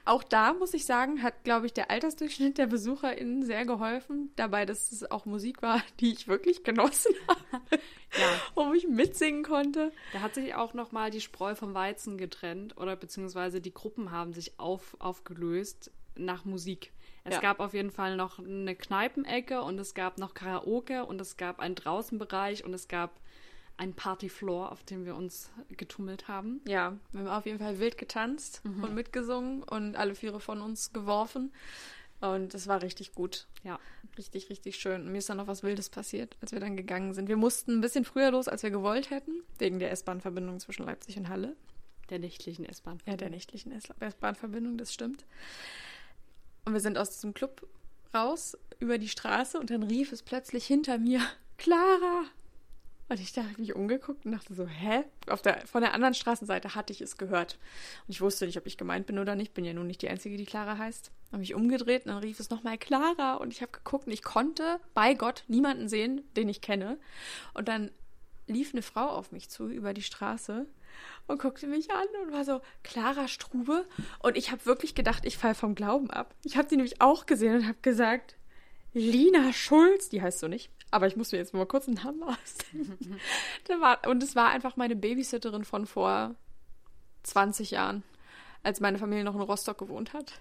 Auch 0.06 0.24
da 0.24 0.54
muss 0.54 0.74
ich 0.74 0.86
sagen, 0.86 1.22
hat, 1.22 1.44
glaube 1.44 1.66
ich, 1.66 1.74
der 1.74 1.92
Altersdurchschnitt 1.92 2.58
der 2.58 2.68
BesucherInnen 2.68 3.46
sehr 3.46 3.66
geholfen. 3.66 4.32
Dabei, 4.38 4.66
dass 4.66 4.92
es 4.92 5.12
auch 5.12 5.26
Musik 5.26 5.62
war, 5.62 5.84
die 6.00 6.14
ich 6.14 6.28
wirklich 6.28 6.64
genossen 6.64 7.14
habe. 7.28 7.82
ja. 8.18 8.30
Wo 8.56 8.74
ich 8.74 8.88
mitsingen 8.88 9.44
konnte. 9.44 9.92
Da 10.14 10.22
hat 10.22 10.34
sich 10.34 10.56
auch 10.56 10.74
nochmal 10.74 11.12
die 11.12 11.22
Spreu 11.22 11.54
vom 11.54 11.74
Weizen 11.74 12.18
getrennt. 12.18 12.78
Oder 12.78 12.96
beziehungsweise 12.96 13.60
die 13.60 13.74
Gruppen 13.74 14.12
haben 14.12 14.32
sich 14.34 14.60
auf, 14.60 14.96
aufgelöst 15.00 15.92
nach 16.16 16.46
Musik. 16.46 16.94
Es 17.26 17.36
ja. 17.36 17.42
gab 17.42 17.60
auf 17.60 17.74
jeden 17.74 17.92
Fall 17.92 18.16
noch 18.16 18.40
eine 18.40 18.74
Kneipenecke 18.74 19.62
und 19.62 19.78
es 19.78 19.94
gab 19.94 20.18
noch 20.18 20.34
Karaoke 20.34 21.06
und 21.06 21.20
es 21.20 21.36
gab 21.36 21.60
einen 21.60 21.76
Draußenbereich 21.76 22.64
und 22.64 22.74
es 22.74 22.88
gab 22.88 23.20
ein 23.78 23.94
Partyfloor, 23.94 24.72
auf 24.72 24.84
dem 24.84 25.06
wir 25.06 25.16
uns 25.16 25.50
getummelt 25.70 26.28
haben. 26.28 26.62
Ja, 26.68 26.98
wir 27.12 27.22
haben 27.22 27.28
auf 27.28 27.46
jeden 27.46 27.60
Fall 27.60 27.80
wild 27.80 27.98
getanzt 27.98 28.62
mhm. 28.64 28.84
und 28.84 28.96
mitgesungen 28.96 29.64
und 29.64 29.96
alle 29.96 30.16
Viere 30.16 30.40
von 30.40 30.62
uns 30.62 30.94
geworfen. 30.94 31.54
Und 32.20 32.56
es 32.56 32.68
war 32.68 32.82
richtig 32.82 33.14
gut. 33.14 33.46
Ja. 33.64 33.80
Richtig, 34.18 34.50
richtig 34.50 34.78
schön. 34.78 35.02
Und 35.04 35.12
mir 35.12 35.20
ist 35.20 35.30
dann 35.30 35.38
noch 35.38 35.46
was 35.46 35.62
Wildes 35.62 35.90
passiert, 35.90 36.36
als 36.42 36.52
wir 36.52 36.60
dann 36.60 36.76
gegangen 36.76 37.14
sind. 37.14 37.28
Wir 37.28 37.38
mussten 37.38 37.78
ein 37.78 37.82
bisschen 37.82 38.06
früher 38.06 38.32
los, 38.32 38.48
als 38.48 38.64
wir 38.64 38.72
gewollt 38.72 39.12
hätten, 39.12 39.44
wegen 39.60 39.78
der 39.78 39.92
S-Bahn-Verbindung 39.92 40.60
zwischen 40.60 40.86
Leipzig 40.86 41.18
und 41.18 41.30
Halle. 41.30 41.56
Der 42.10 42.18
nächtlichen 42.18 42.66
S-Bahn. 42.66 43.00
Ja, 43.06 43.16
der 43.16 43.30
nächtlichen 43.30 43.72
S-Bahn-Verbindung, 43.72 44.78
das 44.78 44.94
stimmt. 44.94 45.26
Und 46.66 46.74
wir 46.74 46.80
sind 46.80 46.98
aus 46.98 47.12
diesem 47.12 47.36
Club 47.36 47.68
raus 48.14 48.58
über 48.80 48.98
die 48.98 49.10
Straße 49.10 49.60
und 49.60 49.70
dann 49.70 49.84
rief 49.84 50.12
es 50.12 50.24
plötzlich 50.24 50.66
hinter 50.66 50.98
mir, 50.98 51.22
Clara, 51.58 52.26
und 53.10 53.20
ich 53.22 53.32
dachte, 53.32 53.60
mich 53.60 53.74
umgeguckt 53.74 54.26
und 54.26 54.34
dachte 54.34 54.54
so, 54.54 54.68
hä? 54.68 55.06
Auf 55.28 55.42
der, 55.42 55.66
von 55.66 55.82
der 55.82 55.94
anderen 55.94 56.14
Straßenseite 56.14 56.76
hatte 56.76 56.92
ich 56.92 57.00
es 57.00 57.18
gehört. 57.18 57.58
Und 58.06 58.12
ich 58.12 58.20
wusste 58.20 58.46
nicht, 58.46 58.58
ob 58.58 58.66
ich 58.66 58.78
gemeint 58.78 59.06
bin 59.06 59.18
oder 59.18 59.36
nicht. 59.36 59.54
Bin 59.54 59.64
ja 59.64 59.74
nun 59.74 59.88
nicht 59.88 60.02
die 60.02 60.10
Einzige, 60.10 60.36
die 60.36 60.46
Clara 60.46 60.78
heißt. 60.78 61.12
Habe 61.32 61.40
mich 61.40 61.56
umgedreht 61.56 62.06
und 62.06 62.12
dann 62.12 62.22
rief 62.22 62.40
es 62.42 62.50
nochmal 62.50 62.78
Clara. 62.78 63.36
Und 63.36 63.54
ich 63.54 63.62
habe 63.62 63.72
geguckt 63.72 64.08
und 64.08 64.14
ich 64.14 64.24
konnte 64.24 64.82
bei 64.94 65.14
Gott 65.14 65.46
niemanden 65.48 65.88
sehen, 65.88 66.22
den 66.36 66.50
ich 66.50 66.60
kenne. 66.60 66.98
Und 67.54 67.70
dann 67.70 67.92
lief 68.48 68.74
eine 68.74 68.82
Frau 68.82 69.08
auf 69.08 69.32
mich 69.32 69.50
zu 69.50 69.70
über 69.70 69.94
die 69.94 70.02
Straße 70.02 70.66
und 71.28 71.40
guckte 71.40 71.68
mich 71.68 71.92
an 71.92 72.08
und 72.24 72.34
war 72.34 72.44
so, 72.44 72.62
Clara 72.84 73.30
Strube. 73.30 73.86
Und 74.20 74.36
ich 74.36 74.52
habe 74.52 74.66
wirklich 74.66 74.96
gedacht, 74.96 75.26
ich 75.26 75.38
falle 75.38 75.56
vom 75.56 75.76
Glauben 75.76 76.10
ab. 76.10 76.36
Ich 76.44 76.58
habe 76.58 76.68
sie 76.68 76.76
nämlich 76.76 77.02
auch 77.02 77.26
gesehen 77.26 77.56
und 77.56 77.68
habe 77.68 77.78
gesagt, 77.82 78.36
Lina 78.94 79.54
Schulz, 79.54 80.10
die 80.10 80.22
heißt 80.22 80.40
so 80.40 80.48
nicht, 80.48 80.72
Aber 80.92 81.08
ich 81.08 81.16
muss 81.16 81.32
mir 81.32 81.38
jetzt 81.38 81.54
mal 81.54 81.66
kurz 81.66 81.88
einen 81.88 81.98
Namen 81.98 82.24
ausdenken. 82.24 83.20
und 84.08 84.24
es 84.24 84.36
war 84.36 84.50
einfach 84.50 84.78
meine 84.78 84.96
Babysitterin 84.96 85.66
von 85.66 85.86
vor 85.86 86.36
20 87.24 87.72
Jahren, 87.72 88.04
als 88.64 88.80
meine 88.80 88.98
Familie 88.98 89.24
noch 89.24 89.36
in 89.36 89.42
Rostock 89.42 89.78
gewohnt 89.78 90.14
hat. 90.14 90.34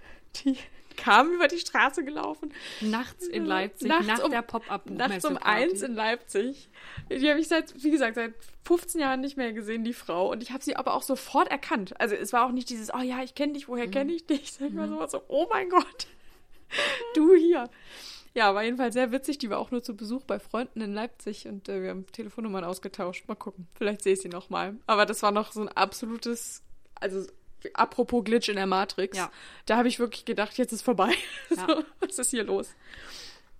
Die 0.45 0.57
kam 0.97 1.33
über 1.33 1.49
die 1.49 1.59
Straße 1.59 2.05
gelaufen. 2.05 2.53
Nachts 2.81 3.27
in 3.27 3.45
Leipzig, 3.45 3.89
nachts 3.89 4.07
nach 4.07 4.25
um, 4.25 4.31
der 4.31 4.43
Pop-Up. 4.43 4.91
Nachts 4.91 5.25
um 5.25 5.37
eins 5.37 5.83
in 5.83 5.95
Leipzig. 5.95 6.69
Die 7.11 7.29
habe 7.29 7.39
ich 7.39 7.49
seit, 7.49 7.83
wie 7.83 7.91
gesagt, 7.91 8.15
seit 8.17 8.35
15 8.65 9.01
Jahren 9.01 9.21
nicht 9.21 9.37
mehr 9.37 9.53
gesehen, 9.53 9.85
die 9.85 9.93
Frau. 9.93 10.31
Und 10.31 10.43
ich 10.43 10.53
habe 10.53 10.65
sie 10.65 10.77
aber 10.77 10.95
auch 10.95 11.03
sofort 11.03 11.49
erkannt. 11.49 11.99
Also 12.01 12.15
es 12.15 12.33
war 12.33 12.47
auch 12.47 12.53
nicht 12.53 12.71
dieses, 12.71 12.93
oh 12.93 13.01
ja, 13.01 13.23
ich 13.23 13.35
kenne 13.35 13.53
dich, 13.53 13.69
woher 13.69 13.89
kenne 13.89 14.13
ich 14.13 14.27
dich? 14.27 14.53
Sondern 14.53 14.95
ich 14.95 14.99
war 14.99 15.09
so, 15.09 15.23
oh 15.29 15.47
mein 15.51 15.69
Gott, 15.69 16.07
du 17.15 17.35
hier. 17.35 17.69
Ja, 18.37 18.55
war 18.55 18.63
jedenfalls 18.63 18.93
sehr 18.93 19.13
witzig. 19.13 19.39
Die 19.39 19.49
war 19.49 19.59
auch 19.59 19.71
nur 19.71 19.83
zu 19.83 19.97
Besuch 19.97 20.25
bei 20.25 20.39
Freunden 20.39 20.83
in 20.83 20.93
Leipzig 20.93 21.49
und 21.49 21.71
äh, 21.71 21.83
wir 21.83 21.89
haben 21.89 22.07
Telefonnummern 22.13 22.65
ausgetauscht. 22.65 23.27
Mal 23.29 23.35
gucken. 23.35 23.67
Vielleicht 23.77 24.03
sehe 24.03 24.13
ich 24.13 24.21
sie 24.21 24.29
noch 24.29 24.51
mal. 24.51 24.77
Aber 24.87 25.07
das 25.07 25.23
war 25.23 25.33
noch 25.33 25.53
so 25.53 25.63
ein 25.63 25.69
absolutes, 25.71 26.63
also 26.97 27.27
apropos 27.73 28.25
Glitch 28.25 28.51
in 28.51 28.57
der 28.57 28.67
Matrix. 28.67 29.17
Ja. 29.17 29.33
Da 29.65 29.79
habe 29.79 29.89
ich 29.89 29.99
wirklich 29.99 30.27
gedacht, 30.27 30.59
jetzt 30.59 30.73
ist 30.73 30.83
vorbei. 30.83 31.15
Ja. 31.57 31.67
so, 31.67 31.85
was 32.01 32.19
ist 32.19 32.31
hier 32.31 32.45
los? 32.45 32.75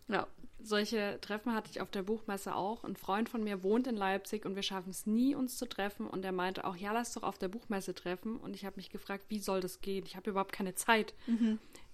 Ja. 0.09 0.27
Solche 0.63 1.19
Treffen 1.23 1.55
hatte 1.55 1.71
ich 1.71 1.81
auf 1.81 1.91
der 1.91 2.03
Buchmesse 2.03 2.55
auch. 2.55 2.85
Ein 2.85 2.97
Freund 2.97 3.31
von 3.31 3.43
mir 3.43 3.63
wohnt 3.63 3.87
in 3.87 3.97
Leipzig 3.97 4.45
und 4.45 4.57
wir 4.57 4.63
schaffen 4.63 4.91
es 4.91 5.07
nie, 5.07 5.35
uns 5.35 5.57
zu 5.57 5.67
treffen. 5.67 6.07
Und 6.07 6.23
er 6.23 6.33
meinte 6.33 6.65
auch, 6.65 6.77
ja, 6.77 6.93
lass 6.93 7.15
doch 7.15 7.23
auf 7.23 7.39
der 7.39 7.49
Buchmesse 7.49 7.95
treffen. 7.95 8.37
Und 8.37 8.55
ich 8.55 8.67
habe 8.67 8.77
mich 8.77 8.91
gefragt, 8.91 9.25
wie 9.29 9.39
soll 9.39 9.61
das 9.61 9.81
gehen? 9.81 10.05
Ich 10.05 10.17
habe 10.17 10.29
überhaupt 10.29 10.53
keine 10.53 10.75
Zeit. 10.75 11.15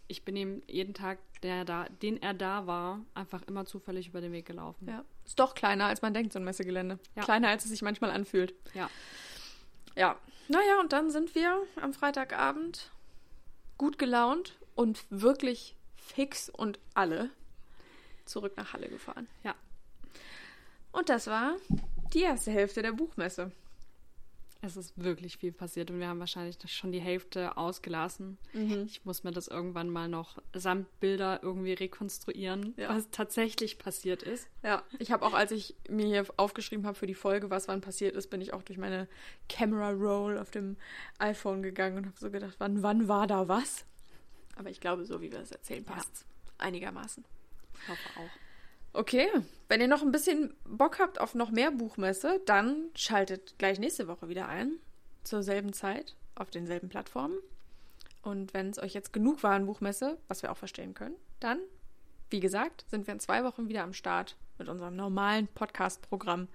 Ich 0.08 0.24
bin 0.24 0.36
ihm 0.36 0.62
jeden 0.66 0.94
Tag, 0.94 1.18
der 1.42 1.64
da, 1.64 1.86
den 2.02 2.20
er 2.20 2.34
da 2.34 2.66
war, 2.66 3.00
einfach 3.14 3.42
immer 3.42 3.64
zufällig 3.64 4.08
über 4.08 4.20
den 4.20 4.32
Weg 4.32 4.46
gelaufen. 4.46 4.88
Ja. 4.88 5.04
Ist 5.24 5.38
doch 5.38 5.54
kleiner, 5.54 5.86
als 5.86 6.02
man 6.02 6.12
denkt, 6.14 6.32
so 6.32 6.38
ein 6.38 6.44
Messegelände. 6.44 6.98
Ja. 7.16 7.22
Kleiner, 7.22 7.48
als 7.48 7.64
es 7.64 7.70
sich 7.70 7.82
manchmal 7.82 8.10
anfühlt. 8.10 8.54
Ja. 8.74 8.90
Ja. 9.96 10.16
Naja, 10.48 10.80
und 10.80 10.92
dann 10.92 11.10
sind 11.10 11.34
wir 11.34 11.62
am 11.80 11.92
Freitagabend 11.94 12.90
gut 13.78 13.98
gelaunt 13.98 14.58
und 14.74 15.04
wirklich 15.10 15.76
fix 15.96 16.48
und 16.48 16.78
alle 16.94 17.30
zurück 18.24 18.56
nach 18.56 18.72
Halle 18.72 18.88
gefahren. 18.88 19.28
Ja. 19.44 19.54
Und 20.92 21.08
das 21.08 21.26
war 21.26 21.56
die 22.12 22.22
erste 22.22 22.50
Hälfte 22.50 22.82
der 22.82 22.92
Buchmesse. 22.92 23.52
Es 24.64 24.76
ist 24.76 24.92
wirklich 24.96 25.38
viel 25.38 25.50
passiert 25.50 25.90
und 25.90 25.98
wir 25.98 26.06
haben 26.06 26.20
wahrscheinlich 26.20 26.56
schon 26.72 26.92
die 26.92 27.00
Hälfte 27.00 27.56
ausgelassen. 27.56 28.38
Mhm. 28.52 28.84
Ich 28.86 29.04
muss 29.04 29.24
mir 29.24 29.32
das 29.32 29.48
irgendwann 29.48 29.90
mal 29.90 30.08
noch 30.08 30.38
samt 30.54 30.86
Bilder 31.00 31.40
irgendwie 31.42 31.72
rekonstruieren, 31.72 32.72
Ja. 32.76 32.88
was 32.90 33.10
tatsächlich 33.10 33.78
passiert 33.78 34.22
ist. 34.22 34.46
Ja, 34.62 34.84
ich 35.00 35.10
habe 35.10 35.26
auch, 35.26 35.34
als 35.34 35.50
ich 35.50 35.74
mir 35.88 36.06
hier 36.06 36.24
aufgeschrieben 36.36 36.86
habe 36.86 36.96
für 36.96 37.08
die 37.08 37.14
Folge, 37.14 37.50
was 37.50 37.66
wann 37.66 37.80
passiert 37.80 38.14
ist, 38.14 38.30
bin 38.30 38.40
ich 38.40 38.52
auch 38.52 38.62
durch 38.62 38.78
meine 38.78 39.08
Camera 39.48 39.90
Roll 39.90 40.38
auf 40.38 40.52
dem 40.52 40.76
iPhone 41.18 41.62
gegangen 41.64 41.96
und 41.98 42.06
habe 42.06 42.16
so 42.20 42.30
gedacht, 42.30 42.54
wann, 42.58 42.84
wann 42.84 43.08
war 43.08 43.26
da 43.26 43.48
was? 43.48 43.84
Aber 44.54 44.70
ich 44.70 44.80
glaube, 44.80 45.04
so 45.04 45.20
wie 45.20 45.32
wir 45.32 45.40
es 45.40 45.50
erzählen, 45.50 45.84
passt 45.84 46.24
einigermaßen. 46.58 47.24
Ich 47.82 47.88
hoffe 47.88 48.08
auch. 48.20 48.30
Okay, 48.94 49.28
wenn 49.68 49.80
ihr 49.80 49.88
noch 49.88 50.02
ein 50.02 50.12
bisschen 50.12 50.54
Bock 50.64 50.98
habt 50.98 51.18
auf 51.20 51.34
noch 51.34 51.50
mehr 51.50 51.70
Buchmesse, 51.70 52.40
dann 52.44 52.90
schaltet 52.94 53.58
gleich 53.58 53.78
nächste 53.78 54.06
Woche 54.06 54.28
wieder 54.28 54.48
ein. 54.48 54.78
Zur 55.24 55.42
selben 55.42 55.72
Zeit, 55.72 56.16
auf 56.34 56.50
denselben 56.50 56.88
Plattformen. 56.88 57.38
Und 58.22 58.54
wenn 58.54 58.68
es 58.70 58.78
euch 58.78 58.92
jetzt 58.92 59.12
genug 59.12 59.42
war 59.42 59.54
an 59.54 59.66
Buchmesse, 59.66 60.18
was 60.28 60.42
wir 60.42 60.52
auch 60.52 60.56
verstehen 60.56 60.94
können, 60.94 61.16
dann, 61.40 61.58
wie 62.30 62.40
gesagt, 62.40 62.84
sind 62.88 63.06
wir 63.06 63.14
in 63.14 63.20
zwei 63.20 63.44
Wochen 63.44 63.68
wieder 63.68 63.82
am 63.82 63.94
Start 63.94 64.36
mit 64.58 64.68
unserem 64.68 64.94
normalen 64.94 65.48
Podcast-Programm 65.48 66.48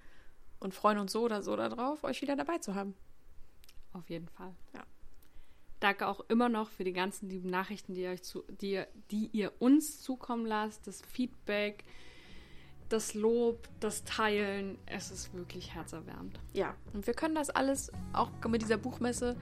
und 0.60 0.74
freuen 0.74 1.00
uns 1.00 1.12
so 1.12 1.24
oder 1.24 1.42
so 1.42 1.56
darauf, 1.56 2.04
euch 2.04 2.22
wieder 2.22 2.36
dabei 2.36 2.60
zu 2.60 2.76
haben. 2.76 2.96
Auf 3.94 4.10
jeden 4.10 4.28
Fall. 4.28 4.54
Ja. 4.74 4.84
Danke 5.80 6.08
auch 6.08 6.22
immer 6.30 6.50
noch 6.50 6.70
für 6.70 6.84
die 6.84 6.94
ganzen 6.94 7.30
lieben 7.30 7.50
Nachrichten, 7.50 7.94
die 7.94 8.02
ihr, 8.02 8.12
euch 8.12 8.24
zu, 8.24 8.44
die, 8.62 8.84
die 9.12 9.28
ihr 9.34 9.54
uns 9.60 10.02
zukommen 10.02 10.46
lasst, 10.46 10.88
das 10.88 11.02
Feedback, 11.02 11.84
das 12.90 13.14
Lob, 13.14 13.68
das 13.80 14.04
Teilen. 14.04 14.78
Es 14.86 15.12
ist 15.12 15.34
wirklich 15.34 15.74
herzerwärmend. 15.74 16.40
Ja, 16.54 16.76
und 16.94 17.08
wir 17.08 17.14
können 17.14 17.36
das 17.36 17.50
alles 17.50 17.92
auch 18.14 18.30
mit 18.48 18.62
dieser 18.62 18.78
Buchmesse 18.78 19.36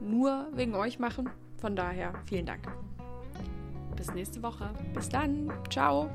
nur 0.00 0.48
wegen 0.54 0.74
euch 0.74 0.98
machen. 0.98 1.30
Von 1.60 1.74
daher 1.74 2.14
vielen 2.26 2.46
Dank. 2.46 2.68
Bis 3.96 4.12
nächste 4.14 4.42
Woche. 4.42 4.70
Bis 4.94 5.08
dann. 5.08 5.52
Ciao. 5.70 6.08